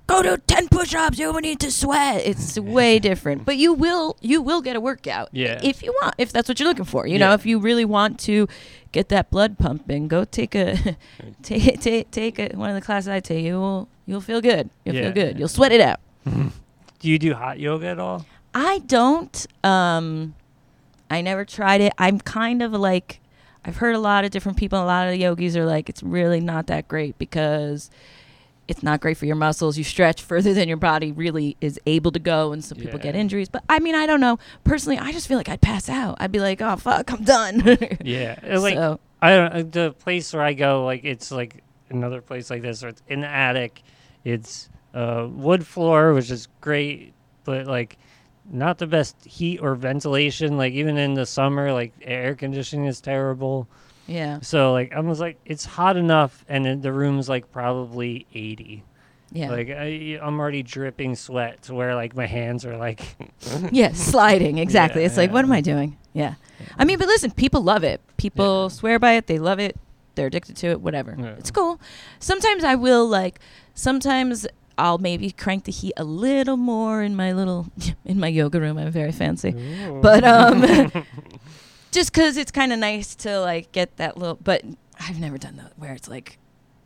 go 0.07 0.21
do 0.23 0.37
10 0.37 0.69
push-ups 0.69 1.19
you 1.19 1.37
need 1.41 1.59
to 1.59 1.69
sweat 1.69 2.21
it's 2.25 2.57
way 2.77 2.97
different 2.97 3.43
but 3.43 3.57
you 3.57 3.73
will 3.73 4.15
you 4.21 4.41
will 4.41 4.61
get 4.61 4.73
a 4.77 4.79
workout 4.79 5.27
Yeah. 5.33 5.59
if 5.61 5.83
you 5.83 5.93
want 6.01 6.15
if 6.17 6.31
that's 6.31 6.47
what 6.47 6.61
you're 6.61 6.69
looking 6.69 6.85
for 6.85 7.05
you 7.05 7.19
know 7.19 7.33
if 7.33 7.45
you 7.45 7.59
really 7.59 7.83
want 7.83 8.17
to 8.21 8.47
get 8.93 9.09
that 9.09 9.29
blood 9.29 9.57
pumping 9.57 10.07
go 10.07 10.23
take 10.23 10.55
a 10.55 10.95
take 11.43 11.81
take 11.81 12.09
take 12.09 12.39
a, 12.39 12.55
one 12.55 12.69
of 12.69 12.75
the 12.75 12.81
classes 12.81 13.09
i 13.09 13.19
take 13.19 13.43
you 13.43 13.59
will 13.59 13.89
you'll 14.05 14.21
feel 14.21 14.39
good 14.39 14.69
you'll 14.85 14.95
Yeah. 14.95 15.01
feel 15.01 15.11
good 15.11 15.37
you'll 15.37 15.49
sweat 15.49 15.73
it 15.73 15.81
out 15.81 15.99
Do 16.25 17.09
you 17.09 17.19
do 17.19 17.33
hot 17.33 17.59
yoga 17.59 17.87
at 17.87 17.99
all? 17.99 18.25
I 18.55 18.79
don't. 18.79 19.45
Um, 19.63 20.33
I 21.09 21.21
never 21.21 21.45
tried 21.45 21.81
it. 21.81 21.93
I'm 21.97 22.19
kind 22.19 22.61
of 22.61 22.73
like, 22.73 23.21
I've 23.65 23.77
heard 23.77 23.95
a 23.95 23.99
lot 23.99 24.25
of 24.25 24.31
different 24.31 24.57
people. 24.57 24.81
A 24.81 24.85
lot 24.85 25.07
of 25.07 25.13
the 25.13 25.19
yogis 25.19 25.55
are 25.55 25.65
like, 25.65 25.89
it's 25.89 26.03
really 26.03 26.39
not 26.39 26.67
that 26.67 26.87
great 26.87 27.17
because 27.17 27.89
it's 28.67 28.83
not 28.83 28.99
great 28.99 29.17
for 29.17 29.25
your 29.25 29.35
muscles. 29.35 29.77
You 29.77 29.83
stretch 29.83 30.21
further 30.21 30.53
than 30.53 30.67
your 30.67 30.77
body 30.77 31.11
really 31.11 31.55
is 31.61 31.79
able 31.85 32.11
to 32.11 32.19
go, 32.19 32.51
and 32.51 32.63
some 32.63 32.77
people 32.77 32.99
get 32.99 33.15
injuries. 33.15 33.49
But 33.49 33.63
I 33.69 33.79
mean, 33.79 33.95
I 33.95 34.05
don't 34.05 34.19
know. 34.19 34.39
Personally, 34.63 34.97
I 34.97 35.11
just 35.11 35.27
feel 35.27 35.37
like 35.37 35.49
I'd 35.49 35.61
pass 35.61 35.89
out. 35.89 36.17
I'd 36.19 36.31
be 36.31 36.39
like, 36.39 36.61
oh 36.61 36.75
fuck, 36.75 37.11
I'm 37.11 37.23
done. 37.23 37.61
Yeah. 38.03 38.37
It's 38.43 38.61
like 38.61 38.75
so 38.75 38.99
I 39.21 39.35
don't 39.35 39.53
uh, 39.53 39.63
the 39.69 39.93
place 39.93 40.33
where 40.33 40.43
I 40.43 40.53
go 40.53 40.85
like 40.85 41.03
it's 41.03 41.31
like 41.31 41.63
another 41.89 42.21
place 42.21 42.49
like 42.49 42.61
this 42.61 42.81
where 42.81 42.89
it's 42.89 43.01
in 43.07 43.21
the 43.21 43.27
attic. 43.27 43.81
It's 44.23 44.69
uh, 44.93 45.27
wood 45.29 45.65
floor, 45.65 46.13
which 46.13 46.29
is 46.29 46.47
great, 46.59 47.13
but 47.43 47.65
like 47.65 47.97
not 48.51 48.77
the 48.77 48.87
best 48.87 49.15
heat 49.25 49.59
or 49.59 49.75
ventilation. 49.75 50.57
Like 50.57 50.73
even 50.73 50.97
in 50.97 51.13
the 51.13 51.25
summer, 51.25 51.71
like 51.73 51.93
air 52.01 52.35
conditioning 52.35 52.85
is 52.85 53.01
terrible. 53.01 53.67
yeah, 54.07 54.39
So 54.41 54.71
like 54.71 54.93
I 54.93 54.99
was 55.01 55.19
like 55.19 55.37
it's 55.45 55.65
hot 55.65 55.97
enough, 55.97 56.45
and 56.47 56.65
then 56.65 56.81
the 56.81 56.91
room's 56.93 57.27
like 57.29 57.51
probably 57.51 58.25
eighty. 58.33 58.83
yeah, 59.31 59.49
Like 59.49 59.69
I, 59.69 60.17
I'm 60.21 60.39
already 60.39 60.63
dripping 60.63 61.15
sweat 61.15 61.63
to 61.63 61.73
where 61.75 61.93
like 61.95 62.15
my 62.15 62.25
hands 62.25 62.65
are 62.65 62.77
like 62.77 63.01
yeah, 63.71 63.91
sliding 63.93 64.57
exactly. 64.59 65.01
Yeah, 65.01 65.07
it's 65.07 65.17
like, 65.17 65.31
what 65.31 65.43
am 65.43 65.51
I 65.51 65.61
doing? 65.61 65.97
Yeah. 66.13 66.35
I 66.77 66.85
mean, 66.85 66.97
but 66.97 67.07
listen, 67.07 67.31
people 67.31 67.61
love 67.61 67.83
it. 67.83 68.01
People 68.17 68.63
Yeah. 68.63 68.67
swear 68.69 68.99
by 68.99 69.13
it. 69.13 69.27
They 69.27 69.37
love 69.39 69.59
it. 69.59 69.75
They're 70.15 70.27
addicted 70.27 70.55
to 70.57 70.67
it. 70.67 70.81
Whatever. 70.81 71.15
Yeah. 71.19 71.35
It's 71.37 71.51
cool. 71.51 71.79
Sometimes 72.19 72.63
I 72.63 72.73
will 72.75 73.05
like. 73.07 73.39
Sometimes 73.75 74.47
I'll 74.77 74.97
maybe 74.99 75.31
crank 75.31 75.63
the 75.65 75.71
heat 75.71 75.93
a 75.97 76.03
little 76.03 76.57
more 76.57 77.01
in 77.01 77.15
my 77.15 77.31
little 77.33 77.67
in 78.05 78.19
my 78.19 78.27
yoga 78.27 78.59
room. 78.59 78.77
I'm 78.77 78.91
very 78.91 79.11
fancy, 79.11 79.51
but 80.01 80.23
um, 80.23 80.61
just 81.91 82.13
because 82.13 82.37
it's 82.37 82.51
kind 82.51 82.71
of 82.71 82.79
nice 82.79 83.15
to 83.15 83.39
like 83.39 83.71
get 83.71 83.97
that 83.97 84.17
little. 84.17 84.35
But 84.43 84.63
I've 84.99 85.19
never 85.19 85.37
done 85.37 85.57
that 85.57 85.73
where 85.77 85.93
it's 85.93 86.07
like 86.07 86.37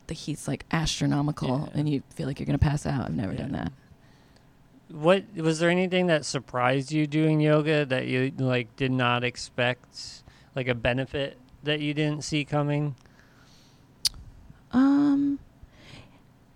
the 0.08 0.14
heat's 0.14 0.48
like 0.48 0.66
astronomical 0.72 1.70
Yeah. 1.74 1.80
and 1.80 1.88
you 1.90 2.04
feel 2.16 2.28
like 2.28 2.40
you're 2.40 2.46
gonna 2.46 2.58
pass 2.58 2.86
out. 2.86 3.06
I've 3.06 3.16
never 3.16 3.34
Yeah. 3.34 3.40
done 3.40 3.52
that. 3.54 3.72
What 4.90 5.24
was 5.38 5.60
there 5.60 5.70
anything 5.70 6.08
that 6.08 6.26
surprised 6.26 6.92
you 6.92 7.08
doing 7.08 7.40
yoga 7.40 7.86
that 7.86 8.08
you 8.08 8.32
like 8.38 8.76
did 8.76 8.92
not 8.92 9.24
expect, 9.24 10.24
like 10.56 10.68
a 10.68 10.76
benefit 10.76 11.38
that 11.64 11.80
you 11.80 11.94
didn't 11.94 12.24
see 12.26 12.44
coming? 12.44 12.96
Um, 14.74 15.40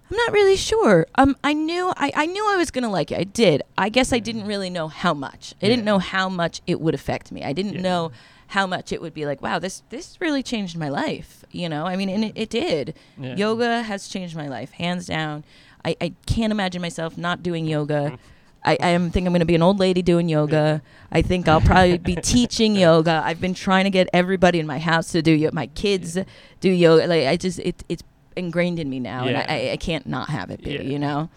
I'm 0.09 0.17
not 0.17 0.31
really 0.33 0.55
sure. 0.55 1.07
Um, 1.15 1.35
I 1.43 1.53
knew 1.53 1.91
I, 1.97 2.11
I 2.15 2.25
knew 2.27 2.47
I 2.47 2.57
was 2.57 2.69
gonna 2.71 2.91
like 2.91 3.11
it. 3.11 3.17
I 3.19 3.23
did. 3.23 3.63
I 3.77 3.89
guess 3.89 4.13
I 4.13 4.19
didn't 4.19 4.45
really 4.45 4.69
know 4.69 4.87
how 4.87 5.13
much. 5.13 5.55
I 5.61 5.67
didn't 5.67 5.85
know 5.85 5.99
how 5.99 6.29
much 6.29 6.61
it 6.67 6.79
would 6.79 6.93
affect 6.93 7.31
me. 7.31 7.43
I 7.43 7.53
didn't 7.53 7.75
Yeah. 7.75 7.81
know 7.81 8.11
how 8.47 8.67
much 8.67 8.91
it 8.91 9.01
would 9.01 9.13
be 9.15 9.25
like. 9.25 9.41
Wow, 9.41 9.57
this 9.57 9.81
this 9.89 10.21
really 10.21 10.43
changed 10.43 10.77
my 10.77 10.89
life. 10.89 11.43
You 11.51 11.69
know, 11.69 11.85
I 11.87 11.95
mean, 11.95 12.09
and 12.09 12.23
it, 12.25 12.33
it 12.35 12.49
did. 12.51 12.93
Yeah. 13.17 13.35
Yoga 13.35 13.81
has 13.83 14.07
changed 14.07 14.35
my 14.35 14.47
life, 14.47 14.71
hands 14.71 15.07
down. 15.07 15.43
I, 15.83 15.95
I 16.01 16.13
can't 16.27 16.51
imagine 16.51 16.81
myself 16.81 17.17
not 17.17 17.41
doing 17.41 17.65
yoga. 17.65 18.19
I, 18.63 18.77
I 18.81 18.89
am 18.89 19.11
think 19.11 19.27
I'm 19.27 19.31
going 19.33 19.41
to 19.41 19.45
be 19.45 19.53
an 19.53 19.61
old 19.61 19.77
lady 19.79 20.01
doing 20.01 20.27
yoga. 20.27 20.81
I 21.11 21.21
think 21.21 21.47
I'll 21.47 21.61
probably 21.61 21.99
be 21.99 22.15
teaching 22.23 22.75
yoga. 22.75 23.21
I've 23.23 23.39
been 23.39 23.53
trying 23.53 23.83
to 23.83 23.91
get 23.91 24.09
everybody 24.11 24.59
in 24.59 24.65
my 24.65 24.79
house 24.79 25.11
to 25.11 25.21
do 25.21 25.31
yoga. 25.31 25.53
My 25.55 25.67
kids 25.67 26.17
do 26.61 26.69
yoga. 26.71 27.05
Like 27.05 27.27
I 27.27 27.37
just 27.37 27.59
it, 27.59 27.83
it's 27.89 28.01
ingrained 28.35 28.79
in 28.79 28.89
me 28.89 28.99
now, 28.99 29.25
Yeah. 29.25 29.39
and 29.41 29.51
I, 29.51 29.69
I, 29.69 29.71
I 29.73 29.77
can't 29.77 30.05
not 30.07 30.29
have 30.29 30.49
it 30.51 30.63
be. 30.63 30.71
Yeah. 30.73 30.81
You 30.81 30.99
know. 30.99 31.29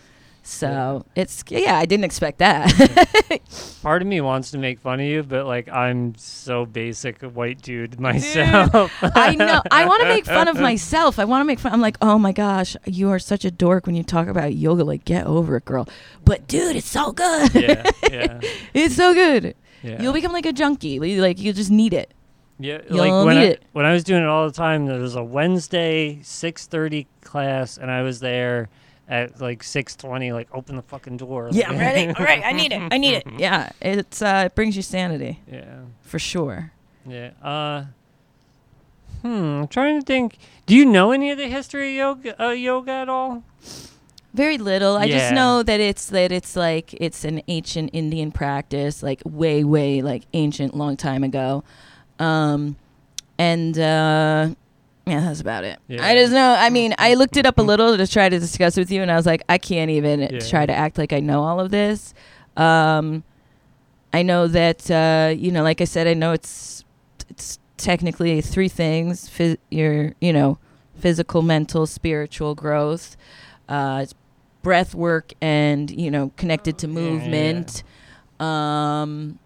So 0.44 1.04
it's 1.14 1.44
yeah, 1.50 1.76
I 1.76 1.84
didn't 1.84 2.04
expect 2.04 2.38
that. 2.38 2.72
Part 3.82 4.00
of 4.00 4.08
me 4.08 4.22
wants 4.22 4.50
to 4.52 4.58
make 4.58 4.78
fun 4.80 4.98
of 4.98 5.04
you, 5.04 5.22
but 5.22 5.44
like 5.44 5.68
I'm 5.68 6.14
so 6.16 6.64
basic 6.64 7.20
white 7.20 7.60
dude 7.60 8.00
myself. 8.00 8.90
I 9.02 9.34
know. 9.34 9.60
I 9.70 9.84
want 9.84 10.02
to 10.02 10.08
make 10.08 10.24
fun 10.24 10.48
of 10.48 10.56
myself. 10.60 11.18
I 11.18 11.26
want 11.26 11.42
to 11.42 11.44
make 11.44 11.58
fun. 11.58 11.74
I'm 11.74 11.82
like, 11.82 11.98
oh 12.00 12.18
my 12.18 12.32
gosh, 12.32 12.76
you 12.86 13.10
are 13.10 13.18
such 13.18 13.44
a 13.44 13.50
dork 13.50 13.84
when 13.86 13.94
you 13.94 14.02
talk 14.02 14.26
about 14.26 14.54
yoga. 14.54 14.84
Like, 14.84 15.04
get 15.04 15.26
over 15.26 15.56
it, 15.56 15.66
girl. 15.66 15.86
But 16.24 16.48
dude, 16.48 16.76
it's 16.76 16.88
so 16.88 17.12
good. 17.12 17.54
yeah, 17.54 17.90
yeah, 18.10 18.40
it's 18.72 18.96
so 18.96 19.12
good. 19.12 19.54
yeah. 19.82 20.00
You'll 20.00 20.14
become 20.14 20.32
like 20.32 20.46
a 20.46 20.52
junkie. 20.54 20.98
Like 21.20 21.38
you 21.38 21.52
just 21.52 21.70
need 21.70 21.92
it. 21.92 22.14
Yeah, 22.60 22.80
You'll 22.88 22.98
like 22.98 23.26
when 23.26 23.36
I, 23.36 23.44
it. 23.44 23.62
when 23.72 23.84
I 23.84 23.92
was 23.92 24.02
doing 24.02 24.22
it 24.22 24.28
all 24.28 24.46
the 24.46 24.52
time, 24.52 24.86
there 24.86 24.98
was 24.98 25.14
a 25.14 25.22
Wednesday 25.22 26.20
six 26.22 26.66
thirty 26.66 27.06
class, 27.20 27.78
and 27.78 27.90
I 27.90 28.02
was 28.02 28.18
there 28.18 28.68
at 29.08 29.40
like 29.40 29.62
six 29.62 29.94
twenty. 29.94 30.32
Like, 30.32 30.48
open 30.52 30.74
the 30.76 30.82
fucking 30.82 31.18
door. 31.18 31.50
Yeah, 31.52 31.70
I'm 31.70 31.78
ready. 31.78 32.12
All 32.18 32.24
right, 32.24 32.42
I 32.44 32.52
need 32.52 32.72
it. 32.72 32.82
I 32.92 32.98
need 32.98 33.14
it. 33.14 33.26
Yeah, 33.38 33.70
it's 33.80 34.20
uh, 34.20 34.44
it 34.46 34.56
brings 34.56 34.74
you 34.74 34.82
sanity 34.82 35.40
yeah, 35.50 35.82
for 36.00 36.18
sure. 36.18 36.72
yeah. 37.06 37.30
Uh, 37.40 37.84
hmm. 39.22 39.60
I'm 39.62 39.68
trying 39.68 40.00
to 40.00 40.04
think. 40.04 40.38
Do 40.66 40.74
you 40.74 40.84
know 40.84 41.12
any 41.12 41.30
of 41.30 41.38
the 41.38 41.48
history 41.48 42.00
of 42.00 42.24
yoga, 42.24 42.42
uh, 42.42 42.50
yoga 42.50 42.90
at 42.90 43.08
all? 43.08 43.44
Very 44.34 44.58
little. 44.58 44.96
I 44.96 45.08
just 45.08 45.32
know 45.32 45.62
that 45.62 45.80
it's 45.80 46.06
that 46.06 46.32
it's 46.32 46.56
like 46.56 46.92
it's 46.94 47.24
an 47.24 47.42
ancient 47.48 47.90
Indian 47.92 48.32
practice, 48.32 49.02
like 49.02 49.22
way, 49.24 49.64
way 49.64 50.02
like 50.02 50.24
ancient, 50.32 50.76
long 50.76 50.96
time 50.96 51.22
ago. 51.22 51.64
Um, 52.18 52.76
and 53.38 53.78
uh, 53.78 54.48
yeah, 55.06 55.20
that's 55.20 55.40
about 55.40 55.64
it. 55.64 55.78
Yeah. 55.88 56.04
I 56.04 56.14
just 56.14 56.32
know. 56.32 56.54
I 56.58 56.70
mean, 56.70 56.94
I 56.98 57.14
looked 57.14 57.36
it 57.36 57.46
up 57.46 57.58
a 57.58 57.62
little 57.62 57.96
to 57.96 58.06
try 58.06 58.28
to 58.28 58.38
discuss 58.38 58.76
with 58.76 58.90
you, 58.90 59.02
and 59.02 59.10
I 59.10 59.16
was 59.16 59.26
like, 59.26 59.42
I 59.48 59.58
can't 59.58 59.90
even 59.90 60.20
Yeah. 60.20 60.40
try 60.48 60.66
to 60.66 60.72
act 60.72 60.98
like 60.98 61.12
I 61.12 61.20
know 61.20 61.42
all 61.42 61.60
of 61.60 61.70
this. 61.70 62.14
Um, 62.56 63.22
I 64.12 64.22
know 64.22 64.46
that 64.48 64.90
uh, 64.90 65.32
you 65.36 65.52
know, 65.52 65.62
like 65.62 65.80
I 65.80 65.84
said, 65.84 66.06
I 66.06 66.14
know 66.14 66.32
it's 66.32 66.84
it's 67.28 67.58
technically 67.76 68.40
three 68.40 68.68
things: 68.68 69.28
phys- 69.30 69.58
your 69.70 70.14
you 70.20 70.32
know, 70.32 70.58
physical, 70.98 71.42
mental, 71.42 71.86
spiritual 71.86 72.54
growth. 72.54 73.16
Uh, 73.68 74.00
it's 74.02 74.14
breath 74.62 74.94
work 74.94 75.32
and 75.40 75.90
you 75.90 76.10
know 76.10 76.32
connected 76.36 76.76
to 76.78 76.86
Yeah, 76.88 76.92
movement 76.94 77.82
um 78.40 79.38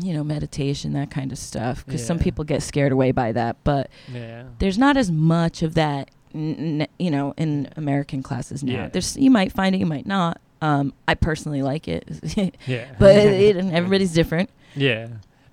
you 0.00 0.12
know 0.14 0.22
meditation 0.24 0.92
that 0.92 1.10
kind 1.10 1.32
of 1.32 1.38
stuff 1.38 1.84
because 1.84 2.04
some 2.06 2.18
people 2.18 2.44
get 2.44 2.62
scared 2.62 2.92
away 2.92 3.10
by 3.12 3.32
that 3.32 3.56
but 3.64 3.90
Yeah. 4.12 4.44
there's 4.58 4.78
not 4.78 4.96
as 4.96 5.10
much 5.10 5.62
of 5.62 5.74
that 5.74 6.10
n- 6.34 6.80
n- 6.82 6.88
you 6.98 7.10
know 7.10 7.34
in 7.36 7.68
american 7.76 8.22
classes 8.22 8.62
now 8.62 8.72
Yeah. 8.72 8.88
there's 8.88 9.16
you 9.16 9.30
might 9.30 9.50
find 9.52 9.74
it 9.74 9.78
you 9.78 9.86
might 9.86 10.06
not 10.06 10.40
um 10.62 10.92
i 11.08 11.14
personally 11.14 11.62
like 11.62 11.88
it 11.88 12.06
Yeah. 12.66 12.86
but 12.98 13.16
it, 13.16 13.56
and 13.60 13.72
everybody's 13.72 14.12
different 14.12 14.50
Yeah. 14.76 15.08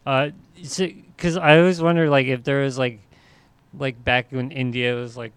Uh, 0.05 0.29
because 0.55 1.37
I 1.37 1.57
always 1.57 1.81
wonder, 1.81 2.09
like, 2.09 2.27
if 2.27 2.43
there 2.43 2.59
was 2.61 2.77
like, 2.77 2.99
like 3.77 4.03
back 4.03 4.27
when 4.31 4.51
India 4.51 4.93
was 4.93 5.17
like 5.17 5.31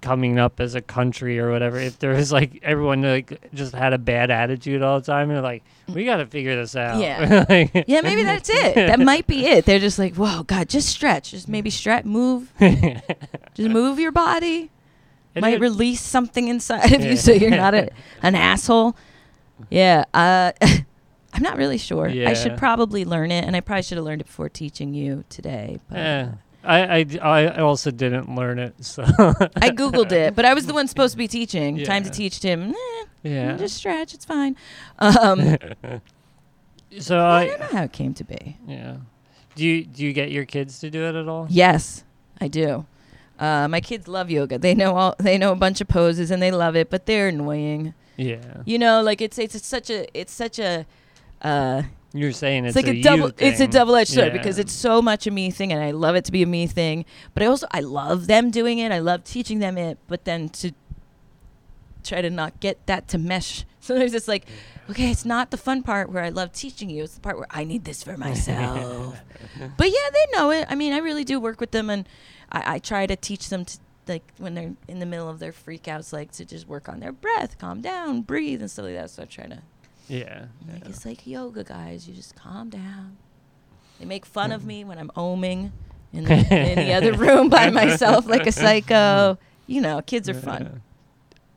coming 0.00 0.38
up 0.38 0.60
as 0.60 0.74
a 0.74 0.80
country 0.80 1.38
or 1.40 1.50
whatever, 1.50 1.78
if 1.78 1.98
there 1.98 2.12
was 2.14 2.30
like 2.32 2.60
everyone 2.62 3.02
like 3.02 3.50
just 3.52 3.74
had 3.74 3.92
a 3.92 3.98
bad 3.98 4.30
attitude 4.30 4.82
all 4.82 5.00
the 5.00 5.06
time, 5.06 5.28
they're 5.28 5.40
like, 5.40 5.64
we 5.92 6.04
got 6.04 6.18
to 6.18 6.26
figure 6.26 6.54
this 6.56 6.76
out. 6.76 7.00
Yeah. 7.00 7.44
Like- 7.48 7.84
yeah 7.88 8.00
maybe 8.02 8.22
that's 8.22 8.48
it 8.50 8.74
that 8.74 9.00
might 9.00 9.26
be 9.26 9.46
it 9.46 9.64
they're 9.64 9.78
just 9.78 9.98
like 9.98 10.14
whoa 10.16 10.42
god 10.42 10.68
just 10.68 10.88
stretch 10.88 11.30
just 11.30 11.48
maybe 11.48 11.70
stretch 11.70 12.04
move 12.04 12.52
just 12.60 13.70
move 13.70 13.98
your 13.98 14.12
body 14.12 14.70
And 15.34 15.42
might 15.42 15.60
release 15.60 16.00
something 16.00 16.48
inside 16.48 16.92
of 16.92 17.04
you 17.04 17.16
so 17.16 17.32
you're 17.32 17.50
not 17.50 17.74
a, 17.74 17.90
an 18.22 18.34
asshole. 18.34 18.96
Yeah. 19.70 20.04
Uh, 20.14 20.52
I'm 21.32 21.42
not 21.42 21.56
really 21.56 21.78
sure. 21.78 22.08
I 22.08 22.34
should 22.34 22.56
probably 22.56 23.04
learn 23.04 23.30
it, 23.30 23.44
and 23.44 23.54
I 23.56 23.60
probably 23.60 23.82
should 23.82 23.96
have 23.98 24.04
learned 24.04 24.20
it 24.22 24.26
before 24.26 24.48
teaching 24.48 24.94
you 24.94 25.24
today. 25.28 25.78
But 25.88 25.98
Eh. 25.98 26.28
I, 26.68 27.00
I, 27.22 27.44
I 27.46 27.60
also 27.60 27.90
didn't 27.90 28.34
learn 28.34 28.58
it, 28.58 28.84
so 28.84 29.02
I 29.06 29.70
googled 29.70 30.12
it, 30.12 30.34
but 30.34 30.44
I 30.44 30.52
was 30.52 30.66
the 30.66 30.74
one 30.74 30.86
supposed 30.86 31.12
to 31.12 31.18
be 31.18 31.26
teaching. 31.26 31.82
Time 31.82 32.04
to 32.04 32.10
teach 32.10 32.40
Tim. 32.40 32.74
Eh, 32.74 33.04
yeah. 33.22 33.56
Just 33.56 33.76
stretch. 33.76 34.12
It's 34.12 34.26
fine. 34.26 34.54
Um, 34.98 35.56
so 36.98 37.18
I 37.18 37.40
I, 37.40 37.46
don't 37.46 37.60
know 37.60 37.66
how 37.78 37.84
it 37.84 37.92
came 37.92 38.12
to 38.14 38.24
be. 38.24 38.58
yeah. 38.66 38.96
Do 39.54 39.66
you 39.66 39.84
do 39.84 40.04
you 40.04 40.12
get 40.12 40.30
your 40.30 40.44
kids 40.44 40.78
to 40.80 40.90
do 40.90 41.04
it 41.04 41.14
at 41.14 41.26
all? 41.26 41.46
Yes, 41.48 42.04
I 42.40 42.48
do. 42.48 42.86
Uh, 43.38 43.66
my 43.68 43.80
kids 43.80 44.06
love 44.06 44.30
yoga. 44.30 44.58
They 44.58 44.74
know 44.74 44.94
all. 44.94 45.14
They 45.18 45.38
know 45.38 45.52
a 45.52 45.56
bunch 45.56 45.80
of 45.80 45.88
poses, 45.88 46.30
and 46.30 46.42
they 46.42 46.50
love 46.50 46.76
it. 46.76 46.90
But 46.90 47.06
they're 47.06 47.28
annoying. 47.28 47.94
Yeah. 48.16 48.62
You 48.66 48.78
know, 48.78 49.00
like 49.02 49.20
it's 49.20 49.38
it's, 49.38 49.66
such 49.66 49.90
a 49.90 50.06
it's 50.12 50.32
such 50.32 50.58
a. 50.58 50.86
Uh, 51.40 51.82
You're 52.14 52.32
saying 52.32 52.64
it's, 52.64 52.76
it's, 52.76 52.86
like 52.86 52.94
a, 52.94 52.96
you 52.96 53.02
double. 53.02 53.32
It's 53.38 53.60
a 53.60 53.66
double-edged 53.66 54.10
sword 54.12 54.28
Yeah. 54.28 54.32
because 54.32 54.58
it's 54.58 54.72
so 54.72 55.02
much 55.02 55.26
a 55.26 55.30
me 55.30 55.50
thing 55.50 55.72
and 55.72 55.82
i 55.82 55.90
love 55.90 56.16
it 56.16 56.24
to 56.24 56.32
be 56.32 56.42
a 56.42 56.46
me 56.46 56.66
thing 56.66 57.04
but 57.34 57.42
i 57.42 57.46
also 57.46 57.66
i 57.70 57.80
love 57.80 58.26
them 58.28 58.50
doing 58.50 58.78
it 58.78 58.90
i 58.92 58.98
love 58.98 59.24
teaching 59.24 59.58
them 59.58 59.76
it 59.76 59.98
but 60.08 60.24
then 60.24 60.48
to 60.48 60.72
try 62.08 62.22
to 62.22 62.30
not 62.30 62.58
get 62.60 62.84
that 62.86 63.08
to 63.08 63.18
mesh. 63.18 63.64
Sometimes 63.80 64.14
it's 64.14 64.28
like, 64.28 64.46
okay, 64.90 65.10
it's 65.10 65.24
not 65.24 65.50
the 65.50 65.56
fun 65.56 65.82
part 65.82 66.10
where 66.10 66.22
I 66.22 66.30
love 66.30 66.52
teaching 66.52 66.90
you. 66.90 67.04
It's 67.04 67.14
the 67.14 67.20
part 67.20 67.36
where 67.36 67.46
I 67.50 67.64
need 67.64 67.84
this 67.84 68.02
for 68.02 68.16
myself. 68.16 69.16
but 69.76 69.88
yeah, 69.88 70.08
they 70.12 70.36
know 70.36 70.50
it. 70.50 70.66
I 70.68 70.74
mean, 70.74 70.92
I 70.92 70.98
really 70.98 71.24
do 71.24 71.38
work 71.40 71.60
with 71.60 71.70
them, 71.70 71.90
and 71.90 72.08
I, 72.50 72.74
I 72.74 72.78
try 72.78 73.06
to 73.06 73.16
teach 73.16 73.48
them 73.48 73.64
to 73.64 73.78
like 74.06 74.24
when 74.38 74.54
they're 74.54 74.72
in 74.88 75.00
the 75.00 75.06
middle 75.06 75.28
of 75.28 75.38
their 75.38 75.52
freakouts, 75.52 76.12
like 76.12 76.32
to 76.32 76.44
just 76.44 76.66
work 76.66 76.88
on 76.88 77.00
their 77.00 77.12
breath, 77.12 77.58
calm 77.58 77.82
down, 77.82 78.22
breathe, 78.22 78.60
and 78.62 78.70
stuff 78.70 78.86
like 78.86 78.94
that. 78.94 79.10
So 79.10 79.22
I 79.22 79.26
try 79.26 79.46
to. 79.46 79.62
Yeah. 80.08 80.46
Like, 80.70 80.86
it's 80.86 81.04
like 81.04 81.26
yoga, 81.26 81.64
guys. 81.64 82.08
You 82.08 82.14
just 82.14 82.34
calm 82.34 82.70
down. 82.70 83.16
They 83.98 84.04
make 84.04 84.24
fun 84.24 84.52
of 84.52 84.64
me 84.64 84.84
when 84.84 84.98
I'm 84.98 85.10
oming 85.10 85.72
in 86.12 86.24
the, 86.24 86.34
in 86.34 86.78
the 86.86 86.92
other 86.94 87.12
room 87.24 87.48
by 87.48 87.70
myself 87.70 88.26
like 88.26 88.46
a 88.46 88.52
psycho. 88.52 89.38
You 89.66 89.80
know, 89.80 90.00
kids 90.02 90.28
are 90.28 90.34
fun. 90.34 90.82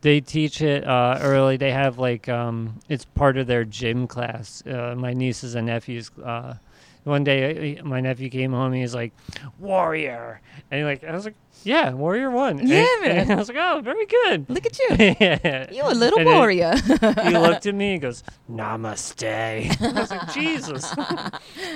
They 0.02 0.20
teach 0.20 0.62
it 0.62 0.86
uh, 0.86 1.20
early. 1.22 1.58
They 1.58 1.72
have 1.72 2.00
like 2.00 2.28
um, 2.28 2.80
it's 2.90 3.06
part 3.06 3.38
of 3.38 3.48
their 3.48 3.64
gym 3.64 4.08
class. 4.08 4.64
Uh, 4.66 4.96
my 4.98 5.14
nieces 5.14 5.56
and 5.56 5.68
nephews. 5.68 6.10
Uh, 6.24 6.56
one 7.04 7.24
day, 7.24 7.80
uh, 7.80 7.84
my 7.84 8.00
nephew 8.00 8.30
came 8.30 8.52
home. 8.52 8.74
and 8.74 8.82
He's 8.82 8.94
like, 8.94 9.12
"Warrior," 9.60 10.42
and 10.70 10.86
like 10.86 11.04
I 11.04 11.14
was 11.14 11.26
like, 11.26 11.36
"Yeah, 11.64 11.94
Warrior 11.94 12.30
one." 12.30 12.66
Yeah, 12.68 12.86
and 13.04 13.28
man. 13.28 13.32
I 13.32 13.36
was 13.36 13.50
like, 13.50 13.58
"Oh, 13.60 13.82
very 13.84 14.06
good." 14.06 14.50
Look 14.50 14.66
at 14.66 14.78
you. 14.80 14.88
yeah. 15.20 15.72
You 15.72 15.84
a 15.84 15.94
little 15.94 16.20
And 16.20 16.30
warrior. 16.30 16.76
He 16.76 17.30
looked 17.38 17.66
at 17.66 17.76
me. 17.76 17.94
He 17.94 17.98
goes, 17.98 18.24
"Namaste." 18.50 19.82
I 19.82 20.00
was 20.00 20.12
like, 20.12 20.34
"Jesus, 20.34 20.94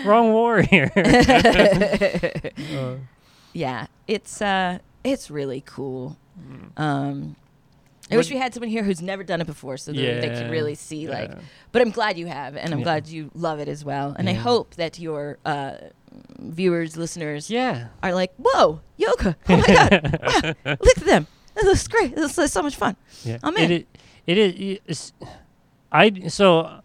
wrong 0.06 0.32
warrior." 0.32 0.92
Uh, 0.96 2.98
yeah, 3.54 3.88
it's 4.08 4.42
uh, 4.42 4.80
it's 5.04 5.32
really 5.32 5.64
cool. 5.66 6.18
Mm. 6.40 6.80
Um, 6.80 7.36
I 8.12 8.18
wish 8.18 8.30
we 8.30 8.38
had 8.38 8.54
someone 8.54 8.70
here 8.70 8.84
who's 8.84 9.02
never 9.02 9.24
done 9.24 9.42
it 9.42 9.48
before, 9.48 9.78
so 9.78 9.92
that 9.92 9.98
they 9.98 10.28
Yeah, 10.28 10.42
could 10.42 10.52
really 10.52 10.76
see. 10.76 11.08
Like, 11.08 11.30
yeah. 11.32 11.40
but 11.72 11.82
I'm 11.82 11.90
glad 11.90 12.18
you 12.18 12.28
have, 12.28 12.56
and 12.56 12.72
I'm 12.72 12.80
Yeah. 12.80 12.84
glad 12.84 13.08
you 13.08 13.32
love 13.34 13.60
it 13.60 13.68
as 13.68 13.84
well. 13.84 14.16
And 14.18 14.30
I 14.30 14.34
hope 14.34 14.76
that 14.76 15.00
your 15.00 15.40
uh, 15.46 15.76
viewers, 16.40 16.98
listeners, 16.98 17.50
yeah. 17.50 17.88
are 18.04 18.14
like, 18.14 18.32
"Whoa, 18.38 18.82
yoga! 18.98 19.36
Oh 19.50 19.58
my 19.58 19.66
god! 19.68 20.56
wow, 20.66 20.76
look 20.82 20.98
at 20.98 21.06
them! 21.06 21.28
This 21.56 21.64
looks 21.66 21.88
great. 21.88 22.16
This 22.16 22.38
is 22.38 22.52
so 22.52 22.62
much 22.62 22.76
fun." 22.76 22.96
Yeah. 23.24 23.38
I'm 23.44 23.56
in. 23.58 23.72
i- 23.72 23.86
It 24.28 24.38
is. 24.88 25.14
I 25.92 26.28
so. 26.28 26.82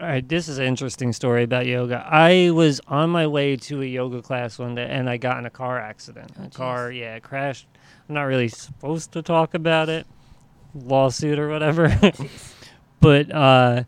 All 0.00 0.08
right, 0.08 0.28
this 0.28 0.48
is 0.48 0.58
an 0.58 0.64
interesting 0.64 1.12
story 1.12 1.44
about 1.44 1.64
yoga. 1.66 2.04
I 2.04 2.50
was 2.50 2.80
on 2.88 3.10
my 3.10 3.28
way 3.28 3.54
to 3.56 3.82
a 3.82 3.84
yoga 3.84 4.20
class 4.20 4.58
one 4.58 4.74
day, 4.74 4.86
and 4.90 5.08
I 5.08 5.16
got 5.16 5.38
in 5.38 5.46
a 5.46 5.50
car 5.50 5.78
accident. 5.78 6.32
Oh, 6.40 6.44
a 6.46 6.48
car, 6.50 6.90
yeah, 6.90 7.20
crashed. 7.20 7.68
I'm 8.08 8.16
not 8.16 8.22
really 8.24 8.48
supposed 8.48 9.12
to 9.12 9.22
talk 9.22 9.54
about 9.54 9.88
it, 9.88 10.04
lawsuit 10.74 11.38
or 11.38 11.48
whatever. 11.48 11.94
but 13.00 13.30
uh, 13.30 13.84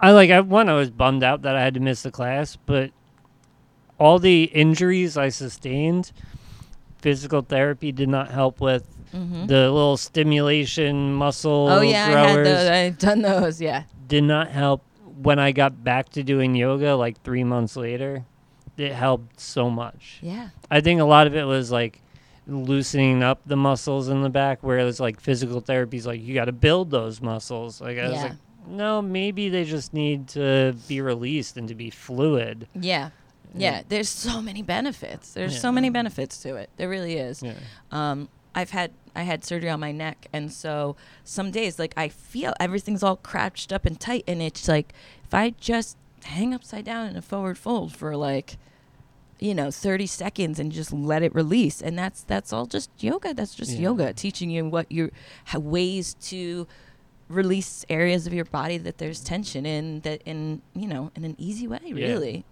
I 0.00 0.10
like. 0.12 0.30
I 0.30 0.40
one, 0.40 0.68
I 0.68 0.74
was 0.74 0.90
bummed 0.90 1.22
out 1.22 1.42
that 1.42 1.56
I 1.56 1.62
had 1.62 1.74
to 1.74 1.80
miss 1.80 2.02
the 2.02 2.10
class, 2.10 2.56
but 2.56 2.90
all 3.98 4.18
the 4.18 4.44
injuries 4.44 5.16
I 5.16 5.28
sustained, 5.28 6.12
physical 6.98 7.42
therapy 7.42 7.92
did 7.92 8.08
not 8.08 8.30
help 8.30 8.60
with 8.60 8.84
hmm 9.12 9.46
the 9.46 9.70
little 9.70 9.96
stimulation 9.96 11.14
muscle 11.14 11.68
Oh 11.70 11.80
yeah, 11.80 12.06
I 12.06 12.28
had 12.28 12.46
those. 12.46 12.68
I've 12.68 12.98
done 12.98 13.22
those. 13.22 13.60
Yeah. 13.60 13.84
did 14.08 14.24
not 14.24 14.48
help 14.50 14.82
when 15.22 15.38
I 15.38 15.52
got 15.52 15.84
back 15.84 16.08
to 16.10 16.22
doing 16.24 16.54
yoga 16.56 16.96
like 16.96 17.22
three 17.22 17.44
months 17.44 17.76
later. 17.76 18.24
It 18.76 18.92
helped 18.92 19.38
so 19.38 19.70
much. 19.70 20.18
Yeah. 20.20 20.48
I 20.68 20.80
think 20.80 21.00
a 21.00 21.04
lot 21.04 21.28
of 21.28 21.36
it 21.36 21.44
was 21.44 21.70
like 21.70 22.00
loosening 22.46 23.22
up 23.22 23.40
the 23.46 23.56
muscles 23.56 24.08
in 24.08 24.22
the 24.22 24.28
back, 24.30 24.58
whereas 24.62 25.00
like 25.00 25.20
physical 25.20 25.60
therapy 25.60 25.96
is 25.96 26.06
like 26.06 26.22
you 26.22 26.34
got 26.34 26.46
to 26.46 26.52
build 26.52 26.90
those 26.90 27.20
muscles. 27.20 27.80
Like 27.80 27.98
I 27.98 28.08
was 28.08 28.22
like, 28.22 28.32
no, 28.66 29.00
maybe 29.02 29.48
they 29.48 29.64
just 29.64 29.92
need 29.94 30.28
to 30.28 30.74
be 30.88 31.00
released 31.00 31.56
and 31.56 31.68
to 31.68 31.74
be 31.74 31.90
fluid. 31.90 32.66
Yeah. 32.74 33.10
Yeah. 33.54 33.82
There's 33.88 34.08
so 34.08 34.40
many 34.42 34.62
benefits. 34.62 35.32
There's 35.32 35.54
Yeah. 35.54 35.60
so 35.60 35.72
many 35.72 35.90
benefits 35.90 36.40
to 36.42 36.56
it. 36.56 36.70
There 36.76 36.88
really 36.88 37.14
is. 37.14 37.42
Yeah. 37.42 37.54
Um, 37.92 38.28
I've 38.54 38.70
had 38.70 38.92
I 39.16 39.22
had 39.22 39.44
surgery 39.44 39.70
on 39.70 39.78
my 39.80 39.92
neck, 39.92 40.26
and 40.32 40.52
so 40.52 40.96
some 41.24 41.50
days 41.50 41.78
like 41.78 41.94
I 41.96 42.08
feel 42.08 42.52
everything's 42.58 43.02
all 43.02 43.16
crouched 43.16 43.72
up 43.72 43.84
and 43.86 43.98
tight, 43.98 44.24
and 44.26 44.42
it's 44.42 44.66
like 44.68 44.92
if 45.24 45.32
I 45.34 45.50
just 45.50 45.96
hang 46.24 46.54
upside 46.54 46.84
down 46.84 47.06
in 47.08 47.16
a 47.16 47.22
forward 47.22 47.58
fold 47.58 47.94
for 47.94 48.16
like 48.16 48.56
you 49.44 49.54
know 49.54 49.70
30 49.70 50.06
seconds 50.06 50.58
and 50.58 50.72
just 50.72 50.90
let 50.92 51.22
it 51.22 51.34
release 51.34 51.82
and 51.82 51.98
that's 51.98 52.22
that's 52.22 52.50
all 52.52 52.66
just 52.66 52.88
yoga 52.98 53.34
that's 53.34 53.54
just 53.54 53.72
Yeah. 53.72 53.80
yoga 53.88 54.12
teaching 54.14 54.48
you 54.50 54.64
what 54.64 54.90
your 54.90 55.10
how 55.50 55.58
ways 55.58 56.14
to 56.30 56.66
release 57.28 57.84
areas 57.90 58.26
of 58.26 58.32
your 58.32 58.44
body 58.46 58.78
that 58.78 58.98
there's 58.98 59.20
tension 59.22 59.66
in 59.66 60.00
that 60.00 60.22
in 60.24 60.62
you 60.74 60.86
know 60.86 61.10
in 61.16 61.24
an 61.24 61.34
easy 61.38 61.66
way 61.68 61.80
Yeah. 61.84 62.06
really 62.06 62.44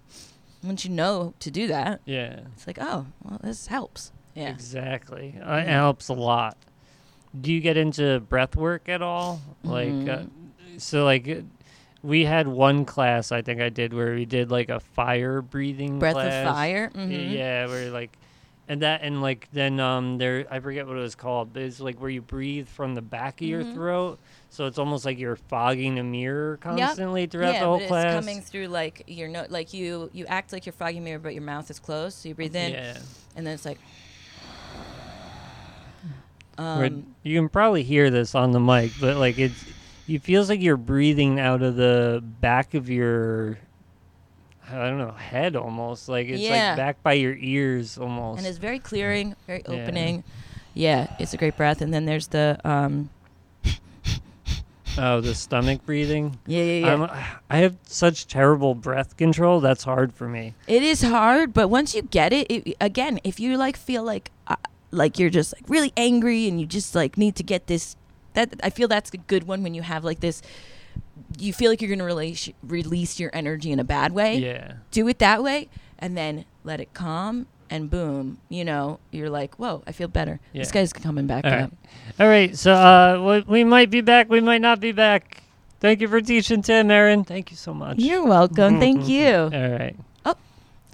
once 0.63 0.85
you 0.85 0.91
know 0.91 1.33
to 1.41 1.51
do 1.51 1.67
that 1.69 2.01
Yeah. 2.05 2.41
it's 2.55 2.67
like 2.67 2.79
oh 2.81 3.07
well 3.25 3.41
this 3.43 3.67
helps 3.69 4.13
yeah 4.35 4.51
Exactly. 4.51 5.35
Uh, 5.45 5.57
it 5.57 5.69
helps 5.69 6.09
a 6.09 6.15
lot. 6.15 6.57
Do 7.39 7.53
you 7.53 7.61
get 7.61 7.77
into 7.77 8.21
breath 8.21 8.57
work 8.57 8.89
at 8.89 9.03
all? 9.03 9.41
Like, 9.63 10.09
uh, 10.09 10.23
so 10.79 11.05
like, 11.05 11.45
we 12.03 12.25
had 12.25 12.49
one 12.49 12.85
class 12.85 13.31
I 13.33 13.43
think 13.43 13.61
I 13.61 13.69
did 13.69 13.93
where 13.95 14.15
we 14.15 14.25
did 14.25 14.51
like 14.51 14.69
a 14.69 14.81
fire 14.81 15.41
breathing 15.43 15.99
breath 15.99 16.15
class. 16.15 16.47
of 16.47 16.55
fire 16.55 16.91
mhm. 16.95 17.33
Yeah, 17.33 17.67
where 17.67 17.91
like, 17.91 18.17
and 18.69 18.83
that 18.83 19.03
and 19.03 19.23
like 19.23 19.49
then 19.53 19.79
um 19.81 20.19
there 20.19 20.47
I 20.51 20.61
forget 20.61 20.87
what 20.87 20.97
it 20.97 21.01
was 21.01 21.15
called, 21.15 21.53
but 21.53 21.63
it's 21.63 21.81
like 21.81 22.01
where 22.01 22.11
you 22.11 22.23
breathe 22.23 22.69
from 22.69 22.95
the 22.95 23.03
back 23.03 23.41
of 23.41 23.47
your 23.47 23.65
Mhm. 23.65 23.75
throat. 23.75 24.19
So 24.51 24.67
it's 24.67 24.79
almost 24.79 25.05
like 25.05 25.19
you're 25.19 25.37
fogging 25.37 25.99
a 25.99 26.03
mirror 26.05 26.59
constantly 26.61 27.27
throughout 27.27 27.55
yeah, 27.55 27.61
the 27.61 27.67
whole 27.67 27.79
but 27.79 27.89
class. 27.89 28.05
it's 28.05 28.15
coming 28.27 28.41
through 28.43 28.67
like 28.69 29.03
your 29.07 29.29
no, 29.29 29.47
like 29.49 29.73
you 29.73 30.11
you 30.13 30.27
act 30.27 30.53
like 30.53 30.67
you're 30.67 30.73
fogging 30.73 31.05
mirror, 31.05 31.19
but 31.19 31.35
your 31.35 31.43
mouth 31.43 31.71
is 31.71 31.79
closed, 31.79 32.19
so 32.19 32.29
you 32.29 32.35
breathe 32.35 32.55
in, 32.57 32.73
yeah. 32.73 32.99
and 33.37 33.47
then 33.47 33.55
it's 33.55 33.65
like. 33.65 33.79
Um, 36.59 37.07
you 37.23 37.39
can 37.39 37.49
probably 37.49 37.83
hear 37.83 38.11
this 38.11 38.35
on 38.35 38.53
the 38.53 38.61
mic, 38.61 38.93
but 39.01 39.17
like 39.17 39.39
it's, 39.39 39.65
it 40.09 40.23
feels 40.23 40.49
like 40.49 40.61
you're 40.61 40.77
breathing 40.77 41.39
out 41.41 41.63
of 41.63 41.77
the 41.77 42.23
back 42.41 42.75
of 42.75 42.89
your, 42.91 43.59
I 44.71 44.75
don't 44.89 44.99
know, 44.99 45.13
head 45.13 45.57
almost. 45.57 46.09
Like 46.09 46.29
it's 46.29 46.41
Yeah. 46.43 46.69
like 46.71 46.77
back 46.77 47.03
by 47.03 47.13
your 47.15 47.35
ears 47.37 47.99
almost. 47.99 48.39
and 48.39 48.47
it's 48.47 48.59
very 48.59 48.79
clearing, 48.79 49.37
very 49.47 49.63
Yeah. 49.69 49.75
opening. 49.75 50.25
Yeah, 50.75 51.07
it's 51.19 51.35
a 51.35 51.37
great 51.37 51.57
breath. 51.57 51.81
And 51.83 51.93
then 51.93 52.05
there's 52.07 52.29
the 52.29 52.59
um, 52.65 53.11
oh, 54.99 55.21
the 55.21 55.35
stomach 55.35 55.85
breathing. 55.87 56.39
yeah, 56.47 56.63
yeah, 56.63 56.87
yeah. 56.87 56.93
I'm, 56.95 57.03
I 57.51 57.59
have 57.59 57.77
such 57.85 58.27
terrible 58.27 58.75
breath 58.75 59.17
control. 59.17 59.61
That's 59.61 59.85
hard 59.85 60.13
for 60.15 60.29
me. 60.29 60.55
It 60.67 60.83
is 60.83 61.03
hard, 61.03 61.53
but 61.53 61.69
once 61.69 61.95
you 61.95 62.03
get 62.03 62.33
it, 62.33 62.51
it 62.51 62.77
again, 62.81 63.21
if 63.25 63.39
you 63.41 63.57
like 63.57 63.77
feel 63.77 64.03
like 64.03 64.31
uh, 64.47 64.57
like 64.91 65.19
you're 65.19 65.31
just 65.31 65.55
like 65.55 65.65
really 65.69 65.93
angry 65.97 66.49
and 66.49 66.61
you 66.61 66.67
just 66.67 66.95
like 66.95 67.17
need 67.17 67.37
to 67.37 67.43
get 67.43 67.67
this 67.67 67.97
that 68.35 68.55
I 68.63 68.71
feel 68.71 68.89
that's 68.89 69.13
a 69.13 69.19
good 69.19 69.45
one 69.45 69.63
when 69.63 69.75
you 69.75 69.83
have 69.83 70.05
like 70.05 70.21
this 70.21 70.43
you 71.39 71.53
feel 71.53 71.71
like 71.71 71.81
you're 71.81 71.89
going 71.89 71.99
to 71.99 72.05
release 72.05 72.51
release 72.63 73.19
your 73.19 73.31
energy 73.33 73.73
in 73.73 73.79
a 73.79 73.85
bad 73.85 74.13
way. 74.13 74.37
Yeah. 74.37 74.75
Do 74.91 75.09
it 75.09 75.19
that 75.19 75.43
way 75.43 75.69
and 75.99 76.17
then 76.17 76.45
let 76.65 76.81
it 76.81 76.93
calm 76.95 77.47
and 77.71 77.89
boom, 77.89 78.39
you 78.51 78.67
know, 78.67 78.99
you're 79.11 79.31
like, 79.31 79.55
"Whoa, 79.55 79.83
I 79.87 79.93
feel 79.93 80.09
better." 80.09 80.41
This 80.53 80.71
guy's 80.71 80.93
coming 80.93 81.27
back 81.27 81.47
All 81.47 81.53
up. 81.53 81.61
right. 81.61 81.73
All 82.21 82.29
right. 82.29 82.55
So 82.57 82.75
uh, 82.75 83.43
we, 83.49 83.65
might 83.65 83.89
be 83.89 84.03
back. 84.03 84.29
We 84.29 84.41
might 84.41 84.61
not 84.61 84.79
be 84.79 84.93
back. 84.93 85.43
Thank 85.81 86.03
you 86.03 86.09
for 86.09 86.21
teaching 86.21 86.61
Tim, 86.61 86.91
Erin. 86.91 87.25
Thank 87.25 87.51
you 87.51 87.57
so 87.57 87.73
much. 87.73 87.99
You're 87.99 88.27
welcome. 88.27 88.79
Thank 88.79 89.09
you. 89.09 89.51
All 89.53 89.71
right. 89.71 89.97
Oh, 90.27 90.37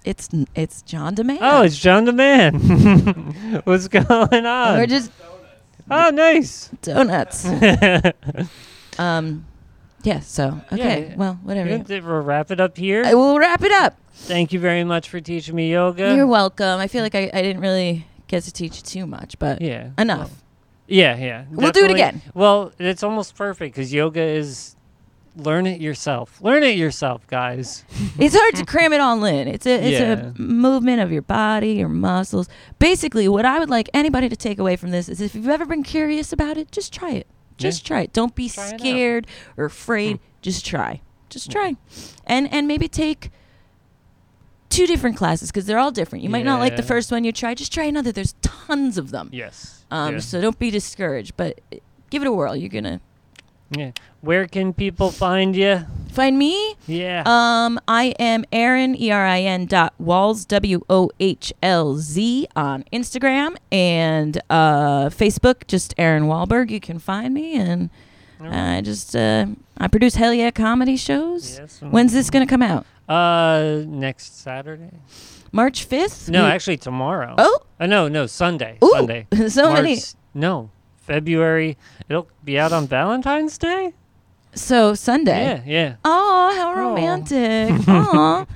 it's 0.04 0.28
it's 0.54 0.82
John 0.82 1.16
DeMay. 1.16 1.38
Oh, 1.40 1.62
it's 1.62 1.76
John 1.76 2.04
the 2.04 2.12
Man. 2.24 3.62
What's 3.64 3.88
going 3.88 4.46
on? 4.46 4.78
We're 4.78 4.86
just 4.86 5.10
oh, 5.90 6.10
nice. 6.10 6.70
donuts. 6.82 7.46
Um, 8.98 9.46
yeah. 10.02 10.20
So 10.20 10.60
okay. 10.72 11.10
Yeah. 11.10 11.16
Well, 11.16 11.38
whatever. 11.42 11.84
We'll 12.00 12.20
wrap 12.22 12.50
it 12.50 12.60
up 12.60 12.76
here. 12.76 13.04
I 13.06 13.14
will 13.14 13.38
wrap 13.38 13.62
it 13.62 13.72
up. 13.72 13.96
Thank 14.12 14.52
you 14.52 14.58
very 14.58 14.84
much 14.84 15.08
for 15.08 15.20
teaching 15.20 15.54
me 15.54 15.70
yoga. 15.70 16.14
You're 16.14 16.26
welcome. 16.26 16.80
I 16.80 16.88
feel 16.88 17.02
like 17.02 17.14
I, 17.14 17.30
I 17.32 17.42
didn't 17.42 17.62
really 17.62 18.06
get 18.26 18.42
to 18.42 18.52
teach 18.52 18.82
too 18.82 19.06
much, 19.06 19.38
but 19.38 19.62
yeah. 19.62 19.90
enough. 19.96 20.18
well, 20.18 20.30
yeah, 20.88 21.16
yeah. 21.16 21.44
We'll 21.50 21.70
do 21.70 21.84
it 21.84 21.90
again. 21.92 22.22
Well, 22.34 22.72
it's 22.78 23.02
almost 23.02 23.36
perfect 23.36 23.76
because 23.76 23.92
yoga 23.92 24.20
is 24.22 24.74
learn 25.38 25.66
it 25.66 25.80
yourself. 25.80 26.40
Learn 26.42 26.62
it 26.62 26.76
yourself, 26.76 27.26
guys. 27.26 27.84
it's 28.18 28.36
hard 28.36 28.54
to 28.56 28.64
cram 28.66 28.92
it 28.92 29.00
all 29.00 29.24
in. 29.24 29.48
It's 29.48 29.66
a 29.66 29.70
it's 29.74 30.00
Yeah. 30.00 30.32
a 30.36 30.40
movement 30.40 31.00
of 31.00 31.10
your 31.12 31.22
body, 31.22 31.72
your 31.74 31.88
muscles. 31.88 32.48
Basically, 32.78 33.28
what 33.28 33.44
I 33.46 33.58
would 33.58 33.70
like 33.70 33.88
anybody 33.94 34.28
to 34.28 34.36
take 34.36 34.58
away 34.58 34.76
from 34.76 34.90
this 34.90 35.08
is 35.08 35.20
if 35.20 35.34
you've 35.34 35.48
ever 35.48 35.64
been 35.66 35.82
curious 35.82 36.32
about 36.32 36.56
it, 36.56 36.70
just 36.72 36.92
try 36.92 37.12
it. 37.12 37.26
Just 37.56 37.86
try 37.86 38.02
it. 38.02 38.12
Don't 38.12 38.34
be 38.34 38.48
Try 38.48 38.76
scared 38.76 39.26
or 39.56 39.64
afraid. 39.64 40.20
Just 40.42 40.64
try. 40.66 41.00
Just 41.28 41.50
try. 41.50 41.76
And 42.26 42.52
and 42.52 42.68
maybe 42.68 42.88
take 42.88 43.30
two 44.68 44.86
different 44.86 45.16
classes 45.16 45.50
because 45.50 45.66
they're 45.66 45.78
all 45.78 45.90
different. 45.90 46.22
You 46.22 46.30
might 46.30 46.44
not 46.44 46.60
like 46.60 46.76
the 46.76 46.82
first 46.82 47.10
one 47.10 47.24
you 47.24 47.32
try. 47.32 47.54
Just 47.54 47.72
try 47.72 47.84
another. 47.84 48.12
There's 48.12 48.34
tons 48.42 48.98
of 48.98 49.10
them. 49.10 49.30
Yes. 49.32 49.84
Um, 49.90 50.14
yeah. 50.14 50.20
So 50.20 50.40
don't 50.40 50.58
be 50.58 50.70
discouraged, 50.70 51.36
but 51.36 51.60
give 52.10 52.22
it 52.22 52.28
a 52.28 52.32
whirl. 52.32 52.54
You're 52.54 52.68
gonna 52.68 53.00
Yeah. 53.70 53.90
Where 54.22 54.46
can 54.46 54.72
people 54.72 55.10
find 55.10 55.54
you? 55.54 55.84
find 56.12 56.36
me. 56.38 56.74
Yeah. 56.86 57.22
Um, 57.26 57.78
I 57.86 58.06
am 58.18 58.44
Erin 58.50 58.96
E 59.00 59.10
R 59.12 59.24
I 59.26 59.40
N 59.42 59.66
dot 59.66 59.94
Wohlz 60.02 60.46
W 60.48 60.80
O 60.90 61.10
H 61.20 61.52
L 61.62 61.96
Z 61.96 62.48
on 62.56 62.84
Instagram 62.92 63.56
and 63.70 64.40
uh, 64.50 65.10
Facebook. 65.10 65.66
Just 65.68 65.94
Erin 65.98 66.24
Wahlberg. 66.24 66.70
You 66.70 66.80
can 66.80 66.98
find 66.98 67.32
me, 67.34 67.54
and 67.56 67.90
I 68.40 68.80
just 68.80 69.14
uh, 69.14 69.46
I 69.76 69.86
produce 69.88 70.14
Hell 70.16 70.32
Yeah 70.34 70.50
comedy 70.50 70.96
shows. 70.96 71.58
Yes. 71.58 71.80
When's 71.80 72.12
this 72.12 72.30
gonna 72.30 72.46
come 72.46 72.62
out? 72.62 72.86
Uh, 73.08 73.82
next 73.86 74.40
Saturday. 74.40 74.90
March 75.52 75.84
fifth. 75.84 76.28
No, 76.28 76.44
actually 76.46 76.76
tomorrow. 76.78 77.34
Oh, 77.38 77.60
Uh, 77.80 77.86
no, 77.86 78.08
no, 78.08 78.26
Sunday. 78.26 78.76
Ooh, 78.84 78.90
Sunday. 78.92 79.26
so 79.48 79.72
many. 79.72 79.94
March- 79.96 80.14
No, 80.34 80.70
February. 81.08 81.76
It'll 82.08 82.28
be 82.44 82.58
out 82.58 82.72
on 82.72 82.86
Valentine's 82.86 83.58
Day. 83.58 83.94
So 84.54 84.94
Sunday. 84.94 85.44
Yeah, 85.44 85.62
yeah. 85.66 85.96
Oh, 86.04 86.52
how 86.54 86.74
romantic. 86.74 87.70
Aw. 87.88 88.46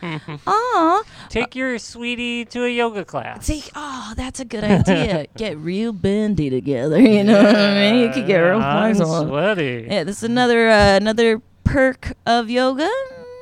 Aw. 0.47 1.03
Take 1.29 1.55
your 1.55 1.79
sweetie 1.79 2.45
to 2.47 2.65
a 2.65 2.69
yoga 2.69 3.05
class. 3.05 3.47
See, 3.47 3.65
oh, 3.75 4.13
that's 4.17 4.41
a 4.41 4.45
good 4.45 4.65
idea. 4.65 5.27
Get 5.37 5.57
real 5.59 5.93
bendy 5.93 6.51
together. 6.51 7.01
You 7.01 7.25
know 7.25 7.43
what 7.43 7.57
I 7.57 7.75
mean? 7.75 8.01
You 8.01 8.11
could 8.13 8.27
get 8.27 8.39
real 8.39 8.61
I'm 8.61 8.95
sweaty. 8.95 9.87
Yeah, 9.89 10.05
this 10.05 10.19
is 10.19 10.25
another 10.25 10.69
uh, 10.69 10.97
another 10.97 11.41
perk 11.65 12.13
of 12.27 12.51
yoga. 12.51 12.91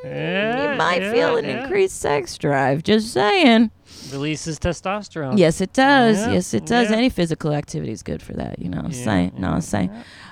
Yeah, 0.04 0.72
you 0.72 0.78
might 0.78 1.02
yeah, 1.02 1.12
feel 1.12 1.36
an 1.36 1.44
increased 1.44 2.00
sex 2.00 2.38
drive. 2.38 2.82
Just 2.82 3.12
saying. 3.12 3.70
Releases 4.12 4.58
testosterone. 4.58 5.38
Yes, 5.38 5.60
it 5.60 5.72
does. 5.72 6.18
Yeah, 6.18 6.32
Yes, 6.32 6.54
it 6.54 6.66
does. 6.66 6.90
yeah. 6.90 6.96
Any 6.96 7.08
physical 7.10 7.52
activity 7.52 7.92
is 7.92 8.02
good 8.02 8.22
for 8.22 8.32
that. 8.34 8.58
You 8.58 8.68
know 8.68 8.78
what 8.78 8.86
I'm 8.86 8.92
Yeah, 8.92 9.04
saying? 9.04 9.32
No, 9.38 9.48
I'm 9.48 9.54
yeah, 9.54 9.60
saying. 9.60 9.90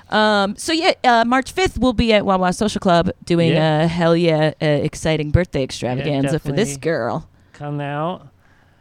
Um, 0.09 0.55
so 0.57 0.73
yeah, 0.73 0.93
uh, 1.03 1.23
March 1.25 1.53
5th 1.53 1.77
we'll 1.77 1.93
be 1.93 2.11
at 2.13 2.25
Wawa 2.25 2.51
Social 2.53 2.79
Club 2.79 3.11
doing 3.25 3.49
Yeah. 3.53 3.83
a 3.83 3.87
hell 3.87 4.15
yeah 4.15 4.53
uh, 4.61 4.65
exciting 4.65 5.29
birthday 5.31 5.63
extravaganza 5.63 6.39
for 6.39 6.51
this 6.51 6.77
girl. 6.77 7.29
Come 7.53 7.79
out. 7.79 8.27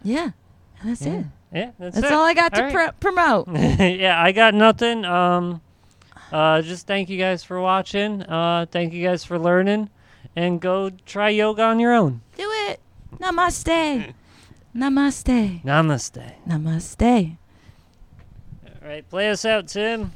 Yeah, 0.03 0.31
that's 0.85 1.03
Yeah, 1.03 1.13
it. 1.19 1.27
yeah 1.53 1.71
that's, 1.79 1.95
That's 1.97 2.07
it. 2.07 2.13
all 2.13 2.25
I 2.25 2.33
got 2.35 2.55
to 2.55 2.65
All 2.65 2.71
pro- 2.71 2.85
right. 2.87 3.01
promote. 3.01 3.49
yeah, 3.55 4.21
I 4.23 4.33
got 4.33 4.55
nothing. 4.55 5.05
Um, 5.05 5.61
uh, 6.33 6.63
just 6.63 6.87
thank 6.87 7.09
you 7.11 7.19
guys 7.19 7.43
for 7.45 7.61
watching. 7.61 8.23
Uh, 8.23 8.67
thank 8.71 8.93
you 8.93 9.05
guys 9.07 9.25
for 9.25 9.39
learning, 9.39 9.91
and 10.37 10.61
go 10.61 10.91
try 11.05 11.29
yoga 11.31 11.63
on 11.65 11.79
your 11.81 11.93
own. 11.95 12.21
Do 12.37 12.49
it. 12.69 12.81
Namaste. 13.19 14.15
Namaste. 14.79 15.65
Namaste. 15.65 16.35
Namaste. 16.47 17.37
All 18.65 18.89
right, 18.89 19.11
play 19.11 19.29
us 19.29 19.45
out, 19.45 19.67
Tim. 19.67 20.13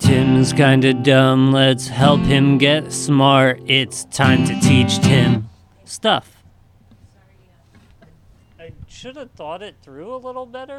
Tim's 0.00 0.52
kinda 0.52 0.92
dumb. 0.92 1.52
Let's 1.52 1.86
help 1.86 2.20
him 2.22 2.58
get 2.58 2.92
smart. 2.92 3.60
It's 3.66 4.04
time 4.06 4.44
to 4.46 4.58
teach 4.60 4.98
Tim 4.98 5.48
stuff. 5.84 6.42
I 8.58 8.72
should 8.88 9.14
have 9.14 9.30
thought 9.32 9.62
it 9.62 9.76
through 9.82 10.16
a 10.16 10.18
little 10.18 10.46
better. 10.46 10.78